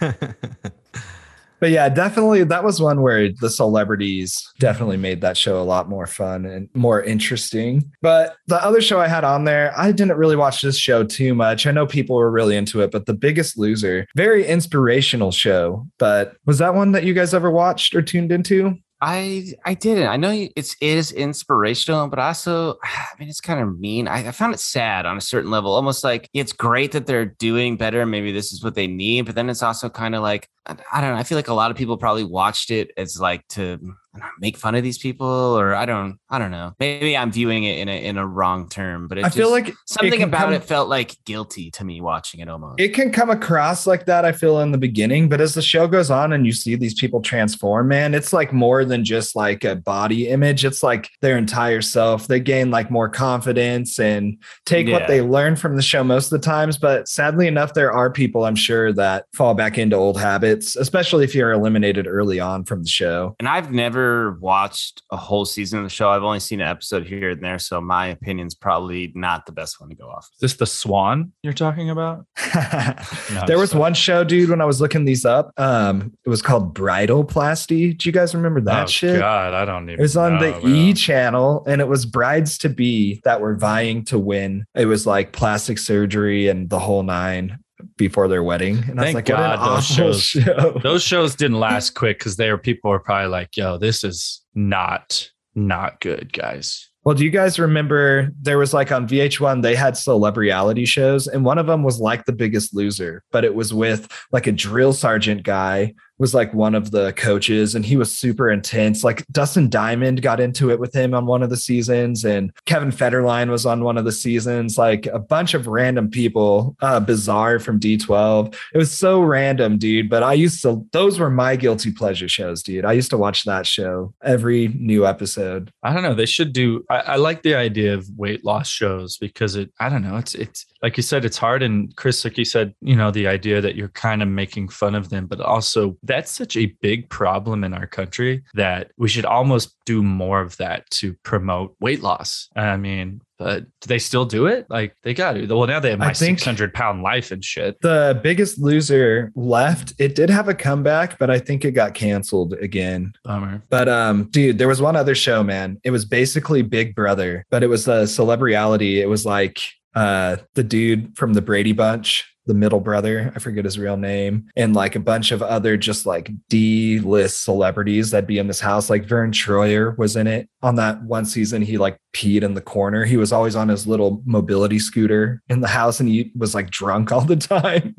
But 1.64 1.70
yeah, 1.70 1.88
definitely 1.88 2.44
that 2.44 2.62
was 2.62 2.78
one 2.78 3.00
where 3.00 3.32
the 3.40 3.48
celebrities 3.48 4.52
definitely 4.58 4.98
made 4.98 5.22
that 5.22 5.38
show 5.38 5.58
a 5.58 5.64
lot 5.64 5.88
more 5.88 6.06
fun 6.06 6.44
and 6.44 6.68
more 6.74 7.02
interesting. 7.02 7.90
But 8.02 8.36
the 8.48 8.62
other 8.62 8.82
show 8.82 9.00
I 9.00 9.08
had 9.08 9.24
on 9.24 9.44
there, 9.44 9.72
I 9.74 9.90
didn't 9.90 10.18
really 10.18 10.36
watch 10.36 10.60
this 10.60 10.76
show 10.76 11.04
too 11.04 11.34
much. 11.34 11.66
I 11.66 11.70
know 11.70 11.86
people 11.86 12.16
were 12.16 12.30
really 12.30 12.54
into 12.54 12.82
it, 12.82 12.90
but 12.90 13.06
The 13.06 13.14
Biggest 13.14 13.56
Loser, 13.56 14.06
very 14.14 14.44
inspirational 14.46 15.32
show. 15.32 15.86
But 15.98 16.36
was 16.44 16.58
that 16.58 16.74
one 16.74 16.92
that 16.92 17.04
you 17.04 17.14
guys 17.14 17.32
ever 17.32 17.50
watched 17.50 17.94
or 17.94 18.02
tuned 18.02 18.30
into? 18.30 18.74
I 19.06 19.52
I 19.66 19.74
didn't. 19.74 20.06
I 20.08 20.16
know 20.16 20.48
it's 20.56 20.76
is 20.80 21.12
inspirational, 21.12 22.08
but 22.08 22.18
also 22.18 22.78
I 22.82 23.08
mean 23.18 23.28
it's 23.28 23.40
kind 23.40 23.60
of 23.60 23.78
mean. 23.78 24.08
I, 24.08 24.28
I 24.28 24.32
found 24.32 24.54
it 24.54 24.60
sad 24.60 25.04
on 25.04 25.18
a 25.18 25.20
certain 25.20 25.50
level. 25.50 25.74
Almost 25.74 26.04
like 26.04 26.30
it's 26.32 26.54
great 26.54 26.92
that 26.92 27.06
they're 27.06 27.26
doing 27.26 27.76
better. 27.76 28.06
Maybe 28.06 28.32
this 28.32 28.50
is 28.50 28.64
what 28.64 28.74
they 28.74 28.86
need, 28.86 29.26
but 29.26 29.34
then 29.34 29.50
it's 29.50 29.62
also 29.62 29.90
kind 29.90 30.14
of 30.14 30.22
like 30.22 30.48
I, 30.64 30.76
I 30.90 31.00
don't 31.02 31.12
know. 31.12 31.18
I 31.18 31.22
feel 31.22 31.36
like 31.36 31.48
a 31.48 31.54
lot 31.54 31.70
of 31.70 31.76
people 31.76 31.98
probably 31.98 32.24
watched 32.24 32.70
it 32.70 32.92
as 32.96 33.20
like 33.20 33.46
to 33.48 33.94
make 34.40 34.56
fun 34.56 34.74
of 34.74 34.82
these 34.82 34.98
people, 34.98 35.26
or 35.26 35.74
I 35.74 35.86
don't 35.86 36.18
I 36.30 36.38
don't 36.38 36.50
know. 36.50 36.74
Maybe 36.80 37.16
I'm 37.16 37.30
viewing 37.32 37.64
it 37.64 37.78
in 37.78 37.88
a 37.88 38.04
in 38.04 38.16
a 38.18 38.26
wrong 38.26 38.68
term, 38.68 39.08
but 39.08 39.18
it 39.18 39.24
I 39.24 39.28
feel 39.30 39.50
like 39.50 39.72
something 39.86 40.20
can 40.20 40.28
about 40.28 40.44
come- 40.46 40.52
it 40.54 40.64
felt 40.64 40.88
like 40.88 41.16
guilty 41.24 41.70
to 41.72 41.84
me 41.84 42.00
watching 42.00 42.40
it 42.40 42.48
almost. 42.48 42.80
it 42.80 42.94
can 42.94 43.10
come 43.12 43.30
across 43.30 43.86
like 43.86 44.06
that 44.06 44.24
i 44.24 44.32
feel 44.32 44.60
in 44.60 44.72
the 44.72 44.78
beginning 44.78 45.28
but 45.28 45.40
as 45.40 45.54
the 45.54 45.62
show 45.62 45.86
goes 45.88 46.10
on 46.10 46.32
and 46.32 46.44
you 46.46 46.52
see 46.52 46.74
these 46.74 46.94
people 46.94 47.20
transform 47.22 47.88
man 47.88 48.14
it's 48.14 48.32
like 48.32 48.52
more 48.52 48.84
than 48.84 49.04
just 49.04 49.34
like 49.36 49.64
a 49.64 49.74
body 49.76 50.28
image 50.28 50.64
it's 50.64 50.82
like 50.82 51.08
their 51.20 51.36
entire 51.38 51.80
self 51.80 52.26
they 52.28 52.40
gain 52.40 52.70
like 52.70 52.90
more 52.90 53.08
confidence 53.08 53.98
and 53.98 54.38
take 54.66 54.86
Yeah. 54.86 54.98
what 54.98 55.08
they 55.08 55.20
learn 55.22 55.56
from 55.56 55.76
the 55.76 55.82
show 55.82 56.04
most 56.04 56.26
of 56.32 56.40
the 56.40 56.44
times 56.44 56.78
but 56.78 57.08
sadly 57.08 57.46
enough 57.46 57.74
there 57.74 57.92
are 57.92 58.10
people 58.10 58.44
i'm 58.44 58.56
sure 58.56 58.92
that 58.92 59.26
fall 59.34 59.54
back 59.54 59.78
into 59.78 59.96
old 59.96 60.18
habits 60.20 60.76
especially 60.76 61.24
if 61.24 61.34
you're 61.34 61.52
eliminated 61.52 62.06
early 62.06 62.38
on 62.40 62.64
from 62.64 62.82
the 62.82 62.88
show 62.88 63.34
and 63.38 63.48
I've 63.48 63.72
never 63.72 64.03
never 64.04 64.32
watched 64.40 65.02
a 65.10 65.16
whole 65.16 65.44
season 65.44 65.78
of 65.78 65.84
the 65.84 65.90
show. 65.90 66.08
I've 66.08 66.22
only 66.22 66.40
seen 66.40 66.60
an 66.60 66.68
episode 66.68 67.06
here 67.06 67.30
and 67.30 67.42
there, 67.42 67.58
so 67.58 67.80
my 67.80 68.06
opinion's 68.06 68.54
probably 68.54 69.12
not 69.14 69.46
the 69.46 69.52
best 69.52 69.80
one 69.80 69.88
to 69.90 69.94
go 69.94 70.08
off. 70.08 70.28
Is 70.34 70.40
this 70.40 70.54
the 70.54 70.66
Swan 70.66 71.32
you're 71.42 71.52
talking 71.52 71.90
about? 71.90 72.26
No, 73.32 73.42
there 73.46 73.58
was 73.58 73.70
sorry. 73.70 73.80
one 73.80 73.94
show, 73.94 74.22
dude, 74.22 74.50
when 74.50 74.60
I 74.60 74.64
was 74.64 74.80
looking 74.80 75.04
these 75.04 75.24
up. 75.24 75.50
Um, 75.56 76.12
it 76.24 76.28
was 76.28 76.42
called 76.42 76.74
Bridalplasty. 76.74 77.96
Do 77.96 78.08
you 78.08 78.12
guys 78.12 78.34
remember 78.34 78.60
that 78.62 78.84
oh, 78.84 78.86
shit? 78.86 79.18
God, 79.18 79.54
I 79.54 79.64
don't 79.64 79.84
even. 79.84 79.98
It 79.98 80.02
was 80.02 80.16
on 80.16 80.38
the 80.38 80.50
know, 80.50 80.60
bro. 80.60 80.70
E 80.70 80.92
channel 80.92 81.64
and 81.66 81.80
it 81.80 81.88
was 81.88 82.06
brides 82.06 82.58
to 82.58 82.68
be 82.68 83.20
that 83.24 83.40
were 83.40 83.56
vying 83.56 84.04
to 84.06 84.18
win. 84.18 84.66
It 84.74 84.86
was 84.86 85.06
like 85.06 85.32
plastic 85.32 85.78
surgery 85.78 86.48
and 86.48 86.68
the 86.68 86.78
whole 86.78 87.02
nine 87.02 87.58
before 87.96 88.28
their 88.28 88.42
wedding. 88.42 88.78
And 88.88 89.00
I 89.00 89.04
was 89.04 89.12
Thank 89.12 89.14
like, 89.14 89.24
God 89.26 89.76
those 89.76 89.86
shows- 89.86 90.22
show. 90.22 90.78
Those 90.82 91.02
shows 91.02 91.34
didn't 91.34 91.60
last 91.60 91.94
quick 91.94 92.18
because 92.18 92.36
they 92.36 92.50
were 92.50 92.58
people 92.58 92.90
were 92.90 93.00
probably 93.00 93.28
like, 93.28 93.56
"Yo, 93.56 93.78
this 93.78 94.04
is 94.04 94.42
not 94.54 95.30
not 95.54 96.00
good, 96.00 96.32
guys." 96.32 96.88
Well, 97.04 97.14
do 97.14 97.22
you 97.22 97.30
guys 97.30 97.58
remember 97.58 98.30
there 98.40 98.56
was 98.56 98.72
like 98.72 98.90
on 98.90 99.06
VH1, 99.06 99.60
they 99.62 99.74
had 99.74 99.94
celebrity 99.94 100.48
reality 100.48 100.86
shows, 100.86 101.26
and 101.26 101.44
one 101.44 101.58
of 101.58 101.66
them 101.66 101.82
was 101.82 102.00
like 102.00 102.24
the 102.24 102.32
biggest 102.32 102.74
loser, 102.74 103.22
but 103.30 103.44
it 103.44 103.54
was 103.54 103.74
with 103.74 104.08
like 104.32 104.46
a 104.46 104.52
drill 104.52 104.94
sergeant 104.94 105.42
guy 105.42 105.92
was 106.18 106.34
like 106.34 106.54
one 106.54 106.74
of 106.74 106.90
the 106.90 107.12
coaches 107.14 107.74
and 107.74 107.84
he 107.84 107.96
was 107.96 108.16
super 108.16 108.50
intense. 108.50 109.02
Like 109.02 109.26
Dustin 109.28 109.68
Diamond 109.68 110.22
got 110.22 110.40
into 110.40 110.70
it 110.70 110.78
with 110.78 110.94
him 110.94 111.14
on 111.14 111.26
one 111.26 111.42
of 111.42 111.50
the 111.50 111.56
seasons 111.56 112.24
and 112.24 112.52
Kevin 112.66 112.90
Federline 112.90 113.50
was 113.50 113.66
on 113.66 113.82
one 113.82 113.98
of 113.98 114.04
the 114.04 114.12
seasons, 114.12 114.78
like 114.78 115.06
a 115.06 115.18
bunch 115.18 115.54
of 115.54 115.66
random 115.66 116.10
people, 116.10 116.76
uh, 116.82 117.00
bizarre 117.00 117.58
from 117.58 117.80
D12. 117.80 118.54
It 118.72 118.78
was 118.78 118.92
so 118.92 119.20
random, 119.20 119.78
dude. 119.78 120.08
But 120.08 120.22
I 120.22 120.34
used 120.34 120.62
to, 120.62 120.86
those 120.92 121.18
were 121.18 121.30
my 121.30 121.56
guilty 121.56 121.92
pleasure 121.92 122.28
shows, 122.28 122.62
dude. 122.62 122.84
I 122.84 122.92
used 122.92 123.10
to 123.10 123.18
watch 123.18 123.44
that 123.44 123.66
show 123.66 124.14
every 124.22 124.68
new 124.68 125.06
episode. 125.06 125.72
I 125.82 125.92
don't 125.92 126.02
know. 126.02 126.14
They 126.14 126.26
should 126.26 126.52
do. 126.52 126.84
I, 126.90 126.98
I 126.98 127.16
like 127.16 127.42
the 127.42 127.54
idea 127.54 127.94
of 127.94 128.08
weight 128.16 128.44
loss 128.44 128.68
shows 128.68 129.18
because 129.18 129.56
it. 129.56 129.72
I 129.80 129.88
don't 129.88 130.02
know. 130.02 130.16
It's 130.16 130.34
it's 130.34 130.66
like 130.82 130.96
you 130.96 131.02
said. 131.02 131.24
It's 131.24 131.38
hard. 131.38 131.62
And 131.62 131.94
Chris, 131.96 132.24
like 132.24 132.38
you 132.38 132.44
said, 132.44 132.74
you 132.80 132.96
know, 132.96 133.10
the 133.10 133.26
idea 133.26 133.60
that 133.60 133.74
you're 133.76 133.88
kind 133.88 134.22
of 134.22 134.28
making 134.28 134.68
fun 134.68 134.94
of 134.94 135.10
them, 135.10 135.26
but 135.26 135.40
also 135.40 135.96
that's 136.04 136.30
such 136.30 136.56
a 136.56 136.66
big 136.80 137.08
problem 137.08 137.64
in 137.64 137.74
our 137.74 137.86
country 137.86 138.42
that 138.54 138.92
we 138.96 139.08
should 139.08 139.24
almost 139.24 139.74
do 139.86 140.02
more 140.02 140.40
of 140.40 140.56
that 140.58 140.88
to 140.90 141.14
promote 141.22 141.74
weight 141.80 142.02
loss. 142.02 142.48
I 142.56 142.76
mean, 142.76 143.20
but 143.38 143.64
do 143.80 143.88
they 143.88 143.98
still 143.98 144.24
do 144.24 144.46
it? 144.46 144.66
Like 144.70 144.94
they 145.02 145.12
got 145.12 145.32
to. 145.32 145.46
Well, 145.46 145.66
now 145.66 145.80
they 145.80 145.90
have 145.90 145.98
my 145.98 146.12
600 146.12 146.72
pound 146.72 147.02
life 147.02 147.30
and 147.30 147.44
shit. 147.44 147.80
The 147.80 148.18
biggest 148.22 148.58
loser 148.58 149.32
left. 149.34 149.92
It 149.98 150.14
did 150.14 150.30
have 150.30 150.48
a 150.48 150.54
comeback, 150.54 151.18
but 151.18 151.30
I 151.30 151.38
think 151.38 151.64
it 151.64 151.72
got 151.72 151.94
canceled 151.94 152.54
again. 152.54 153.12
Bummer. 153.24 153.62
But 153.68 153.88
um, 153.88 154.28
dude, 154.30 154.58
there 154.58 154.68
was 154.68 154.80
one 154.80 154.96
other 154.96 155.14
show, 155.14 155.42
man. 155.42 155.80
It 155.84 155.90
was 155.90 156.04
basically 156.04 156.62
Big 156.62 156.94
Brother, 156.94 157.44
but 157.50 157.62
it 157.62 157.68
was 157.68 157.88
a 157.88 158.06
celebrity. 158.06 159.00
It 159.00 159.08
was 159.08 159.26
like 159.26 159.60
uh 159.94 160.36
the 160.54 160.64
dude 160.64 161.16
from 161.16 161.34
the 161.34 161.42
Brady 161.42 161.72
Bunch, 161.72 162.33
the 162.46 162.54
middle 162.54 162.80
brother, 162.80 163.32
I 163.34 163.38
forget 163.38 163.64
his 163.64 163.78
real 163.78 163.96
name, 163.96 164.48
and 164.56 164.74
like 164.74 164.96
a 164.96 165.00
bunch 165.00 165.32
of 165.32 165.42
other 165.42 165.76
just 165.76 166.06
like 166.06 166.30
D-list 166.48 167.42
celebrities 167.44 168.10
that'd 168.10 168.26
be 168.26 168.38
in 168.38 168.48
this 168.48 168.60
house. 168.60 168.90
Like 168.90 169.06
Verne 169.06 169.32
Troyer 169.32 169.96
was 169.96 170.16
in 170.16 170.26
it 170.26 170.48
on 170.62 170.76
that 170.76 171.02
one 171.02 171.24
season. 171.24 171.62
He 171.62 171.78
like 171.78 171.98
peed 172.14 172.42
in 172.42 172.54
the 172.54 172.60
corner. 172.60 173.04
He 173.04 173.16
was 173.16 173.32
always 173.32 173.56
on 173.56 173.68
his 173.68 173.86
little 173.86 174.22
mobility 174.24 174.78
scooter 174.78 175.42
in 175.48 175.60
the 175.60 175.68
house 175.68 176.00
and 176.00 176.08
he 176.08 176.32
was 176.36 176.54
like 176.54 176.70
drunk 176.70 177.12
all 177.12 177.22
the 177.22 177.36
time. 177.36 177.96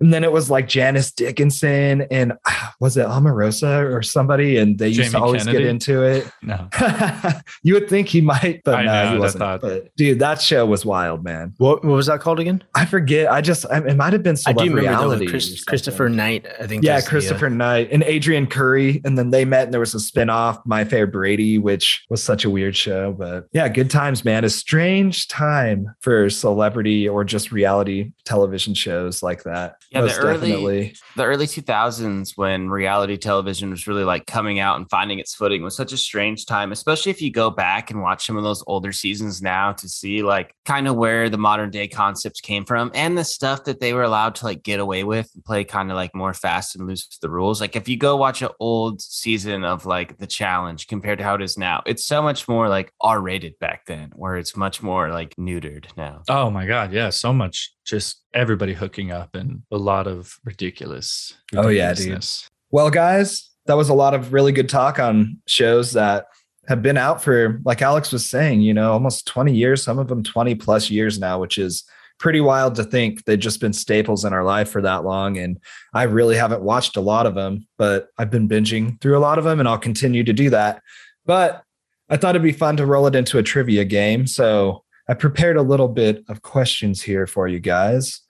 And 0.00 0.12
then 0.14 0.24
it 0.24 0.32
was 0.32 0.50
like 0.50 0.66
Janice 0.68 1.12
Dickinson 1.12 2.02
and 2.10 2.32
ah, 2.46 2.74
was 2.80 2.96
it 2.96 3.06
Omarosa 3.06 3.92
or 3.94 4.02
somebody? 4.02 4.56
And 4.56 4.78
they 4.78 4.88
used 4.88 5.12
to 5.12 5.18
always 5.20 5.44
Kennedy? 5.44 5.64
get 5.64 5.70
into 5.70 6.02
it. 6.02 6.30
No. 6.42 6.68
you 7.62 7.74
would 7.74 7.88
think 7.88 8.08
he 8.08 8.20
might, 8.20 8.62
but 8.64 8.74
I 8.76 8.84
no, 8.84 9.04
know, 9.04 9.12
he 9.12 9.18
wasn't. 9.18 9.40
thought- 9.40 9.60
But 9.60 9.94
dude, 9.96 10.18
that 10.20 10.40
show 10.40 10.64
was 10.66 10.84
wild, 10.86 11.22
man. 11.22 11.54
What, 11.58 11.84
what 11.84 11.92
was 11.94 12.06
that 12.06 12.20
called 12.20 12.40
again? 12.40 12.62
I 12.74 12.86
forget. 12.86 13.30
I 13.30 13.40
just, 13.40 13.66
I, 13.70 13.78
it 13.78 13.96
might 13.96 14.12
have 14.12 14.22
been 14.22 14.36
Celebrity 14.36 14.62
I 14.62 14.64
do 14.64 14.70
celebrity 14.70 14.86
remember 14.86 15.08
reality. 15.08 15.26
Chris. 15.26 15.64
Christopher 15.64 16.08
Knight. 16.08 16.46
I 16.60 16.66
think. 16.66 16.82
Yeah, 16.82 16.94
that's 16.94 17.04
the, 17.04 17.08
uh, 17.08 17.10
Christopher 17.10 17.50
Knight 17.50 17.88
and 17.92 18.02
Adrianne 18.02 18.50
Curry. 18.50 19.00
And 19.04 19.18
then 19.18 19.30
they 19.30 19.44
met 19.44 19.64
and 19.64 19.72
there 19.72 19.80
was 19.80 19.94
a 19.94 19.98
spinoff, 19.98 20.60
My 20.64 20.84
Fair 20.84 21.06
Brady, 21.06 21.58
which 21.58 22.04
was 22.08 22.22
such 22.22 22.44
a 22.44 22.50
weird 22.50 22.74
show. 22.76 23.12
But 23.12 23.46
yeah, 23.52 23.68
good 23.68 23.90
times, 23.90 24.24
man. 24.24 24.44
A 24.44 24.50
strange 24.50 25.28
time 25.28 25.94
for 26.00 26.30
celebrity 26.30 27.08
or 27.08 27.24
just 27.24 27.52
reality 27.52 28.12
television 28.24 28.74
shows 28.74 29.22
like 29.22 29.42
that. 29.42 29.76
Yeah, 29.90 30.02
the 30.02 30.16
early- 30.18 30.50
definitely. 30.50 30.94
the 31.16 31.24
early 31.24 31.46
2000s 31.46 32.36
when 32.36 32.68
reality 32.70 33.16
television 33.16 33.70
was 33.70 33.86
really 33.88 34.04
like 34.04 34.26
coming 34.26 34.60
out 34.60 34.76
and 34.76 34.88
finding 34.88 35.18
its 35.18 35.34
footing 35.34 35.62
was 35.62 35.74
such 35.76 35.92
a 35.92 35.96
strange 35.96 36.46
time 36.46 36.70
especially 36.70 37.10
if 37.10 37.20
you 37.20 37.32
go 37.32 37.50
back 37.50 37.90
and 37.90 38.00
watch 38.00 38.24
some 38.26 38.36
of 38.36 38.44
those 38.44 38.62
older 38.68 38.92
seasons 38.92 39.42
now 39.42 39.72
to 39.72 39.88
see 39.88 40.22
like 40.22 40.54
kind 40.64 40.86
of 40.86 40.94
where 40.94 41.28
the 41.28 41.36
modern 41.38 41.70
day 41.70 41.88
concepts 41.88 42.40
came 42.40 42.64
from 42.64 42.90
and 42.94 43.18
the 43.18 43.24
stuff 43.24 43.64
that 43.64 43.80
they 43.80 43.92
were 43.92 44.04
allowed 44.04 44.36
to 44.36 44.44
like 44.44 44.62
get 44.62 44.78
away 44.78 45.02
with 45.02 45.28
and 45.34 45.44
play 45.44 45.64
kind 45.64 45.90
of 45.90 45.96
like 45.96 46.14
more 46.14 46.34
fast 46.34 46.76
and 46.76 46.86
loose 46.86 47.08
with 47.10 47.20
the 47.20 47.30
rules 47.30 47.60
like 47.60 47.74
if 47.74 47.88
you 47.88 47.96
go 47.96 48.16
watch 48.16 48.42
an 48.42 48.48
old 48.60 49.00
season 49.00 49.64
of 49.64 49.86
like 49.86 50.18
the 50.18 50.26
challenge 50.26 50.86
compared 50.86 51.18
to 51.18 51.24
how 51.24 51.34
it 51.34 51.42
is 51.42 51.58
now 51.58 51.82
it's 51.84 52.06
so 52.06 52.22
much 52.22 52.46
more 52.46 52.68
like 52.68 52.92
r-rated 53.00 53.58
back 53.58 53.84
then 53.86 54.10
where 54.14 54.36
it's 54.36 54.56
much 54.56 54.82
more 54.82 55.10
like 55.10 55.34
neutered 55.36 55.86
now 55.96 56.22
Oh 56.28 56.48
my 56.50 56.64
god, 56.64 56.92
yeah, 56.92 57.10
so 57.10 57.32
much 57.32 57.72
just 57.90 58.22
everybody 58.32 58.72
hooking 58.72 59.10
up 59.10 59.34
and 59.34 59.62
a 59.72 59.76
lot 59.76 60.06
of 60.06 60.38
ridiculous. 60.44 61.34
Oh, 61.56 61.68
yeah, 61.68 61.92
dude. 61.92 62.24
Well, 62.70 62.88
guys, 62.88 63.50
that 63.66 63.76
was 63.76 63.88
a 63.88 63.94
lot 63.94 64.14
of 64.14 64.32
really 64.32 64.52
good 64.52 64.68
talk 64.68 65.00
on 65.00 65.38
shows 65.46 65.92
that 65.92 66.26
have 66.68 66.82
been 66.82 66.96
out 66.96 67.20
for, 67.20 67.60
like 67.64 67.82
Alex 67.82 68.12
was 68.12 68.30
saying, 68.30 68.60
you 68.60 68.72
know, 68.72 68.92
almost 68.92 69.26
20 69.26 69.52
years, 69.52 69.82
some 69.82 69.98
of 69.98 70.06
them 70.06 70.22
20 70.22 70.54
plus 70.54 70.88
years 70.88 71.18
now, 71.18 71.40
which 71.40 71.58
is 71.58 71.82
pretty 72.20 72.40
wild 72.40 72.76
to 72.76 72.84
think 72.84 73.24
they've 73.24 73.40
just 73.40 73.60
been 73.60 73.72
staples 73.72 74.24
in 74.24 74.32
our 74.32 74.44
life 74.44 74.70
for 74.70 74.82
that 74.82 75.04
long. 75.04 75.36
And 75.36 75.58
I 75.92 76.04
really 76.04 76.36
haven't 76.36 76.62
watched 76.62 76.96
a 76.96 77.00
lot 77.00 77.26
of 77.26 77.34
them, 77.34 77.66
but 77.76 78.08
I've 78.18 78.30
been 78.30 78.48
binging 78.48 79.00
through 79.00 79.18
a 79.18 79.20
lot 79.20 79.38
of 79.38 79.44
them 79.44 79.58
and 79.58 79.68
I'll 79.68 79.78
continue 79.78 80.22
to 80.22 80.32
do 80.32 80.48
that. 80.50 80.80
But 81.26 81.64
I 82.08 82.16
thought 82.16 82.36
it'd 82.36 82.42
be 82.42 82.52
fun 82.52 82.76
to 82.76 82.86
roll 82.86 83.06
it 83.08 83.16
into 83.16 83.38
a 83.38 83.42
trivia 83.42 83.84
game. 83.84 84.26
So 84.28 84.84
I 85.10 85.14
prepared 85.14 85.56
a 85.56 85.62
little 85.62 85.88
bit 85.88 86.22
of 86.28 86.42
questions 86.42 87.02
here 87.02 87.26
for 87.26 87.48
you 87.48 87.58
guys. 87.58 88.20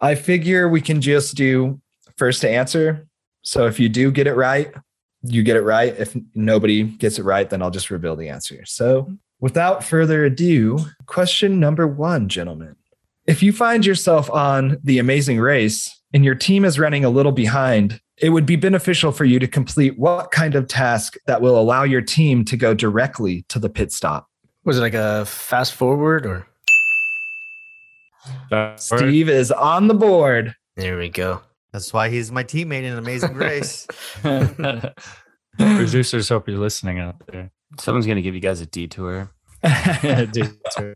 I 0.00 0.14
figure 0.14 0.68
we 0.68 0.80
can 0.80 1.00
just 1.00 1.34
do 1.34 1.80
first 2.16 2.42
to 2.42 2.48
answer. 2.48 3.08
So 3.42 3.66
if 3.66 3.80
you 3.80 3.88
do 3.88 4.12
get 4.12 4.28
it 4.28 4.34
right, 4.34 4.72
you 5.24 5.42
get 5.42 5.56
it 5.56 5.62
right. 5.62 5.96
If 5.98 6.16
nobody 6.36 6.84
gets 6.84 7.18
it 7.18 7.24
right, 7.24 7.50
then 7.50 7.60
I'll 7.60 7.72
just 7.72 7.90
reveal 7.90 8.14
the 8.14 8.28
answer. 8.28 8.64
So 8.66 9.12
without 9.40 9.82
further 9.82 10.24
ado, 10.24 10.78
question 11.06 11.58
number 11.58 11.88
one, 11.88 12.28
gentlemen. 12.28 12.76
If 13.26 13.42
you 13.42 13.52
find 13.52 13.84
yourself 13.84 14.30
on 14.30 14.78
the 14.84 15.00
amazing 15.00 15.40
race 15.40 16.00
and 16.14 16.24
your 16.24 16.36
team 16.36 16.64
is 16.64 16.78
running 16.78 17.04
a 17.04 17.10
little 17.10 17.32
behind, 17.32 18.00
it 18.16 18.28
would 18.28 18.46
be 18.46 18.54
beneficial 18.54 19.10
for 19.10 19.24
you 19.24 19.40
to 19.40 19.48
complete 19.48 19.98
what 19.98 20.30
kind 20.30 20.54
of 20.54 20.68
task 20.68 21.16
that 21.26 21.42
will 21.42 21.58
allow 21.58 21.82
your 21.82 22.00
team 22.00 22.44
to 22.44 22.56
go 22.56 22.74
directly 22.74 23.44
to 23.48 23.58
the 23.58 23.68
pit 23.68 23.90
stop? 23.90 24.28
Was 24.68 24.76
it 24.76 24.82
like 24.82 24.92
a 24.92 25.24
fast 25.24 25.72
forward 25.72 26.26
or? 26.26 26.46
Steve 28.76 29.30
is 29.30 29.50
on 29.50 29.88
the 29.88 29.94
board. 29.94 30.54
There 30.76 30.98
we 30.98 31.08
go. 31.08 31.40
That's 31.72 31.90
why 31.94 32.10
he's 32.10 32.30
my 32.30 32.44
teammate 32.44 32.82
in 32.82 32.98
Amazing 32.98 33.32
Race. 33.32 33.86
Producers 35.56 36.28
hope 36.28 36.46
you're 36.50 36.58
listening 36.58 36.98
out 36.98 37.14
there. 37.32 37.50
someone's 37.80 38.06
gonna 38.06 38.20
give 38.20 38.34
you 38.34 38.42
guys 38.42 38.60
a 38.60 38.66
detour 38.66 39.30
Dude, 40.32 40.58
sorry. 40.68 40.94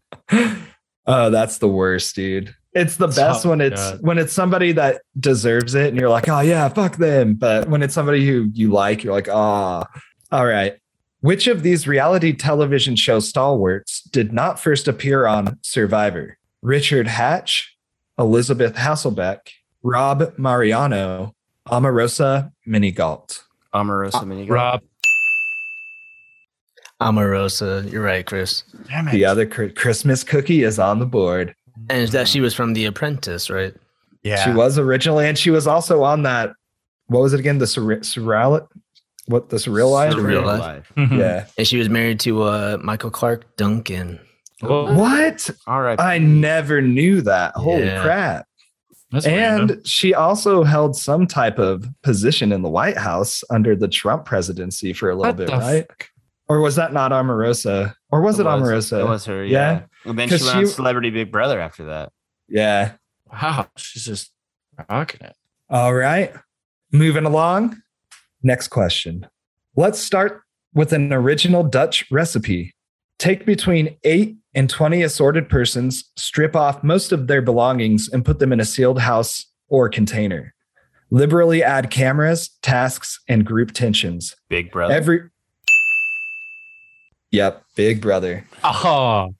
Oh, 1.06 1.30
that's 1.30 1.56
the 1.56 1.68
worst, 1.68 2.14
dude. 2.14 2.54
It's 2.74 2.98
the 2.98 3.08
best 3.08 3.46
Oh, 3.46 3.48
when 3.48 3.62
it's 3.62 3.92
God. 3.92 4.02
when 4.02 4.18
it's 4.18 4.34
somebody 4.34 4.72
that 4.72 5.00
deserves 5.18 5.74
it 5.74 5.88
and 5.88 5.96
you're 5.98 6.10
like, 6.10 6.28
oh 6.28 6.40
yeah, 6.40 6.68
fuck 6.68 6.96
them. 6.96 7.36
But 7.36 7.70
when 7.70 7.82
it's 7.82 7.94
somebody 7.94 8.26
who 8.26 8.50
you 8.52 8.70
like, 8.70 9.02
you're 9.02 9.14
like, 9.14 9.30
ah, 9.30 9.86
all 10.30 10.44
right. 10.46 10.76
Which 11.22 11.46
of 11.46 11.62
these 11.62 11.86
reality 11.86 12.32
television 12.32 12.96
show 12.96 13.20
stalwarts 13.20 14.02
did 14.02 14.32
not 14.32 14.58
first 14.58 14.88
appear 14.88 15.24
on 15.24 15.56
Survivor? 15.62 16.36
Richard 16.62 17.06
Hatch, 17.06 17.76
Elisabeth 18.18 18.74
Hasselbeck, 18.74 19.38
Rob 19.84 20.36
Mariano, 20.36 21.36
Omarosa 21.68 22.50
Minigalt. 22.66 23.44
Omarosa 23.72 24.14
uh, 24.16 24.20
Minigun. 24.22 24.50
Rob. 24.50 24.82
Omarosa. 27.00 27.90
You're 27.90 28.02
right, 28.02 28.26
Chris. 28.26 28.64
Damn 28.88 29.06
it. 29.06 29.12
The 29.12 29.24
other 29.24 29.46
Christmas 29.46 30.24
cookie 30.24 30.64
is 30.64 30.80
on 30.80 30.98
the 30.98 31.06
board. 31.06 31.54
And 31.88 32.08
that 32.08 32.26
she 32.26 32.40
was 32.40 32.52
from 32.52 32.72
The 32.72 32.86
Apprentice, 32.86 33.48
right? 33.48 33.74
Yeah. 34.24 34.44
She 34.44 34.50
was 34.50 34.76
originally, 34.76 35.28
and 35.28 35.38
she 35.38 35.50
was 35.50 35.68
also 35.68 36.02
on 36.02 36.24
that. 36.24 36.50
What 37.06 37.20
was 37.20 37.32
it 37.32 37.38
again? 37.38 37.58
The 37.58 37.66
surreal, 37.66 38.00
surreal 38.00 38.66
what 39.26 39.48
the 39.50 39.56
surreal 39.56 39.90
life? 39.90 40.12
Surreal 40.14 40.42
Surreal 40.42 40.58
Life. 40.58 40.92
life. 40.96 41.10
Yeah. 41.12 41.46
And 41.58 41.66
she 41.66 41.76
was 41.78 41.88
married 41.88 42.20
to 42.20 42.42
uh, 42.42 42.78
Michael 42.82 43.10
Clarke 43.10 43.56
Duncan. 43.56 44.18
Well, 44.62 44.94
What? 44.94 45.50
All 45.66 45.80
right. 45.82 45.98
I 46.00 46.18
never 46.18 46.80
knew 46.80 47.20
that. 47.22 47.54
Holy 47.56 47.84
Yeah. 47.84 48.02
crap! 48.02 48.46
That's 49.10 49.26
and 49.26 49.58
random. 49.68 49.82
she 49.84 50.14
also 50.14 50.62
held 50.64 50.96
some 50.96 51.26
type 51.26 51.58
of 51.58 51.84
position 52.02 52.50
in 52.52 52.62
the 52.62 52.70
White 52.70 52.96
House 52.96 53.42
under 53.50 53.76
the 53.76 53.88
Trump 53.88 54.24
presidency 54.24 54.92
for 54.92 55.10
a 55.10 55.14
little 55.14 55.32
What 55.32 55.36
bit, 55.36 55.50
right? 55.50 55.86
fuck? 55.88 56.08
Or 56.48 56.60
was 56.60 56.76
that 56.76 56.92
not 56.92 57.12
Omarosa? 57.12 57.94
Or 58.10 58.20
was 58.22 58.38
it, 58.38 58.46
Omarosa? 58.46 59.00
It 59.00 59.04
was 59.08 59.24
her. 59.26 59.44
Yeah. 59.44 59.82
Yeah. 60.04 60.10
And 60.10 60.18
then 60.18 60.28
she 60.28 60.42
went 60.44 60.56
on 60.56 60.66
Celebrity 60.66 61.10
Big 61.10 61.30
Brother 61.32 61.60
after 61.60 61.84
that. 61.86 62.10
Yeah. 62.48 62.92
Wow, 63.32 63.66
she's 63.76 64.04
just 64.04 64.30
rocking 64.90 65.26
it. 65.26 65.34
All 65.70 65.92
right. 65.94 66.32
Moving 66.92 67.24
along. 67.24 67.81
Next 68.42 68.68
question. 68.68 69.26
Let's 69.76 69.98
start 69.98 70.42
with 70.74 70.92
an 70.92 71.12
original 71.12 71.62
Dutch 71.62 72.04
recipe. 72.10 72.74
Take 73.18 73.46
between 73.46 73.96
8 74.04 74.36
and 74.54 74.68
20 74.68 75.02
assorted 75.02 75.48
persons, 75.48 76.10
strip 76.16 76.56
off 76.56 76.82
most 76.82 77.12
of 77.12 77.26
their 77.26 77.40
belongings, 77.42 78.08
and 78.12 78.24
put 78.24 78.38
them 78.38 78.52
in 78.52 78.60
a 78.60 78.64
sealed 78.64 79.00
house 79.00 79.46
or 79.68 79.88
container. 79.88 80.54
Liberally 81.10 81.62
add 81.62 81.90
cameras, 81.90 82.50
tasks, 82.62 83.20
and 83.28 83.44
group 83.44 83.72
tensions. 83.72 84.34
Big 84.48 84.70
Brother. 84.70 84.94
Every 84.94 85.20
Yep, 87.32 87.64
Big 87.76 88.00
Brother. 88.02 88.46
Oh, 88.62 89.34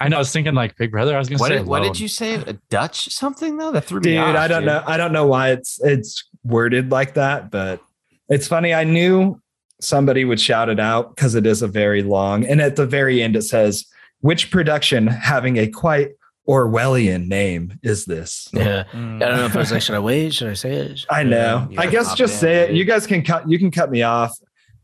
I 0.00 0.08
know. 0.08 0.16
I 0.16 0.18
was 0.18 0.30
thinking 0.30 0.54
like 0.54 0.76
Big 0.76 0.90
Brother. 0.90 1.14
I 1.14 1.18
was 1.18 1.30
gonna 1.30 1.40
what 1.40 1.48
say. 1.48 1.58
did, 1.58 1.66
what 1.66 1.82
did 1.82 1.98
you 1.98 2.06
say? 2.06 2.34
A 2.34 2.52
Dutch 2.68 3.08
something 3.08 3.56
though? 3.56 3.72
That 3.72 3.84
threw 3.84 4.00
me 4.00 4.18
off. 4.18 4.28
Dude. 4.28 4.36
I 4.36 4.48
don't 4.48 4.62
dude. 4.62 4.66
know. 4.66 4.82
I 4.86 4.98
don't 4.98 5.12
know 5.12 5.26
why 5.26 5.52
it's 5.52 5.80
it's 5.82 6.28
worded 6.44 6.90
like 6.90 7.14
that, 7.14 7.50
but 7.50 7.80
it's 8.28 8.48
funny. 8.48 8.74
I 8.74 8.84
knew 8.84 9.40
somebody 9.80 10.24
would 10.24 10.40
shout 10.40 10.68
it 10.68 10.80
out 10.80 11.14
because 11.14 11.34
it 11.34 11.46
is 11.46 11.62
a 11.62 11.68
very 11.68 12.02
long. 12.02 12.44
And 12.44 12.60
at 12.60 12.76
the 12.76 12.86
very 12.86 13.22
end, 13.22 13.36
it 13.36 13.42
says, 13.42 13.86
"Which 14.20 14.50
production 14.50 15.06
having 15.06 15.56
a 15.56 15.68
quite 15.68 16.10
Orwellian 16.48 17.28
name 17.28 17.78
is 17.82 18.04
this?" 18.04 18.48
Yeah. 18.52 18.84
Mm. 18.92 19.22
I 19.22 19.28
don't 19.28 19.38
know 19.38 19.46
if 19.46 19.56
I 19.56 19.60
was 19.60 19.72
like, 19.72 19.82
should 19.82 19.94
I 19.94 19.98
wait? 20.10 20.34
Should 20.34 20.48
I 20.48 20.54
say 20.54 20.72
it? 20.72 21.06
I 21.10 21.22
know. 21.22 21.68
You 21.70 21.78
I 21.78 21.86
guess 21.86 22.14
just 22.14 22.34
in, 22.34 22.38
say 22.38 22.54
it. 22.62 22.66
dude. 22.68 22.76
You 22.76 22.84
guys 22.84 23.06
can 23.06 23.22
cut. 23.22 23.48
You 23.48 23.58
can 23.58 23.70
cut 23.70 23.90
me 23.90 24.02
off. 24.02 24.36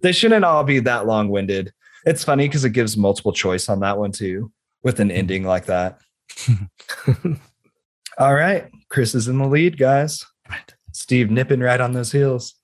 They 0.02 0.12
shouldn't 0.12 0.44
all 0.44 0.64
be 0.64 0.80
that 0.80 1.06
long 1.06 1.28
winded. 1.28 1.72
It's 2.06 2.22
funny 2.22 2.46
because 2.46 2.64
it 2.64 2.70
gives 2.70 2.96
multiple 2.96 3.32
choice 3.32 3.68
on 3.68 3.80
that 3.80 3.98
one 3.98 4.12
too, 4.12 4.52
with 4.82 5.00
an 5.00 5.10
ending 5.10 5.44
like 5.44 5.66
that. 5.66 5.98
all 8.18 8.34
right, 8.34 8.70
Chris 8.90 9.14
is 9.14 9.28
in 9.28 9.38
the 9.38 9.46
lead, 9.46 9.78
guys. 9.78 10.24
Steve 10.92 11.30
nipping 11.30 11.60
right 11.60 11.80
on 11.80 11.92
those 11.92 12.12
heels. 12.12 12.54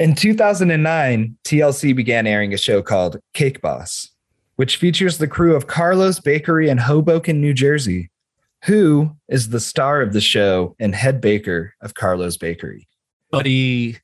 In 0.00 0.14
2009, 0.14 1.36
TLC 1.44 1.94
began 1.94 2.26
airing 2.26 2.54
a 2.54 2.56
show 2.56 2.80
called 2.80 3.18
Cake 3.34 3.60
Boss, 3.60 4.08
which 4.56 4.78
features 4.78 5.18
the 5.18 5.28
crew 5.28 5.54
of 5.54 5.66
Carlo's 5.66 6.18
Bakery 6.20 6.70
in 6.70 6.78
Hoboken, 6.78 7.38
New 7.38 7.52
Jersey. 7.52 8.10
Who 8.64 9.14
is 9.28 9.50
the 9.50 9.60
star 9.60 10.00
of 10.00 10.14
the 10.14 10.22
show 10.22 10.74
and 10.80 10.94
head 10.94 11.20
baker 11.20 11.74
of 11.82 11.92
Carlo's 11.92 12.38
Bakery? 12.38 12.88
buddy, 13.30 13.98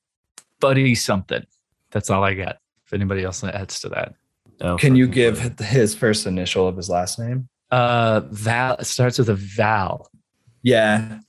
buddy 0.61 0.95
something. 0.95 1.45
That's 1.93 2.11
all 2.11 2.23
I 2.23 2.35
got. 2.35 2.59
If 2.85 2.93
anybody 2.93 3.25
else 3.25 3.43
adds 3.43 3.81
to 3.81 3.89
that, 3.89 4.15
No 4.61 4.77
Can 4.77 4.97
you 4.97 5.09
give 5.09 5.41
clue. 5.41 5.67
his 5.67 5.95
first 5.95 6.27
initial 6.27 6.69
of 6.69 6.77
his 6.77 6.91
last 6.91 7.19
name? 7.19 7.49
uh, 7.71 8.21
Val 8.31 8.75
it 8.77 8.85
starts 8.85 9.19
with 9.19 9.31
a 9.31 9.35
Val. 9.35 10.11
Yeah. 10.63 11.21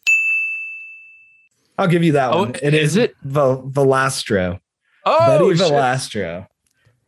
I'll 1.77 1.87
give 1.87 2.03
you 2.03 2.13
that 2.13 2.33
Oh, 2.33 2.39
one. 2.39 2.55
It 2.61 2.73
is 2.73 2.91
is 2.91 2.95
it? 2.97 3.15
Val- 3.23 3.63
Valastro. 3.69 4.59
Oh, 5.05 5.25
Buddy 5.39 5.57
shit. 5.57 5.67
Valastro. 5.71 6.47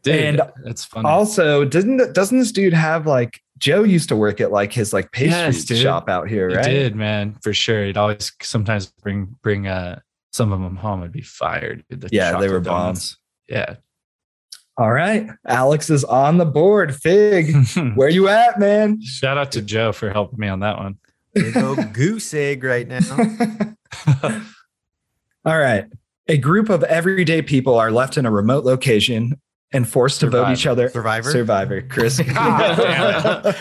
Dude, 0.03 0.15
And 0.15 0.41
that's 0.63 0.85
funny. 0.85 1.09
Also, 1.09 1.65
doesn't 1.65 2.13
doesn't 2.13 2.39
this 2.39 2.51
dude 2.53 2.73
have 2.73 3.05
like 3.05 3.41
Joe 3.57 3.83
used 3.83 4.07
to 4.09 4.15
work 4.15 4.39
at 4.39 4.51
like 4.51 4.71
his 4.71 4.93
like 4.93 5.11
pastry 5.11 5.75
Yes, 5.75 5.81
shop 5.81 6.07
out 6.07 6.29
here, 6.29 6.49
He 6.49 6.55
right? 6.55 6.63
did, 6.69 6.95
man, 6.95 7.35
for 7.43 7.53
sure. 7.53 7.83
He'd 7.83 7.97
always 7.97 8.31
sometimes 8.41 8.87
bring 9.03 9.35
bring 9.41 9.67
uh 9.67 9.99
some 10.31 10.53
of 10.53 10.61
them 10.61 10.77
home. 10.77 11.01
It'd 11.01 11.11
be 11.11 11.21
fired. 11.21 11.83
the 11.89 12.07
Yeah, 12.11 12.39
they 12.39 12.47
were 12.47 12.61
donuts. 12.61 13.17
Yeah. 13.49 13.75
All 14.77 14.91
right. 14.91 15.27
Alex 15.45 15.89
is 15.89 16.05
on 16.05 16.37
the 16.37 16.45
board. 16.45 16.95
Fig, 16.95 17.53
where 17.95 18.07
you 18.07 18.29
at, 18.29 18.57
man? 18.59 19.01
Shout 19.01 19.37
out 19.37 19.51
to 19.53 19.61
Joe 19.61 19.91
for 19.91 20.09
helping 20.11 20.39
me 20.39 20.47
on 20.47 20.61
that 20.61 20.77
one. 20.77 20.97
Big 21.33 21.57
old 21.57 21.91
goose 21.91 22.33
egg 22.33 22.63
right 22.63 22.87
now. 22.87 23.01
All 25.45 25.57
right. 25.57 25.85
A 26.27 26.37
group 26.37 26.69
of 26.69 26.83
everyday 26.83 27.41
people 27.41 27.75
are 27.75 27.91
left 27.91 28.17
in 28.17 28.25
a 28.25 28.31
remote 28.31 28.63
location 28.65 29.39
and 29.71 29.87
forced 29.87 30.19
to 30.19 30.29
vote 30.29 30.51
each 30.51 30.67
other. 30.67 30.89
Survivor. 30.89 31.31
Survivor. 31.31 31.81
Chris. 31.81 32.19
God 32.33 33.55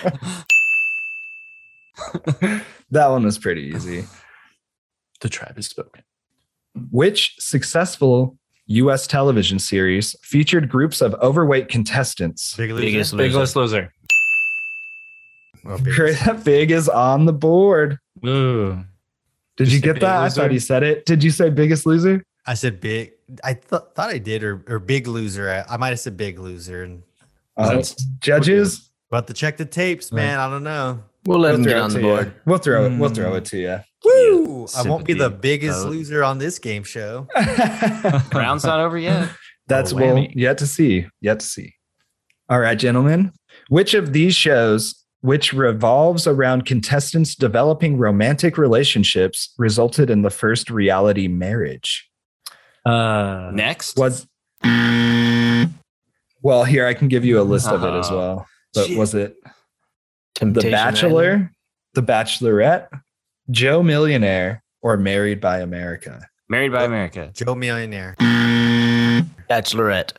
that 2.91 3.09
one 3.09 3.25
was 3.25 3.39
pretty 3.39 3.63
easy. 3.75 4.05
The 5.21 5.29
tribe 5.29 5.57
has 5.57 5.67
spoken. 5.67 6.03
Which 6.91 7.35
successful 7.39 8.37
US 8.67 9.07
television 9.07 9.59
series 9.59 10.15
featured 10.23 10.69
groups 10.69 11.01
of 11.01 11.15
overweight 11.15 11.69
contestants? 11.69 12.55
Big 12.57 12.71
loser. 12.71 12.83
Biggest 12.83 13.17
Big 13.17 13.33
loser. 13.33 13.39
List 13.41 13.57
Loser. 13.57 13.93
Well, 15.65 15.79
big- 15.79 15.95
Chris 15.95 16.23
Big 16.45 16.71
is 16.71 16.89
on 16.89 17.27
the 17.27 17.33
board. 17.33 17.99
Ooh. 18.27 18.85
Did 19.59 19.71
you 19.73 19.81
get 19.81 19.95
Big 19.95 20.01
that? 20.03 20.17
I 20.23 20.29
thought 20.31 20.51
he 20.51 20.59
said 20.59 20.83
it. 20.83 21.05
Did 21.05 21.23
you 21.23 21.31
say 21.31 21.51
biggest 21.51 21.85
loser? 21.85 22.25
I 22.47 22.55
said 22.55 22.81
big. 22.81 23.13
I 23.45 23.53
th- 23.53 23.83
thought 23.95 24.09
I 24.11 24.17
did, 24.19 24.43
or, 24.43 24.65
or 24.69 24.79
big 24.79 25.07
loser. 25.07 25.51
I, 25.51 25.75
I 25.75 25.77
might 25.77 25.91
have 25.91 26.01
said 26.01 26.17
big 26.17 26.39
loser. 26.39 26.83
And 26.85 27.03
Uh, 27.57 27.69
That's- 27.69 27.95
judges, 28.21 28.91
about 29.11 29.27
to 29.27 29.35
check 29.35 29.57
the 29.59 29.65
tapes, 29.67 30.11
man. 30.13 30.39
I 30.39 30.49
don't 30.49 30.63
know. 30.65 31.03
We'll 31.27 31.39
let 31.41 31.51
we'll 31.51 31.57
him 31.59 31.63
get 31.65 31.71
throw, 31.73 31.83
on 31.83 31.91
it 31.91 31.93
the 31.95 31.99
to 32.01 32.07
you. 32.07 32.13
board. 32.15 32.35
We'll 32.47 32.59
throw 32.59 32.87
it. 32.87 32.99
We'll 32.99 33.11
Mm. 33.11 33.15
throw 33.15 33.35
it 33.35 33.45
to 33.47 33.59
you. 33.59 33.79
Woo! 34.05 34.67
I 34.77 34.83
won't 34.83 35.05
be 35.05 35.13
the 35.13 35.29
biggest 35.29 35.83
vote. 35.83 35.91
loser 35.91 36.23
on 36.25 36.39
this 36.39 36.59
game 36.59 36.85
show. 36.85 37.27
Round's 38.33 38.65
not 38.65 38.81
over 38.81 38.97
yet. 38.97 39.29
That's 39.67 39.93
well 39.93 40.15
whammy. 40.17 40.33
yet 40.35 40.57
to 40.59 40.67
see. 40.67 41.07
Yet 41.21 41.41
to 41.41 41.47
see. 41.47 41.75
All 42.49 42.61
right, 42.61 42.79
gentlemen. 42.79 43.33
Which 43.69 43.93
of 43.93 44.13
these 44.15 44.35
shows, 44.35 45.05
which 45.21 45.53
revolves 45.53 46.27
around 46.27 46.65
contestants 46.65 47.35
developing 47.35 47.99
romantic 47.99 48.57
relationships, 48.57 49.53
resulted 49.59 50.11
in 50.11 50.23
the 50.23 50.31
first 50.31 50.71
reality 50.71 51.29
marriage? 51.29 52.09
Uh, 52.85 53.51
Next. 53.53 53.97
Was 53.97 54.27
well, 56.43 56.65
here 56.65 56.87
I 56.87 56.95
can 56.95 57.09
give 57.09 57.25
you 57.25 57.41
a 57.41 57.43
list 57.43 57.69
of 57.69 57.83
it 57.85 57.93
as 57.93 58.11
well. 58.11 58.47
But 58.75 58.87
Shit. 58.89 58.99
was 58.99 59.15
it 59.15 59.37
The 60.41 60.69
Bachelor, 60.71 61.31
Island. 61.31 61.51
The 61.95 62.03
Bachelorette, 62.03 62.89
Joe 63.51 63.83
Millionaire, 63.83 64.63
or 64.83 64.97
Married 64.97 65.41
by 65.41 65.59
America? 65.59 66.29
Married 66.49 66.73
by 66.73 66.85
America. 66.85 67.31
Joe 67.35 67.55
Millionaire. 67.55 68.15
Bachelorette. 69.51 70.13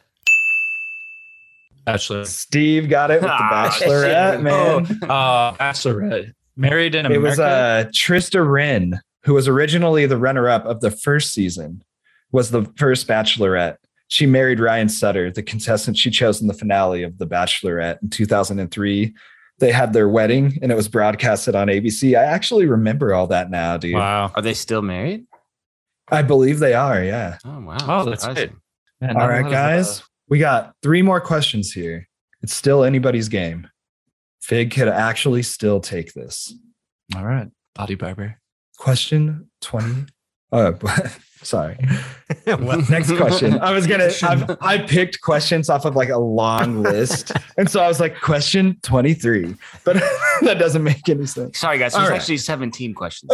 Bachelor. 1.93 2.25
Steve 2.25 2.89
got 2.89 3.11
it 3.11 3.15
with 3.21 3.23
The 3.23 3.29
Ah, 3.31 3.69
Bachelorette, 3.69 4.31
shit. 4.33 4.41
man. 4.41 4.99
Uh, 5.09 5.53
Bachelorette. 5.53 6.31
Married 6.55 6.95
in 6.95 7.05
It 7.05 7.15
America. 7.15 7.29
was 7.29 7.39
uh, 7.39 7.85
Trista 7.93 8.45
Rehn, 8.45 8.99
who 9.23 9.33
was 9.33 9.47
originally 9.47 10.05
the 10.05 10.17
runner-up 10.17 10.65
of 10.65 10.81
the 10.81 10.91
first 10.91 11.33
season, 11.33 11.83
was 12.31 12.51
the 12.51 12.63
first 12.77 13.07
Bachelorette. 13.07 13.77
She 14.07 14.25
married 14.25 14.59
Ryan 14.59 14.89
Sutter, 14.89 15.31
the 15.31 15.43
contestant 15.43 15.97
she 15.97 16.09
chose 16.09 16.41
in 16.41 16.47
the 16.47 16.53
finale 16.53 17.03
of 17.03 17.17
The 17.19 17.27
Bachelorette 17.27 18.01
in 18.01 18.09
2003. 18.09 19.13
They 19.59 19.71
had 19.71 19.93
their 19.93 20.09
wedding, 20.09 20.57
and 20.61 20.71
it 20.71 20.75
was 20.75 20.87
broadcasted 20.87 21.53
on 21.55 21.67
ABC. 21.67 22.17
I 22.17 22.23
actually 22.23 22.65
remember 22.65 23.13
all 23.13 23.27
that 23.27 23.51
now, 23.51 23.77
dude. 23.77 23.93
wow. 23.95 24.31
Are 24.35 24.41
they 24.41 24.53
still 24.53 24.81
married? 24.81 25.25
I 26.11 26.21
believe 26.23 26.59
they 26.59 26.73
are. 26.73 27.03
Yeah. 27.03 27.37
Oh 27.45 27.59
wow. 27.59 27.77
Oh, 27.81 28.05
that's 28.09 28.23
Surprising. 28.23 28.49
good. 28.49 28.55
Man, 29.01 29.15
all 29.15 29.21
not 29.21 29.25
a 29.25 29.29
right, 29.33 29.41
lot 29.43 29.45
of, 29.47 29.51
guys. 29.51 30.03
We 30.29 30.39
got 30.39 30.73
three 30.83 31.01
more 31.01 31.19
questions 31.19 31.73
here. 31.73 32.07
It's 32.41 32.53
still 32.53 32.83
anybody's 32.83 33.27
game. 33.29 33.67
Fig 34.41 34.71
could 34.71 34.87
actually 34.87 35.43
still 35.43 35.79
take 35.79 36.13
this. 36.13 36.53
all 37.15 37.25
right. 37.25 37.47
Body 37.75 37.95
barber. 37.95 38.39
Question 38.77 39.49
20. 39.61 40.05
Oh, 40.51 40.77
sorry. 41.41 41.77
What? 42.45 42.89
Next 42.89 43.15
question. 43.15 43.59
I 43.59 43.71
was 43.71 43.85
gonna. 43.85 44.09
I've, 44.23 44.57
I 44.59 44.79
picked 44.79 45.21
questions 45.21 45.69
off 45.69 45.85
of 45.85 45.95
like 45.95 46.09
a 46.09 46.17
long 46.17 46.81
list, 46.81 47.31
and 47.57 47.69
so 47.69 47.79
I 47.79 47.87
was 47.87 47.99
like, 47.99 48.19
question 48.21 48.79
twenty 48.81 49.13
three, 49.13 49.55
but 49.83 49.97
that 50.41 50.57
doesn't 50.57 50.83
make 50.83 51.07
any 51.09 51.27
sense. 51.27 51.59
Sorry, 51.59 51.77
guys. 51.77 51.93
There's 51.93 52.09
right. 52.09 52.15
actually 52.15 52.37
17 52.37 52.95
questions. 52.95 53.31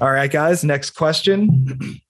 All 0.00 0.10
right, 0.10 0.30
guys. 0.30 0.64
Next 0.64 0.90
question. 0.90 2.00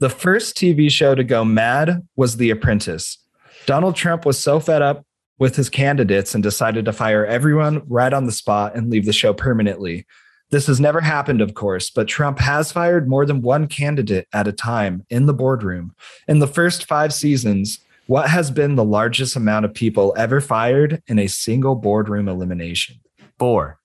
The 0.00 0.08
first 0.08 0.56
TV 0.56 0.90
show 0.90 1.14
to 1.14 1.22
go 1.22 1.44
mad 1.44 2.08
was 2.16 2.38
The 2.38 2.48
Apprentice. 2.48 3.18
Donald 3.66 3.96
Trump 3.96 4.24
was 4.24 4.38
so 4.38 4.58
fed 4.58 4.80
up 4.80 5.04
with 5.38 5.56
his 5.56 5.68
candidates 5.68 6.34
and 6.34 6.42
decided 6.42 6.86
to 6.86 6.92
fire 6.94 7.26
everyone 7.26 7.82
right 7.86 8.14
on 8.14 8.24
the 8.24 8.32
spot 8.32 8.74
and 8.74 8.88
leave 8.88 9.04
the 9.04 9.12
show 9.12 9.34
permanently. 9.34 10.06
This 10.48 10.66
has 10.68 10.80
never 10.80 11.02
happened, 11.02 11.42
of 11.42 11.52
course, 11.52 11.90
but 11.90 12.08
Trump 12.08 12.38
has 12.38 12.72
fired 12.72 13.10
more 13.10 13.26
than 13.26 13.42
one 13.42 13.66
candidate 13.66 14.26
at 14.32 14.48
a 14.48 14.52
time 14.52 15.04
in 15.10 15.26
the 15.26 15.34
boardroom. 15.34 15.94
In 16.26 16.38
the 16.38 16.46
first 16.46 16.86
five 16.86 17.12
seasons, 17.12 17.80
what 18.06 18.30
has 18.30 18.50
been 18.50 18.76
the 18.76 18.84
largest 18.84 19.36
amount 19.36 19.66
of 19.66 19.74
people 19.74 20.14
ever 20.16 20.40
fired 20.40 21.02
in 21.08 21.18
a 21.18 21.26
single 21.26 21.74
boardroom 21.74 22.26
elimination? 22.26 23.00
Four. 23.38 23.79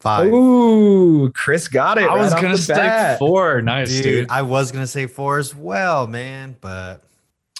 Five. 0.00 0.32
Ooh, 0.32 1.30
Chris 1.32 1.68
got 1.68 1.98
it. 1.98 2.08
I 2.08 2.14
was 2.16 2.32
right 2.32 2.36
off 2.36 2.42
gonna 2.42 2.56
the 2.56 2.62
say 2.62 2.74
bat. 2.74 3.18
four. 3.18 3.60
Nice, 3.62 3.90
dude, 3.90 4.02
dude. 4.02 4.30
I 4.30 4.42
was 4.42 4.72
gonna 4.72 4.86
say 4.86 5.06
four 5.06 5.38
as 5.38 5.54
well, 5.54 6.06
man, 6.06 6.56
but 6.60 7.02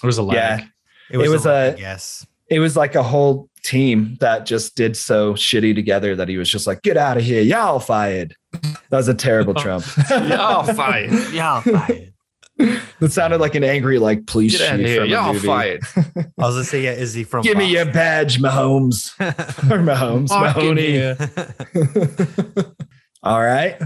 It 0.03 0.05
was 0.07 0.17
a 0.17 0.23
lag. 0.23 0.35
Yeah. 0.61 0.65
it 1.11 1.17
was, 1.17 1.27
It 1.27 1.31
was 1.31 1.45
a, 1.45 1.49
a- 1.49 1.67
lucky 1.69 1.81
guess. 1.81 2.25
It 2.49 2.59
was 2.59 2.75
like 2.75 2.95
a 2.95 3.03
whole 3.03 3.47
team 3.63 4.17
that 4.19 4.45
just 4.45 4.75
did 4.75 4.97
so 4.97 5.35
shitty 5.35 5.73
together 5.75 6.15
that 6.17 6.27
he 6.27 6.37
was 6.37 6.49
just 6.49 6.67
like, 6.67 6.81
"Get 6.81 6.97
out 6.97 7.15
of 7.15 7.23
here, 7.23 7.41
y'all 7.41 7.79
fired." 7.79 8.35
That 8.51 8.73
was 8.97 9.07
a 9.07 9.13
terrible 9.13 9.53
Trump. 9.63 9.85
Y'all 10.09 10.63
fired. 10.73 11.11
Yeah, 11.31 11.61
fine. 11.61 12.11
That 12.99 13.11
sounded 13.11 13.39
like 13.41 13.55
an 13.55 13.63
angry, 13.63 13.97
like 13.99 14.25
police 14.27 14.57
Get 14.57 14.77
chief 14.79 14.95
from 14.95 15.03
a 15.05 15.07
Y'all 15.07 15.33
movie. 15.33 15.47
fired. 15.47 15.81
I 15.97 16.01
was 16.37 16.55
gonna 16.55 16.63
say, 16.63 16.83
yeah, 16.83 16.91
is 16.91 17.13
he 17.13 17.23
from? 17.23 17.41
Give 17.41 17.57
me 17.57 17.71
your 17.71 17.85
badge, 17.85 18.39
Mahomes 18.39 19.11
or 19.71 19.79
Mahomes, 19.79 20.29
Fucking 20.29 20.75
Mahoney. 20.75 20.97
yeah. 20.97 22.63
All 23.23 23.41
right. 23.41 23.79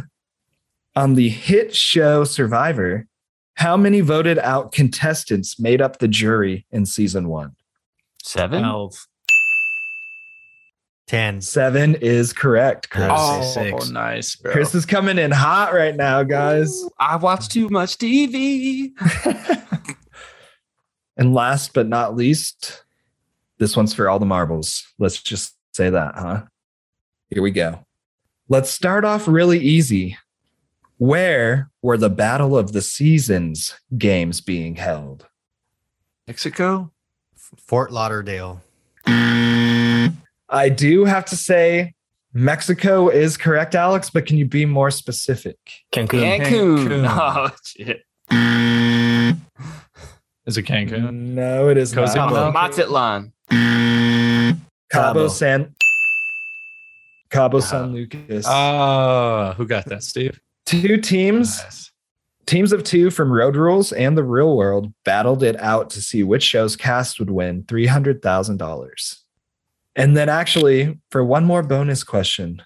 On 0.96 1.16
the 1.16 1.30
hit 1.30 1.76
show 1.76 2.24
Survivor, 2.24 3.08
how 3.56 3.76
many 3.78 4.02
voted 4.02 4.40
out 4.40 4.72
contestants 4.72 5.60
made 5.60 5.82
up 5.82 6.00
the 6.00 6.08
jury 6.08 6.66
in 6.72 6.86
season 6.86 7.28
one? 7.28 7.56
Seven. 8.24 8.62
Twelve. 8.64 9.08
Ten. 11.08 11.40
Seven 11.40 11.96
is 11.96 12.34
correct, 12.34 12.90
Chris. 12.90 13.12
Oh. 13.12 13.42
Oh, 13.42 13.54
six. 13.54 13.90
nice, 13.90 14.36
bro. 14.36 14.52
Chris 14.52 14.74
is 14.74 14.86
coming 14.86 15.20
in 15.20 15.32
hot 15.32 15.74
right 15.74 15.96
now, 15.96 16.24
guys. 16.24 16.72
Ooh, 16.84 16.90
I 17.00 17.16
watch 17.18 17.48
too 17.48 17.70
much 17.70 17.98
TV. 17.98 18.92
and 21.18 21.34
last 21.34 21.74
but 21.74 21.88
not 21.88 22.16
least, 22.16 22.84
this 23.60 23.78
one's 23.78 23.94
for 23.94 24.10
all 24.10 24.18
the 24.18 24.26
marbles. 24.26 24.84
Let's 24.98 25.22
just 25.22 25.56
say 25.74 25.92
that, 25.92 26.16
huh? 26.16 26.44
Here 27.30 27.44
we 27.44 27.52
go. 27.52 27.86
Let's 28.50 28.72
start 28.72 29.06
off 29.06 29.28
really 29.28 29.60
easy. 29.60 30.18
Where 30.98 31.70
were 31.82 31.98
the 31.98 32.10
Battle 32.10 32.58
of 32.58 32.72
the 32.72 32.82
Seasons 32.82 33.76
games 33.98 34.42
being 34.42 34.76
held? 34.76 35.28
Mexico. 36.28 36.92
Fort 37.36 37.92
Lauderdale. 37.92 38.62
I 40.50 40.70
do 40.70 41.06
have 41.06 41.26
to 41.26 41.36
say 41.36 41.94
Mexico 42.34 43.10
is 43.10 43.38
correct, 43.38 43.76
Alex, 43.76 44.10
but 44.10 44.26
can 44.26 44.38
you 44.38 44.46
be 44.46 44.66
more 44.66 44.92
specific? 44.92 45.58
Cancun. 45.92 46.40
Cancun. 46.40 46.88
Cancun. 46.88 47.08
Oh 47.10 47.50
shit. 47.66 48.04
Is 50.46 50.58
it 50.58 50.64
Cancun? 50.64 51.12
No, 51.34 51.70
it 51.70 51.78
is 51.78 51.94
Cozumel? 51.94 52.30
not. 52.36 52.54
Mazatlan. 52.54 53.32
Cabo 53.50 54.58
Cabo. 54.92 55.28
San 55.28 55.74
Cabo 57.32 57.58
uh, 57.58 57.62
San 57.62 57.92
Lucas. 57.94 58.46
Oh, 58.48 59.54
who 59.58 59.66
got 59.66 59.86
that, 59.86 60.04
Steve? 60.04 60.40
Two 60.66 60.98
teams, 60.98 61.60
Nice. 61.64 61.92
teams 62.46 62.72
of 62.72 62.84
two 62.84 63.10
from 63.10 63.32
Road 63.32 63.56
Rules 63.56 63.92
and 63.92 64.16
the 64.18 64.24
Real 64.24 64.56
World 64.56 64.94
battled 65.04 65.42
it 65.44 65.60
out 65.60 65.90
to 65.92 66.02
see 66.02 66.24
which 66.24 66.44
show's 66.44 66.76
cast 66.76 67.20
would 67.20 67.30
win 67.32 67.64
$300,000. 67.64 69.16
And 69.96 70.16
then 70.16 70.30
actually, 70.30 71.00
for 71.10 71.24
one 71.24 71.46
more 71.46 71.64
bonus 71.64 72.04
question, 72.04 72.62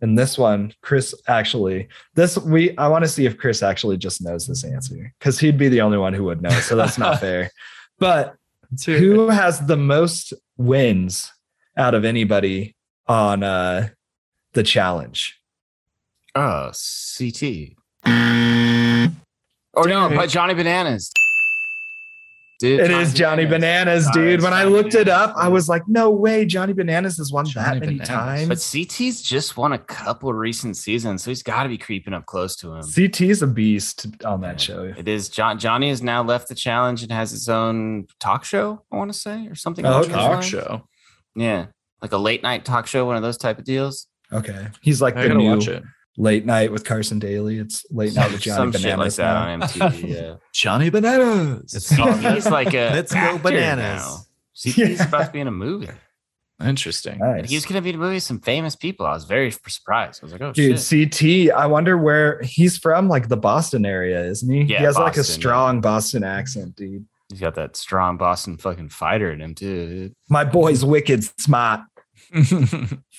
and 0.00 0.18
this 0.18 0.36
one, 0.36 0.74
Chris 0.82 1.14
actually, 1.26 1.88
this 2.14 2.36
we 2.38 2.76
I 2.76 2.88
want 2.88 3.04
to 3.04 3.08
see 3.08 3.24
if 3.24 3.38
Chris 3.38 3.62
actually 3.62 3.96
just 3.96 4.22
knows 4.22 4.46
this 4.46 4.64
answer 4.64 5.12
because 5.18 5.38
he'd 5.38 5.56
be 5.58 5.68
the 5.68 5.80
only 5.80 5.98
one 5.98 6.12
who 6.12 6.24
would 6.24 6.42
know. 6.42 6.50
So 6.50 6.76
that's 6.76 6.98
not 6.98 7.20
fair. 7.20 7.50
But 7.98 8.36
Let's 8.70 8.84
hear 8.84 8.96
it. 8.96 9.00
who 9.00 9.28
has 9.28 9.66
the 9.66 9.76
most 9.76 10.34
wins 10.56 11.32
out 11.76 11.94
of 11.94 12.04
anybody 12.04 12.74
on 13.06 13.42
uh 13.42 13.88
the 14.52 14.62
challenge? 14.62 15.40
Oh, 16.34 16.72
CT. 17.16 17.76
Or 19.72 19.86
no, 19.88 20.08
but 20.08 20.28
Johnny 20.28 20.54
Bananas. 20.54 21.10
Dude, 22.58 22.80
It 22.80 22.90
is 22.90 23.12
Johnny 23.12 23.44
Bananas, 23.44 24.08
dude. 24.14 24.40
When 24.42 24.54
I 24.54 24.64
looked 24.64 24.94
it 24.94 25.08
up, 25.08 25.34
I 25.36 25.46
was 25.48 25.68
like, 25.68 25.82
no 25.86 26.10
way, 26.10 26.46
Johnny 26.46 26.72
Bananas 26.72 27.18
has 27.18 27.30
won 27.30 27.44
Johnny 27.44 27.80
that 27.80 27.86
many 27.86 27.98
Bananas. 27.98 28.48
But. 28.48 28.58
CT's 28.60 29.20
just 29.20 29.58
won 29.58 29.72
a 29.72 29.78
couple 29.78 30.32
recent 30.32 30.78
seasons, 30.78 31.22
so 31.22 31.30
he's 31.30 31.42
got 31.42 31.64
to 31.64 31.68
be 31.68 31.76
creeping 31.76 32.14
up 32.14 32.24
close 32.24 32.56
to 32.56 32.72
him. 32.72 32.82
CT's 32.82 33.42
a 33.42 33.46
beast 33.46 34.06
on 34.24 34.40
that 34.40 34.52
Yeah. 34.52 34.74
show. 34.76 34.92
It 34.96 35.06
is 35.06 35.28
John. 35.28 35.58
Johnny 35.58 35.90
has 35.90 36.02
now 36.02 36.22
left 36.22 36.48
the 36.48 36.54
challenge 36.54 37.02
and 37.02 37.12
has 37.12 37.30
his 37.30 37.48
own 37.48 38.06
talk 38.20 38.42
show. 38.44 38.82
I 38.90 38.96
want 38.96 39.12
to 39.12 39.18
say 39.18 39.46
or 39.48 39.54
something. 39.54 39.84
Oh, 39.84 40.00
along 40.00 40.08
talk 40.08 40.42
show. 40.42 40.88
Yeah, 41.34 41.66
like 42.00 42.12
a 42.12 42.16
late 42.18 42.42
night 42.42 42.64
talk 42.64 42.86
show, 42.86 43.04
one 43.04 43.16
of 43.16 43.22
those 43.22 43.36
type 43.36 43.58
of 43.58 43.64
deals. 43.64 44.06
Okay. 44.32 44.68
He's 44.80 45.02
like 45.02 45.14
I 45.16 45.22
the 45.22 45.28
gotta 45.28 45.40
new 45.40 45.50
watch 45.50 45.68
it. 45.68 45.82
Late 46.16 46.44
night 46.46 46.72
with 46.72 46.84
Carson 46.84 47.18
Daly. 47.18 47.58
It's 47.58 47.84
late 47.90 48.14
night 48.14 48.32
with 48.32 48.40
Johnny 48.42 48.72
Some 48.72 48.80
shit 48.80 48.98
like 48.98 49.14
Bananas. 49.14 49.16
that 49.16 49.32
now. 49.34 49.52
on 49.52 49.60
MTV. 49.62 50.08
Yeah, 50.14 50.34
Johnny 50.52 50.90
Bananas. 50.90 51.74
It's 51.74 51.88
he's 51.90 52.46
like 52.50 52.74
a 52.74 52.90
Let's 52.92 53.12
go 53.12 53.18
actor 53.18 53.38
bananas. 53.42 54.02
now. 54.02 54.16
CT's 54.54 55.00
about 55.02 55.26
to 55.26 55.32
be 55.32 55.40
in 55.40 55.48
a 55.48 55.52
movie. 55.52 55.88
Interesting. 56.64 57.20
And 57.20 57.42
Nice. 57.42 57.50
he 57.50 57.56
was 57.56 57.66
going 57.66 57.74
to 57.74 57.82
be 57.82 57.90
in 57.90 57.96
a 57.96 57.98
movie 57.98 58.14
with 58.14 58.22
some 58.22 58.40
famous 58.40 58.74
people. 58.74 59.04
I 59.04 59.12
was 59.12 59.24
very 59.24 59.50
surprised. 59.50 60.22
I 60.22 60.24
was 60.26 60.32
like, 60.32 60.40
oh 60.40 60.52
Dude, 60.52 60.80
shit. 60.80 61.10
CT, 61.12 61.54
I 61.54 61.66
wonder 61.66 61.98
where 61.98 62.40
he's 62.42 62.78
from, 62.78 63.08
like 63.08 63.28
the 63.28 63.36
Boston 63.36 63.84
area, 63.84 64.24
isn't 64.24 64.50
he? 64.50 64.62
Yeah, 64.62 64.78
he 64.78 64.84
has 64.84 64.96
like 64.96 65.16
a 65.16 65.18
Boston, 65.18 65.32
yeah. 65.34 65.38
strong 65.38 65.80
Boston 65.82 66.24
accent, 66.24 66.74
dude. 66.76 67.04
He's 67.28 67.40
got 67.40 67.56
that 67.56 67.76
strong 67.76 68.16
Boston 68.16 68.56
fucking 68.56 68.88
fighter 68.88 69.30
in 69.30 69.42
him 69.42 69.54
too. 69.54 69.88
Dude. 69.88 70.14
My 70.30 70.44
boy's 70.44 70.82
wicked 70.82 71.24
smart. 71.38 71.80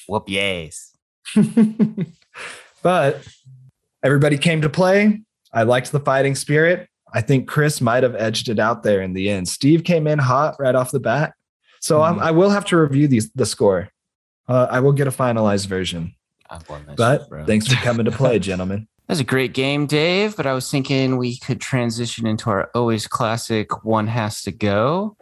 Whoop 0.07 0.23
yes. 0.27 0.95
But 2.81 3.25
everybody 4.03 4.37
came 4.37 4.61
to 4.61 4.69
play. 4.69 5.21
I 5.53 5.63
liked 5.63 5.91
the 5.91 5.99
fighting 5.99 6.35
spirit. 6.35 6.87
I 7.13 7.21
think 7.21 7.47
Chris 7.47 7.79
might 7.81 8.03
have 8.03 8.15
edged 8.15 8.49
it 8.49 8.59
out 8.59 8.83
there 8.83 9.01
in 9.01 9.13
the 9.13 9.29
end. 9.29 9.47
Steve 9.47 9.83
came 9.83 10.07
in 10.07 10.19
hot 10.19 10.55
right 10.59 10.75
off 10.75 10.91
the 10.91 10.99
bat. 10.99 11.33
So 11.79 12.01
I'm- 12.01 12.17
Mhm. 12.17 12.21
I 12.23 12.31
will 12.31 12.49
have 12.49 12.65
to 12.65 12.77
review 12.77 13.07
these 13.07 13.31
the 13.33 13.45
score. 13.45 13.89
Uh, 14.47 14.67
I 14.69 14.79
will 14.81 14.91
get 14.93 15.07
a 15.07 15.11
finalized 15.11 15.67
version. 15.67 16.13
I've 16.49 16.67
won 16.69 16.85
that 16.87 16.95
But 16.97 17.21
shit, 17.21 17.29
bro. 17.29 17.45
thanks 17.45 17.67
for 17.67 17.75
coming 17.83 18.05
to 18.05 18.11
play, 18.11 18.39
gentlemen. 18.51 18.87
That 19.07 19.13
was 19.13 19.19
a 19.21 19.23
great 19.25 19.53
game, 19.53 19.85
Dave. 19.85 20.35
But 20.35 20.45
I 20.45 20.53
was 20.53 20.69
thinking 20.69 21.17
we 21.17 21.37
could 21.37 21.61
transition 21.61 22.27
into 22.27 22.49
our 22.49 22.69
always 22.75 23.07
classic 23.07 23.85
one 23.85 24.07
has 24.07 24.41
to 24.43 24.51
go. 24.51 25.15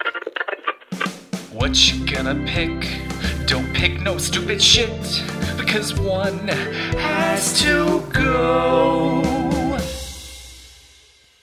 What 1.52 1.92
you 1.94 2.06
gonna 2.06 2.36
pick? 2.46 3.02
Don't 3.48 3.72
pick 3.74 4.02
no 4.02 4.18
stupid 4.18 4.62
shit 4.62 4.90
because 5.58 5.94
one 6.00 6.48
has 6.48 7.62
to 7.62 8.02
go. 8.12 9.22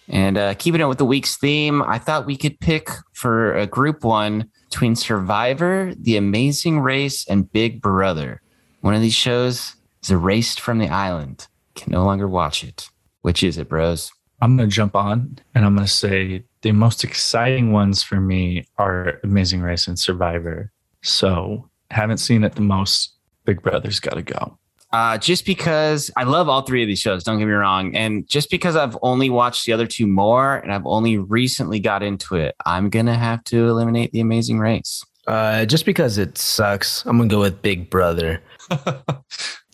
And 0.08 0.36
uh, 0.36 0.54
keeping 0.54 0.80
it 0.80 0.88
with 0.88 0.98
the 0.98 1.04
week's 1.04 1.36
theme, 1.36 1.82
I 1.82 1.98
thought 1.98 2.26
we 2.26 2.36
could 2.36 2.60
pick 2.60 2.90
for 3.12 3.54
a 3.56 3.66
group 3.66 4.04
one 4.04 4.50
between 4.68 4.94
Survivor, 4.94 5.92
The 5.96 6.16
Amazing 6.16 6.80
Race, 6.80 7.26
and 7.26 7.50
Big 7.50 7.80
Brother. 7.80 8.42
One 8.80 8.94
of 8.94 9.00
these 9.00 9.14
shows 9.14 9.74
is 10.02 10.10
erased 10.10 10.60
from 10.60 10.78
the 10.78 10.88
island, 10.88 11.46
can 11.74 11.92
no 11.92 12.04
longer 12.04 12.28
watch 12.28 12.62
it. 12.64 12.88
Which 13.22 13.42
is 13.42 13.56
it, 13.56 13.68
bros? 13.68 14.10
I'm 14.40 14.56
going 14.56 14.68
to 14.68 14.74
jump 14.74 14.96
on 14.96 15.38
and 15.54 15.64
I'm 15.64 15.76
going 15.76 15.86
to 15.86 15.92
say 15.92 16.44
the 16.62 16.72
most 16.72 17.04
exciting 17.04 17.72
ones 17.72 18.02
for 18.02 18.20
me 18.20 18.66
are 18.76 19.20
Amazing 19.22 19.62
Race 19.62 19.86
and 19.86 19.98
Survivor. 19.98 20.72
So, 21.02 21.68
haven't 21.90 22.18
seen 22.18 22.42
it 22.42 22.54
the 22.54 22.60
most. 22.60 23.12
Big 23.45 23.62
Brother's 23.62 24.01
got 24.01 24.14
to 24.14 24.22
go. 24.22 24.59
Uh, 24.93 25.16
just 25.16 25.47
because 25.47 26.11
I 26.16 26.24
love 26.24 26.51
all 26.51 26.62
three 26.62 26.82
of 26.82 26.86
these 26.86 26.99
shows, 26.99 27.24
don't 27.24 27.38
get 27.38 27.47
me 27.47 27.53
wrong. 27.53 27.97
And 27.97 28.28
just 28.28 28.51
because 28.51 28.76
I've 28.76 28.97
only 29.01 29.30
watched 29.30 29.64
the 29.64 29.72
other 29.72 29.86
two 29.86 30.07
more 30.07 30.57
and 30.57 30.70
I've 30.70 30.84
only 30.84 31.16
recently 31.16 31.80
got 31.80 32.03
into 32.03 32.36
it, 32.36 32.55
I'm 32.66 32.90
going 32.90 33.07
to 33.07 33.14
have 33.14 33.43
to 33.45 33.68
eliminate 33.68 34.12
The 34.12 34.20
Amazing 34.20 34.59
Race. 34.59 35.03
Uh, 35.26 35.64
just 35.64 35.86
because 35.86 36.18
it 36.18 36.36
sucks, 36.36 37.05
I'm 37.07 37.16
gonna 37.16 37.28
go 37.28 37.40
with 37.40 37.62
Big 37.62 37.90
Brother. 37.90 38.43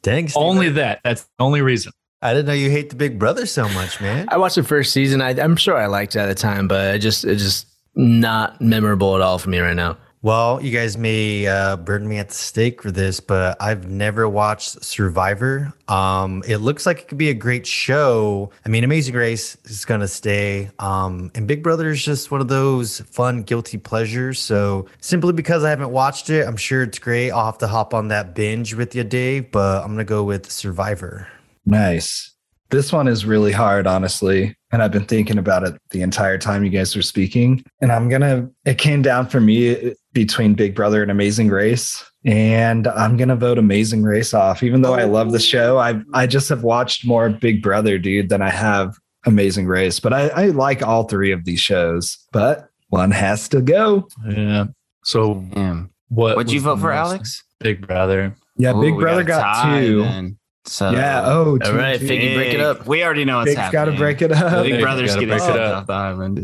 Dang, 0.02 0.28
Steve, 0.28 0.36
Only 0.36 0.68
that. 0.70 1.00
That's 1.02 1.22
the 1.22 1.28
only 1.44 1.62
reason. 1.62 1.92
I 2.20 2.34
didn't 2.34 2.46
know 2.46 2.52
you 2.52 2.70
hate 2.70 2.90
the 2.90 2.96
Big 2.96 3.18
Brother 3.18 3.46
so 3.46 3.68
much, 3.70 4.00
man. 4.00 4.26
I 4.28 4.36
watched 4.36 4.56
the 4.56 4.62
first 4.62 4.92
season. 4.92 5.22
I, 5.22 5.30
I'm 5.30 5.56
sure 5.56 5.76
I 5.76 5.86
liked 5.86 6.16
it 6.16 6.18
at 6.18 6.26
the 6.26 6.34
time, 6.34 6.68
but 6.68 6.96
it 6.96 6.98
just 6.98 7.24
it's 7.24 7.42
just 7.42 7.66
not 7.94 8.60
memorable 8.60 9.14
at 9.14 9.22
all 9.22 9.38
for 9.38 9.48
me 9.48 9.58
right 9.58 9.76
now. 9.76 9.96
Well, 10.20 10.60
you 10.60 10.72
guys 10.72 10.98
may 10.98 11.46
uh, 11.46 11.76
burn 11.76 12.08
me 12.08 12.18
at 12.18 12.28
the 12.28 12.34
stake 12.34 12.82
for 12.82 12.90
this, 12.90 13.20
but 13.20 13.56
I've 13.60 13.88
never 13.88 14.28
watched 14.28 14.84
Survivor. 14.84 15.72
Um, 15.86 16.42
it 16.46 16.56
looks 16.56 16.86
like 16.86 17.00
it 17.00 17.08
could 17.08 17.18
be 17.18 17.30
a 17.30 17.34
great 17.34 17.66
show. 17.66 18.50
I 18.66 18.68
mean, 18.68 18.82
Amazing 18.82 19.14
Race 19.14 19.56
is 19.64 19.84
going 19.84 20.00
to 20.00 20.08
stay. 20.08 20.70
Um, 20.80 21.30
and 21.36 21.46
Big 21.46 21.62
Brother 21.62 21.90
is 21.90 22.02
just 22.02 22.32
one 22.32 22.40
of 22.40 22.48
those 22.48 23.00
fun, 23.02 23.44
guilty 23.44 23.78
pleasures. 23.78 24.40
So 24.40 24.86
simply 25.00 25.32
because 25.32 25.62
I 25.62 25.70
haven't 25.70 25.90
watched 25.90 26.30
it, 26.30 26.46
I'm 26.46 26.56
sure 26.56 26.82
it's 26.82 26.98
great. 26.98 27.30
I'll 27.30 27.46
have 27.46 27.58
to 27.58 27.68
hop 27.68 27.94
on 27.94 28.08
that 28.08 28.34
binge 28.34 28.74
with 28.74 28.96
you, 28.96 29.04
Dave, 29.04 29.52
but 29.52 29.82
I'm 29.82 29.88
going 29.88 29.98
to 29.98 30.04
go 30.04 30.24
with 30.24 30.50
Survivor. 30.50 31.28
Nice. 31.64 32.34
This 32.70 32.92
one 32.92 33.08
is 33.08 33.24
really 33.24 33.52
hard, 33.52 33.86
honestly. 33.86 34.54
And 34.70 34.82
I've 34.82 34.92
been 34.92 35.06
thinking 35.06 35.38
about 35.38 35.62
it 35.62 35.80
the 35.90 36.02
entire 36.02 36.36
time 36.36 36.64
you 36.64 36.70
guys 36.70 36.94
were 36.94 37.02
speaking. 37.02 37.64
And 37.80 37.90
I'm 37.90 38.08
going 38.10 38.20
to, 38.20 38.50
it 38.66 38.76
came 38.76 39.00
down 39.00 39.28
for 39.28 39.40
me 39.40 39.90
uh, 39.90 39.94
between 40.12 40.54
Big 40.54 40.74
Brother 40.74 41.00
and 41.00 41.10
Amazing 41.10 41.48
Race. 41.48 42.04
And 42.26 42.86
I'm 42.86 43.16
going 43.16 43.30
to 43.30 43.36
vote 43.36 43.56
Amazing 43.56 44.02
Race 44.02 44.34
off. 44.34 44.62
Even 44.62 44.82
though 44.82 44.94
I 44.94 45.04
love 45.04 45.32
the 45.32 45.38
show, 45.38 45.78
I 45.78 46.02
I 46.12 46.26
just 46.26 46.48
have 46.50 46.62
watched 46.62 47.06
more 47.06 47.30
Big 47.30 47.62
Brother, 47.62 47.96
dude, 47.96 48.28
than 48.28 48.42
I 48.42 48.50
have 48.50 48.96
Amazing 49.24 49.66
Race. 49.66 50.00
But 50.00 50.12
I, 50.12 50.28
I 50.28 50.46
like 50.46 50.82
all 50.82 51.04
three 51.04 51.32
of 51.32 51.44
these 51.44 51.60
shows, 51.60 52.18
but 52.32 52.68
one 52.88 53.12
has 53.12 53.48
to 53.50 53.62
go. 53.62 54.08
Yeah. 54.28 54.66
So 55.04 55.46
Damn. 55.54 55.90
what? 56.08 56.36
What'd 56.36 56.52
you 56.52 56.60
vote 56.60 56.80
for, 56.80 56.92
Alex? 56.92 57.42
Big 57.60 57.86
Brother. 57.86 58.36
Yeah, 58.56 58.76
Ooh, 58.76 58.82
Big 58.82 58.98
Brother 58.98 59.22
a 59.22 59.24
got, 59.24 59.62
tie 59.62 59.80
two. 59.80 60.02
then. 60.02 60.38
So 60.68 60.90
Yeah. 60.90 61.22
Oh, 61.24 61.52
All 61.52 61.58
two, 61.58 61.72
right. 61.76 62.00
Figgy, 62.00 62.34
break 62.34 62.54
it 62.54 62.60
up. 62.60 62.86
We 62.86 63.02
already 63.02 63.24
know 63.24 63.38
what's 63.38 63.54
Big's 63.54 63.70
got 63.70 63.86
to 63.86 63.92
break 63.92 64.22
it 64.22 64.32
up. 64.32 64.64
Big 64.64 64.72
Big 64.74 64.82
Brother's 64.82 65.14
gotta 65.14 65.26
getting 65.26 65.38
break 65.44 65.56
it 65.56 65.60
up. 65.60 65.76
off 65.78 65.86
the 65.86 65.92
island. 65.92 66.38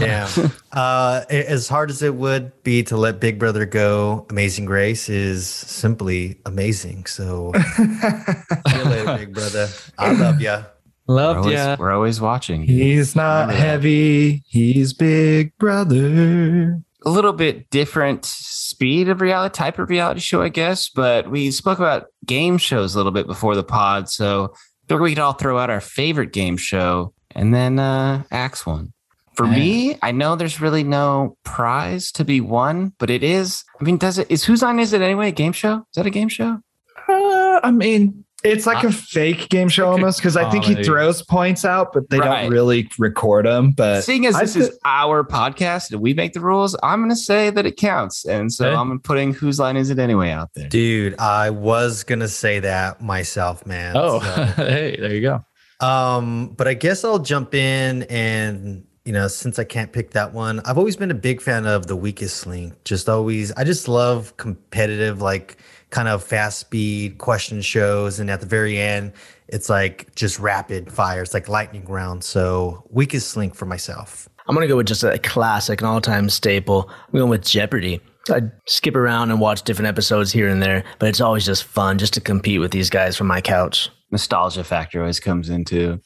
Yeah. 0.00 0.28
uh, 0.72 1.24
as 1.28 1.68
hard 1.68 1.90
as 1.90 2.02
it 2.02 2.14
would 2.14 2.62
be 2.62 2.82
to 2.84 2.96
let 2.96 3.20
Big 3.20 3.38
Brother 3.38 3.66
go, 3.66 4.26
Amazing 4.30 4.66
Grace 4.66 5.08
is 5.08 5.46
simply 5.46 6.38
amazing. 6.46 7.06
So 7.06 7.52
see 7.76 7.82
you 7.82 8.84
later, 8.84 9.16
Big 9.18 9.34
Brother. 9.34 9.68
I 9.98 10.12
love 10.12 10.40
ya. 10.40 10.64
We're 11.08 11.14
Love 11.14 11.36
always, 11.38 11.52
yeah. 11.52 11.76
we're 11.78 11.92
always 11.92 12.20
watching. 12.20 12.62
He's 12.64 13.14
not 13.14 13.50
heavy. 13.54 14.42
He's 14.48 14.92
Big 14.92 15.56
Brother. 15.56 16.82
A 17.06 17.10
little 17.10 17.32
bit 17.32 17.70
different 17.70 18.24
speed 18.24 19.08
of 19.08 19.20
reality 19.20 19.54
type 19.54 19.78
of 19.78 19.88
reality 19.88 20.20
show, 20.20 20.42
I 20.42 20.48
guess. 20.48 20.88
But 20.88 21.30
we 21.30 21.50
spoke 21.52 21.78
about 21.78 22.08
game 22.26 22.58
shows 22.58 22.94
a 22.94 22.98
little 22.98 23.12
bit 23.12 23.26
before 23.26 23.54
the 23.54 23.64
pod, 23.64 24.10
so 24.10 24.52
we 24.90 25.10
could 25.10 25.18
all 25.20 25.32
throw 25.32 25.58
out 25.58 25.70
our 25.70 25.80
favorite 25.80 26.32
game 26.32 26.56
show 26.56 27.14
and 27.34 27.54
then 27.54 27.78
uh, 27.78 28.24
axe 28.30 28.66
one. 28.66 28.92
For 29.34 29.46
me, 29.46 29.98
I 30.00 30.12
know 30.12 30.34
there's 30.34 30.62
really 30.62 30.82
no 30.82 31.36
prize 31.44 32.10
to 32.12 32.24
be 32.24 32.40
won, 32.40 32.94
but 32.98 33.10
it 33.10 33.22
is. 33.22 33.64
I 33.78 33.84
mean, 33.84 33.98
does 33.98 34.18
it? 34.18 34.30
Is 34.30 34.44
whose 34.44 34.62
line 34.62 34.80
is 34.80 34.94
it 34.94 35.02
anyway? 35.02 35.28
A 35.28 35.32
game 35.32 35.52
show? 35.52 35.76
Is 35.76 35.96
that 35.96 36.06
a 36.06 36.10
game 36.10 36.30
show? 36.30 36.58
Uh, 37.06 37.60
I 37.62 37.70
mean, 37.70 38.24
it's 38.44 38.66
like 38.66 38.84
a 38.84 38.92
fake 38.92 39.48
game 39.48 39.68
show 39.68 39.88
almost 39.88 40.18
because 40.18 40.36
I 40.36 40.48
think 40.50 40.64
he 40.64 40.82
throws 40.84 41.22
points 41.22 41.64
out, 41.64 41.92
but 41.92 42.10
they 42.10 42.18
Right. 42.18 42.42
don't 42.42 42.50
really 42.52 42.88
record 42.98 43.46
them. 43.46 43.72
But 43.72 44.02
Seeing 44.04 44.26
as 44.26 44.36
I 44.36 44.40
this 44.42 44.54
thi- 44.54 44.60
is 44.60 44.78
our 44.84 45.24
podcast 45.24 45.90
and 45.90 46.00
we 46.00 46.14
make 46.14 46.32
the 46.32 46.40
rules, 46.40 46.76
I'm 46.82 47.00
going 47.00 47.10
to 47.10 47.16
say 47.16 47.50
that 47.50 47.66
it 47.66 47.76
counts, 47.76 48.24
and 48.24 48.52
so 48.52 48.66
Okay. 48.68 48.76
I'm 48.76 49.00
putting 49.00 49.32
whose 49.34 49.58
line 49.58 49.76
is 49.76 49.90
it 49.90 49.98
anyway 49.98 50.30
out 50.30 50.50
there. 50.54 50.68
Dude, 50.68 51.18
I 51.18 51.50
was 51.50 52.04
gonna 52.04 52.28
say 52.28 52.60
that 52.60 53.00
myself, 53.02 53.66
man. 53.66 53.96
Oh, 53.96 54.20
So, 54.20 54.26
hey, 54.56 54.96
there 55.00 55.14
you 55.14 55.22
go. 55.22 55.44
um, 55.86 56.54
but 56.56 56.68
I 56.68 56.74
guess 56.74 57.04
I'll 57.04 57.18
jump 57.18 57.54
in 57.54 58.04
and 58.04 58.84
you 59.04 59.12
know, 59.12 59.28
since 59.28 59.60
I 59.60 59.62
can't 59.64 59.92
pick 59.92 60.10
that 60.12 60.34
one, 60.34 60.60
I've 60.64 60.78
always 60.78 60.96
been 60.96 61.12
a 61.12 61.14
big 61.14 61.40
fan 61.40 61.64
of 61.64 61.86
the 61.86 61.94
weakest 61.94 62.44
link. 62.44 62.74
Just 62.84 63.08
always, 63.08 63.52
I 63.52 63.62
just 63.62 63.86
love 63.86 64.36
competitive, 64.36 65.22
like 65.22 65.58
kind 65.96 66.08
of 66.08 66.22
fast 66.22 66.58
speed 66.58 67.16
question 67.16 67.62
shows, 67.62 68.20
and 68.20 68.30
at 68.30 68.40
the 68.40 68.46
very 68.46 68.78
end, 68.78 69.12
it's 69.48 69.70
like 69.70 70.14
just 70.14 70.38
rapid 70.38 70.92
fire. 70.92 71.22
It's 71.22 71.32
like 71.32 71.48
lightning 71.48 71.86
round. 71.86 72.22
So 72.22 72.86
weakest 72.90 73.34
link 73.34 73.54
for 73.54 73.64
myself. 73.64 74.28
I'm 74.46 74.54
gonna 74.54 74.68
go 74.68 74.76
with 74.76 74.86
just 74.86 75.02
a 75.02 75.18
classic, 75.18 75.80
an 75.80 75.86
all-time 75.86 76.28
staple. 76.28 76.90
I'm 76.90 77.18
going 77.18 77.30
with 77.30 77.46
Jeopardy. 77.46 78.00
I 78.28 78.42
skip 78.66 78.94
around 78.94 79.30
and 79.30 79.40
watch 79.40 79.62
different 79.62 79.88
episodes 79.88 80.30
here 80.32 80.48
and 80.48 80.62
there, 80.62 80.84
but 80.98 81.08
it's 81.08 81.22
always 81.22 81.46
just 81.46 81.64
fun 81.64 81.96
just 81.96 82.12
to 82.14 82.20
compete 82.20 82.60
with 82.60 82.72
these 82.72 82.90
guys 82.90 83.16
from 83.16 83.28
my 83.28 83.40
couch. 83.40 83.88
Nostalgia 84.10 84.64
factor 84.64 85.00
always 85.00 85.18
comes 85.18 85.48
into. 85.48 85.98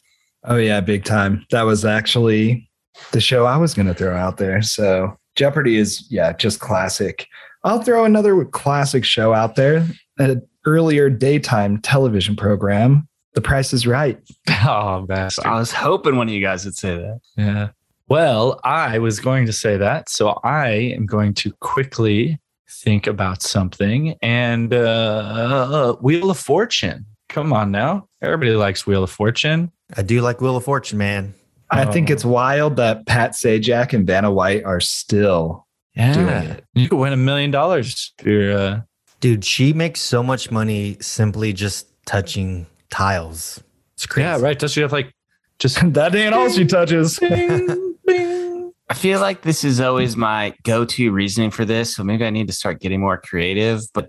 oh 0.45 0.57
yeah, 0.57 0.81
big 0.81 1.05
time. 1.05 1.45
That 1.51 1.63
was 1.63 1.85
actually 1.85 2.71
the 3.11 3.21
show 3.21 3.45
I 3.45 3.57
was 3.57 3.75
going 3.75 3.89
to 3.89 3.95
throw 3.95 4.15
out 4.15 4.37
there. 4.37 4.63
So 4.63 5.17
Jeopardy 5.35 5.79
is 5.79 6.07
yeah, 6.11 6.33
just 6.33 6.61
classic. 6.61 7.27
I'll 7.65 7.83
throw 7.83 8.05
another 8.05 8.45
classic 8.45 9.05
show 9.05 9.33
out 9.35 9.57
there. 9.57 9.87
An 10.19 10.43
earlier 10.67 11.09
daytime 11.11 11.79
television 11.81 12.37
program. 12.37 13.07
The 13.35 13.41
Price 13.41 13.73
is 13.73 13.87
Right. 13.87 14.19
Oh, 14.67 15.07
bastard. 15.07 15.47
I 15.47 15.59
was 15.59 15.73
hoping 15.73 16.17
one 16.17 16.29
of 16.29 16.35
you 16.35 16.41
guys 16.43 16.65
would 16.67 16.77
say 16.77 16.97
that. 16.97 17.21
Yeah. 17.37 17.69
Well, 18.09 18.61
I 18.65 18.99
was 18.99 19.21
going 19.21 19.47
to 19.47 19.53
say 19.53 19.77
that. 19.79 20.09
So 20.11 20.39
I 20.45 20.69
am 20.69 21.07
going 21.07 21.33
to 21.35 21.53
quickly 21.61 22.39
think 22.69 23.07
about 23.07 23.41
something. 23.43 24.17
And 24.21 24.75
uh, 24.75 25.95
Wheel 26.01 26.31
of 26.31 26.39
Fortune. 26.39 27.07
Come 27.29 27.53
on 27.53 27.71
now. 27.71 28.09
Everybody 28.21 28.51
likes 28.53 28.87
Wheel 28.87 29.05
of 29.05 29.11
Fortune. 29.11 29.71
I 29.97 30.03
do 30.03 30.21
like 30.21 30.41
Wheel 30.41 30.57
of 30.57 30.65
Fortune, 30.65 30.99
man. 30.99 31.35
I 31.71 31.85
think 31.87 32.11
Oh. 32.11 32.13
it's 32.15 32.25
wild 32.25 32.77
that 32.77 33.07
Pat 33.07 33.33
Sajak 33.33 33.93
and 33.93 34.07
Vanna 34.07 34.31
White 34.33 34.65
are 34.65 34.81
still 34.81 35.67
doing 36.15 36.27
Yeah. 36.29 36.43
it. 36.43 36.65
You 36.75 36.89
could 36.89 36.99
win 36.99 37.13
a 37.13 37.17
million 37.17 37.51
dollars 37.51 38.13
if 38.19 38.27
you're. 38.27 38.57
Uh, 38.59 38.81
Dude, 39.21 39.45
she 39.45 39.73
makes 39.75 40.01
so 40.01 40.23
much 40.23 40.51
money 40.51 40.97
simply 41.01 41.53
just 41.53 41.87
touching 42.07 42.67
tiles. 42.91 43.63
It's 43.95 44.07
crazy. 44.07 44.25
yeah, 44.25 44.41
right. 44.41 44.59
Does 44.59 44.73
she 44.73 44.81
have 44.81 44.93
like 44.93 45.13
just. 45.59 45.79
that 45.95 46.15
ain't 46.15 46.35
all 46.35 46.49
she 46.49 46.65
touches. 46.65 47.19
Bing, 47.19 47.97
bing. 48.07 48.73
I 48.89 48.95
feel 48.95 49.21
like 49.21 49.43
this 49.43 49.63
is 49.63 49.81
always 49.81 50.17
my 50.17 50.53
go-to 50.65 51.13
reasoning 51.13 51.51
for 51.53 51.65
this, 51.65 51.95
so 51.95 52.03
maybe 52.03 52.25
I 52.25 52.31
need 52.31 52.49
to 52.49 52.53
start 52.53 52.81
getting 52.81 53.01
more 53.01 53.19
creative. 53.19 53.83
But 53.95 54.09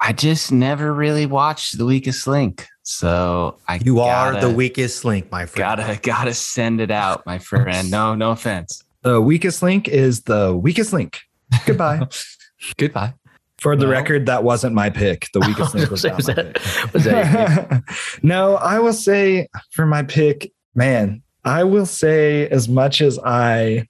I 0.00 0.12
just 0.12 0.52
never 0.52 0.92
really 0.92 1.24
watched 1.24 1.78
The 1.78 1.86
Weakest 1.86 2.26
Link, 2.26 2.66
so 2.82 3.56
I 3.68 3.76
You 3.82 4.00
are 4.00 4.32
gotta- 4.34 4.46
the 4.46 4.52
weakest 4.52 5.04
link, 5.04 5.30
my 5.30 5.46
friend. 5.46 5.78
Gotta 5.78 5.98
gotta 6.02 6.34
send 6.34 6.80
it 6.80 6.90
out, 6.90 7.24
my 7.26 7.38
friend. 7.38 7.90
No, 7.90 8.14
no 8.14 8.32
offense. 8.32 8.82
The 9.02 9.20
weakest 9.20 9.62
link 9.62 9.88
is 9.88 10.22
the 10.24 10.54
weakest 10.54 10.92
link. 10.92 11.20
Goodbye. 11.66 12.06
Goodbye. 12.76 13.14
For 13.58 13.74
the 13.74 13.86
Well- 13.86 13.92
record, 13.92 14.26
that 14.26 14.44
wasn't 14.44 14.74
my 14.74 14.88
pick. 14.90 15.26
The 15.34 15.40
weakest 15.40 15.74
link 15.74 15.90
was 15.90 16.04
Was 16.16 16.26
that- 16.26 16.92
was 16.92 17.04
that 17.04 17.82
no, 18.22 18.54
I 18.56 18.78
will 18.78 18.92
say 18.92 19.48
for 19.72 19.84
my 19.86 20.02
pick, 20.04 20.52
man, 20.76 21.22
I 21.44 21.64
will 21.64 21.86
say 21.86 22.48
as 22.48 22.68
much 22.68 23.00
as 23.00 23.18
I 23.24 23.87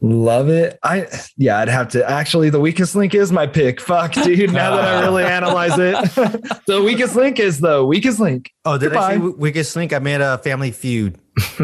love 0.00 0.48
it, 0.48 0.78
I 0.82 1.06
yeah, 1.36 1.58
I'd 1.58 1.68
have 1.68 1.88
to 1.90 2.08
actually 2.08 2.50
the 2.50 2.60
weakest 2.60 2.94
link 2.94 3.14
is 3.14 3.32
my 3.32 3.46
pick. 3.46 3.80
Fuck, 3.80 4.12
dude. 4.24 4.52
Now 4.52 4.76
that 4.76 4.84
I 4.84 5.00
really 5.00 5.24
analyze 5.38 5.78
it, 5.78 5.94
the 6.66 6.82
weakest 6.84 7.16
link 7.16 7.38
is 7.40 7.60
the 7.60 7.84
weakest 7.84 8.20
link. 8.20 8.52
Oh, 8.64 8.78
did 8.78 8.94
I 8.94 9.14
say 9.14 9.18
weakest 9.18 9.74
link? 9.76 9.92
I 9.92 9.98
made 9.98 10.20
a 10.20 10.38
family 10.38 10.70
feud. 10.72 11.18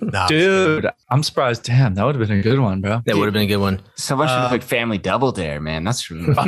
Nah, 0.00 0.26
Dude, 0.28 0.86
I'm 1.10 1.22
surprised. 1.22 1.64
Damn, 1.64 1.94
that 1.94 2.04
would 2.04 2.14
have 2.14 2.28
been 2.28 2.38
a 2.38 2.42
good 2.42 2.60
one, 2.60 2.80
bro. 2.80 3.00
That 3.06 3.16
would 3.16 3.24
have 3.24 3.32
been 3.32 3.42
a 3.42 3.46
good 3.46 3.56
one. 3.56 3.80
Someone 3.96 4.28
should 4.28 4.34
have 4.34 4.46
Uh, 4.46 4.50
picked 4.50 4.64
Family 4.64 4.98
Double 4.98 5.32
Dare, 5.32 5.60
man. 5.60 5.82
That's 5.82 6.10
really 6.10 6.34
Oh, 6.36 6.42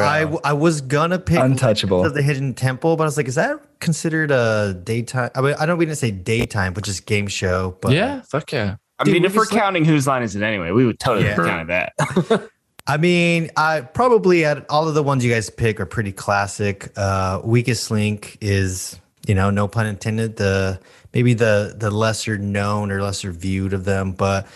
I. 0.00 0.24
I, 0.24 0.36
I 0.44 0.52
was 0.54 0.80
gonna 0.80 1.18
pick 1.18 1.38
Untouchable. 1.38 2.04
of 2.04 2.14
the 2.14 2.22
Hidden 2.22 2.54
Temple, 2.54 2.96
but 2.96 3.04
I 3.04 3.06
was 3.06 3.16
like, 3.16 3.28
is 3.28 3.34
that 3.36 3.60
considered 3.80 4.30
a 4.30 4.74
daytime? 4.82 5.30
I 5.34 5.40
mean, 5.42 5.54
I 5.58 5.66
know 5.66 5.76
we 5.76 5.84
didn't 5.84 5.98
say 5.98 6.10
daytime, 6.10 6.72
but 6.72 6.82
just 6.84 7.06
game 7.06 7.26
show. 7.28 7.76
But 7.80 7.92
yeah, 7.92 8.22
fuck 8.22 8.50
yeah. 8.52 8.76
I 9.02 9.04
Dude, 9.04 9.14
mean, 9.14 9.24
if 9.24 9.34
we're 9.34 9.42
Link- 9.42 9.50
counting 9.52 9.84
whose 9.84 10.06
line 10.06 10.22
is 10.22 10.34
it 10.36 10.42
anyway, 10.42 10.70
we 10.70 10.86
would 10.86 10.98
totally 10.98 11.26
Yeah. 11.26 11.36
counted 11.36 11.68
that. 11.68 12.48
I 12.86 12.96
mean, 12.96 13.50
I 13.56 13.82
probably 13.82 14.40
had 14.40 14.64
all 14.68 14.88
of 14.88 14.94
the 14.94 15.02
ones 15.02 15.24
you 15.24 15.30
guys 15.32 15.50
pick 15.50 15.78
are 15.78 15.86
pretty 15.86 16.10
classic. 16.12 16.90
Uh, 16.96 17.40
weakest 17.44 17.90
link 17.90 18.38
is, 18.40 18.98
you 19.26 19.34
know, 19.36 19.50
no 19.50 19.68
pun 19.68 19.86
intended, 19.86 20.36
the 20.36 20.80
maybe 21.14 21.32
the 21.34 21.74
the 21.76 21.90
lesser 21.90 22.38
known 22.38 22.90
or 22.90 23.00
lesser 23.02 23.30
viewed 23.30 23.72
of 23.72 23.84
them, 23.84 24.12
but 24.12 24.46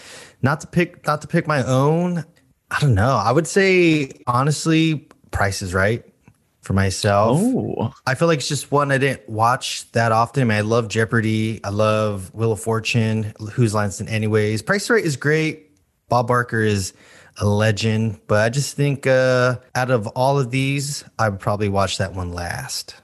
not 0.42 0.61
to 0.62 0.66
pick 0.66 1.07
not 1.07 1.20
to 1.22 1.28
pick 1.28 1.47
my 1.47 1.62
own. 1.64 2.24
I 2.70 2.80
don't 2.80 2.94
know. 2.94 3.14
I 3.16 3.30
would 3.30 3.47
say 3.47 4.11
honestly, 4.26 5.09
Price 5.30 5.62
is 5.62 5.72
Right 5.72 6.05
for 6.67 6.73
myself. 6.73 7.39
Oh, 7.41 7.95
I 8.07 8.17
feel 8.17 8.27
like 8.27 8.41
it's 8.41 8.49
just 8.49 8.73
one 8.73 8.91
I 8.91 8.99
didn't 8.99 9.29
watch 9.29 9.91
that 9.93 10.11
often. 10.11 10.43
I 10.43 10.45
mean, 10.45 10.59
I 10.59 10.62
love 10.62 10.89
Jeopardy. 10.89 11.61
I 11.62 11.69
love 11.69 12.35
Wheel 12.35 12.53
of 12.53 12.61
Fortune. 12.61 13.33
Lines 13.39 14.01
in 14.01 14.09
Anyways. 14.09 14.62
Price 14.62 14.91
Right 14.91 15.05
is 15.05 15.17
great. 15.17 15.71
Bob 16.09 16.27
Barker 16.27 16.61
is 16.61 16.93
a 17.39 17.47
legend, 17.47 18.21
but 18.27 18.41
I 18.41 18.49
just 18.49 18.75
think 18.75 19.07
uh, 19.07 19.59
out 19.77 19.91
of 19.91 20.09
all 20.09 20.39
of 20.41 20.51
these, 20.51 21.05
I 21.19 21.29
would 21.29 21.39
probably 21.39 21.69
watch 21.69 21.99
that 21.99 22.14
one 22.14 22.33
last. 22.33 22.97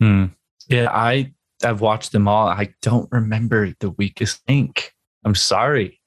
Hmm. 0.00 0.26
Yeah, 0.68 0.90
I 0.90 1.32
I've 1.62 1.80
watched 1.80 2.12
them 2.12 2.26
all. 2.26 2.48
I 2.48 2.74
don't 2.82 3.08
remember 3.12 3.72
the 3.78 3.90
weakest 3.90 4.42
link. 4.48 4.92
I'm 5.24 5.36
sorry. 5.36 6.00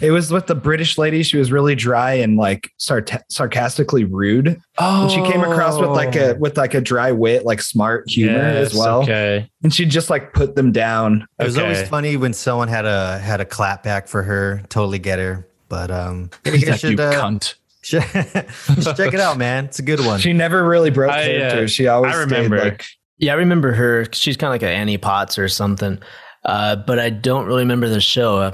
It 0.00 0.12
was 0.12 0.30
with 0.30 0.46
the 0.46 0.54
British 0.54 0.96
lady. 0.96 1.22
She 1.22 1.36
was 1.38 1.50
really 1.50 1.74
dry 1.74 2.14
and 2.14 2.36
like 2.36 2.70
sart- 2.78 3.20
sarcastically 3.30 4.04
rude. 4.04 4.60
Oh, 4.78 5.02
And 5.02 5.10
she 5.10 5.20
came 5.32 5.42
across 5.42 5.78
with 5.78 5.90
like 5.90 6.14
a 6.14 6.34
with 6.34 6.56
like 6.56 6.74
a 6.74 6.80
dry 6.80 7.10
wit, 7.12 7.44
like 7.44 7.60
smart 7.60 8.08
humor 8.08 8.38
as 8.38 8.74
well. 8.74 9.02
Okay. 9.02 9.50
And 9.62 9.74
she 9.74 9.84
just 9.84 10.08
like 10.08 10.32
put 10.32 10.54
them 10.54 10.70
down. 10.72 11.26
It 11.38 11.44
was 11.44 11.58
always 11.58 11.86
funny 11.88 12.16
when 12.16 12.32
someone 12.32 12.68
had 12.68 12.84
a 12.86 13.18
had 13.18 13.40
a 13.40 13.44
clap 13.44 13.82
back 13.82 14.06
for 14.08 14.22
her. 14.22 14.62
Totally 14.68 14.98
get 15.00 15.18
her. 15.18 15.46
But 15.68 15.90
um, 15.90 16.30
you 16.44 16.52
He's 16.52 16.64
guys 16.64 16.82
like, 16.84 16.96
you 16.96 17.02
uh, 17.04 17.12
cunt. 17.12 17.54
should, 17.82 18.02
just 18.02 18.96
check 18.96 19.14
it 19.14 19.20
out, 19.20 19.36
man. 19.38 19.66
It's 19.66 19.78
a 19.78 19.82
good 19.82 20.00
one. 20.00 20.18
She 20.20 20.32
never 20.32 20.66
really 20.66 20.90
broke 20.90 21.12
I, 21.12 21.22
uh, 21.22 21.24
character. 21.24 21.68
she 21.68 21.86
always 21.88 22.14
I 22.14 22.24
stayed, 22.24 22.34
remember. 22.36 22.58
like 22.58 22.84
Yeah, 23.18 23.32
I 23.32 23.36
remember 23.36 23.72
her. 23.72 24.06
She's 24.12 24.36
kind 24.36 24.48
of 24.48 24.54
like 24.54 24.62
an 24.62 24.68
Annie 24.76 24.98
Potts 24.98 25.38
or 25.38 25.48
something. 25.48 25.98
Uh, 26.44 26.76
but 26.76 26.98
I 26.98 27.10
don't 27.10 27.46
really 27.46 27.62
remember 27.62 27.88
the 27.88 28.00
show. 28.00 28.52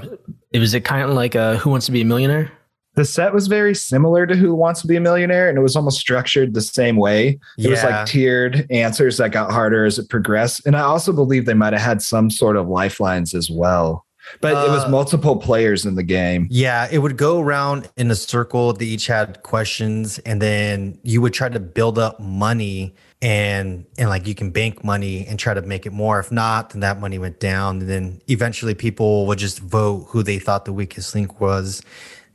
Uh, 0.55 0.57
it 0.57 0.59
was 0.59 0.73
it 0.73 0.81
kind 0.85 1.03
of 1.03 1.15
like 1.15 1.35
a 1.35 1.57
Who 1.57 1.69
Wants 1.69 1.85
to 1.87 1.91
Be 1.91 2.01
a 2.01 2.05
Millionaire? 2.05 2.51
The 2.95 3.03
set 3.03 3.33
was 3.33 3.47
very 3.47 3.75
similar 3.75 4.25
to 4.25 4.35
Who 4.35 4.55
Wants 4.55 4.81
to 4.81 4.87
Be 4.87 4.95
a 4.95 5.01
Millionaire, 5.01 5.49
and 5.49 5.57
it 5.57 5.61
was 5.61 5.75
almost 5.75 5.99
structured 5.99 6.53
the 6.53 6.61
same 6.61 6.95
way. 6.95 7.39
It 7.57 7.69
was 7.69 7.83
like 7.83 8.05
tiered 8.05 8.65
answers 8.71 9.17
that 9.17 9.31
got 9.31 9.51
harder 9.51 9.83
as 9.83 9.99
it 9.99 10.07
progressed. 10.09 10.65
And 10.65 10.77
I 10.77 10.81
also 10.81 11.11
believe 11.11 11.45
they 11.45 11.53
might 11.53 11.73
have 11.73 11.81
had 11.81 12.01
some 12.01 12.29
sort 12.29 12.55
of 12.55 12.69
lifelines 12.69 13.33
as 13.35 13.49
well. 13.49 14.05
But 14.39 14.53
it 14.65 14.71
was 14.71 14.85
Uh, 14.85 14.89
multiple 14.89 15.35
players 15.35 15.85
in 15.85 15.95
the 15.95 16.03
game. 16.03 16.47
Yeah, 16.49 16.87
it 16.89 16.99
would 16.99 17.17
go 17.17 17.41
around 17.41 17.89
in 17.97 18.09
a 18.09 18.15
circle. 18.15 18.71
They 18.73 18.85
each 18.85 19.07
had 19.07 19.43
questions, 19.43 20.17
and 20.19 20.41
then 20.41 20.97
you 21.03 21.21
would 21.21 21.33
try 21.33 21.49
to 21.49 21.59
build 21.59 21.99
up 21.99 22.19
money, 22.19 22.95
and 23.21 23.85
and 23.97 24.09
like 24.09 24.27
you 24.27 24.35
can 24.35 24.51
bank 24.51 24.83
money 24.83 25.25
and 25.27 25.39
try 25.39 25.53
to 25.53 25.61
make 25.61 25.85
it 25.85 25.93
more. 25.93 26.19
If 26.19 26.31
not, 26.31 26.71
then 26.71 26.81
that 26.81 26.99
money 26.99 27.17
went 27.17 27.39
down, 27.39 27.79
and 27.81 27.89
then 27.89 28.21
eventually 28.27 28.75
people 28.75 29.25
would 29.27 29.39
just 29.39 29.59
vote 29.59 30.05
who 30.09 30.21
they 30.23 30.39
thought 30.39 30.65
the 30.65 30.73
weakest 30.73 31.15
link 31.15 31.39
was. 31.39 31.81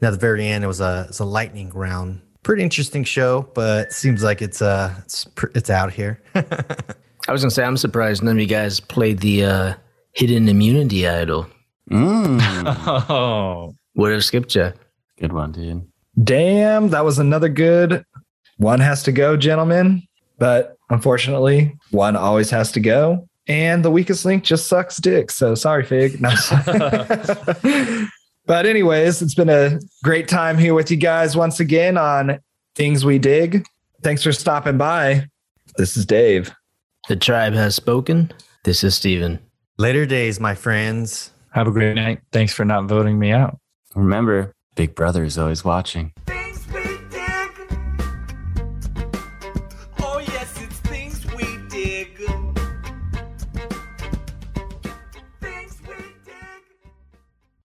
And 0.00 0.06
at 0.08 0.10
the 0.12 0.18
very 0.18 0.46
end, 0.46 0.64
it 0.64 0.66
was 0.66 0.80
a 0.80 1.06
it's 1.08 1.18
a 1.18 1.24
lightning 1.24 1.70
round. 1.70 2.22
Pretty 2.42 2.62
interesting 2.62 3.04
show, 3.04 3.50
but 3.54 3.92
seems 3.92 4.22
like 4.24 4.40
it's 4.40 4.62
uh 4.62 4.94
it's 5.04 5.28
it's 5.54 5.68
out 5.70 5.92
here. 5.92 6.20
I 6.34 7.32
was 7.32 7.42
gonna 7.42 7.50
say 7.50 7.62
I'm 7.64 7.76
surprised 7.76 8.22
none 8.22 8.36
of 8.36 8.40
you 8.40 8.46
guys 8.46 8.80
played 8.80 9.18
the 9.18 9.44
uh, 9.44 9.74
hidden 10.12 10.48
immunity 10.48 11.06
idol. 11.06 11.46
Mm, 11.90 12.40
Oh, 13.10 13.74
Would 13.96 14.12
have 14.12 14.24
skipped 14.24 14.54
you. 14.54 14.72
good 15.18 15.32
one, 15.32 15.52
dude. 15.52 15.86
Damn, 16.24 16.88
that 16.88 17.04
was 17.04 17.18
another 17.18 17.48
good 17.48 18.04
one 18.56 18.80
has 18.80 19.02
to 19.04 19.12
go, 19.12 19.36
gentlemen. 19.36 20.02
But 20.40 20.76
unfortunately, 20.88 21.76
one 21.90 22.16
always 22.16 22.50
has 22.50 22.72
to 22.72 22.80
go. 22.80 23.28
And 23.46 23.84
the 23.84 23.90
weakest 23.90 24.24
link 24.24 24.42
just 24.42 24.68
sucks 24.68 24.96
dick. 24.96 25.30
So 25.30 25.54
sorry, 25.54 25.84
Fig. 25.84 26.20
No. 26.20 26.30
but, 28.46 28.66
anyways, 28.66 29.22
it's 29.22 29.34
been 29.34 29.50
a 29.50 29.78
great 30.02 30.28
time 30.28 30.56
here 30.56 30.72
with 30.74 30.90
you 30.90 30.96
guys 30.96 31.36
once 31.36 31.60
again 31.60 31.98
on 31.98 32.40
Things 32.74 33.04
We 33.04 33.18
Dig. 33.18 33.64
Thanks 34.02 34.22
for 34.22 34.32
stopping 34.32 34.78
by. 34.78 35.26
This 35.76 35.96
is 35.96 36.06
Dave. 36.06 36.52
The 37.08 37.16
tribe 37.16 37.52
has 37.52 37.74
spoken. 37.74 38.32
This 38.64 38.82
is 38.82 38.94
Steven. 38.94 39.40
Later 39.78 40.06
days, 40.06 40.40
my 40.40 40.54
friends. 40.54 41.32
have 41.52 41.66
a 41.66 41.70
great 41.70 41.94
night. 41.94 42.20
Thanks 42.32 42.54
for 42.54 42.64
not 42.64 42.84
voting 42.84 43.18
me 43.18 43.30
out. 43.30 43.58
Remember, 43.94 44.52
Big 44.74 44.94
Brother 44.94 45.24
is 45.24 45.36
always 45.36 45.64
watching. 45.64 46.12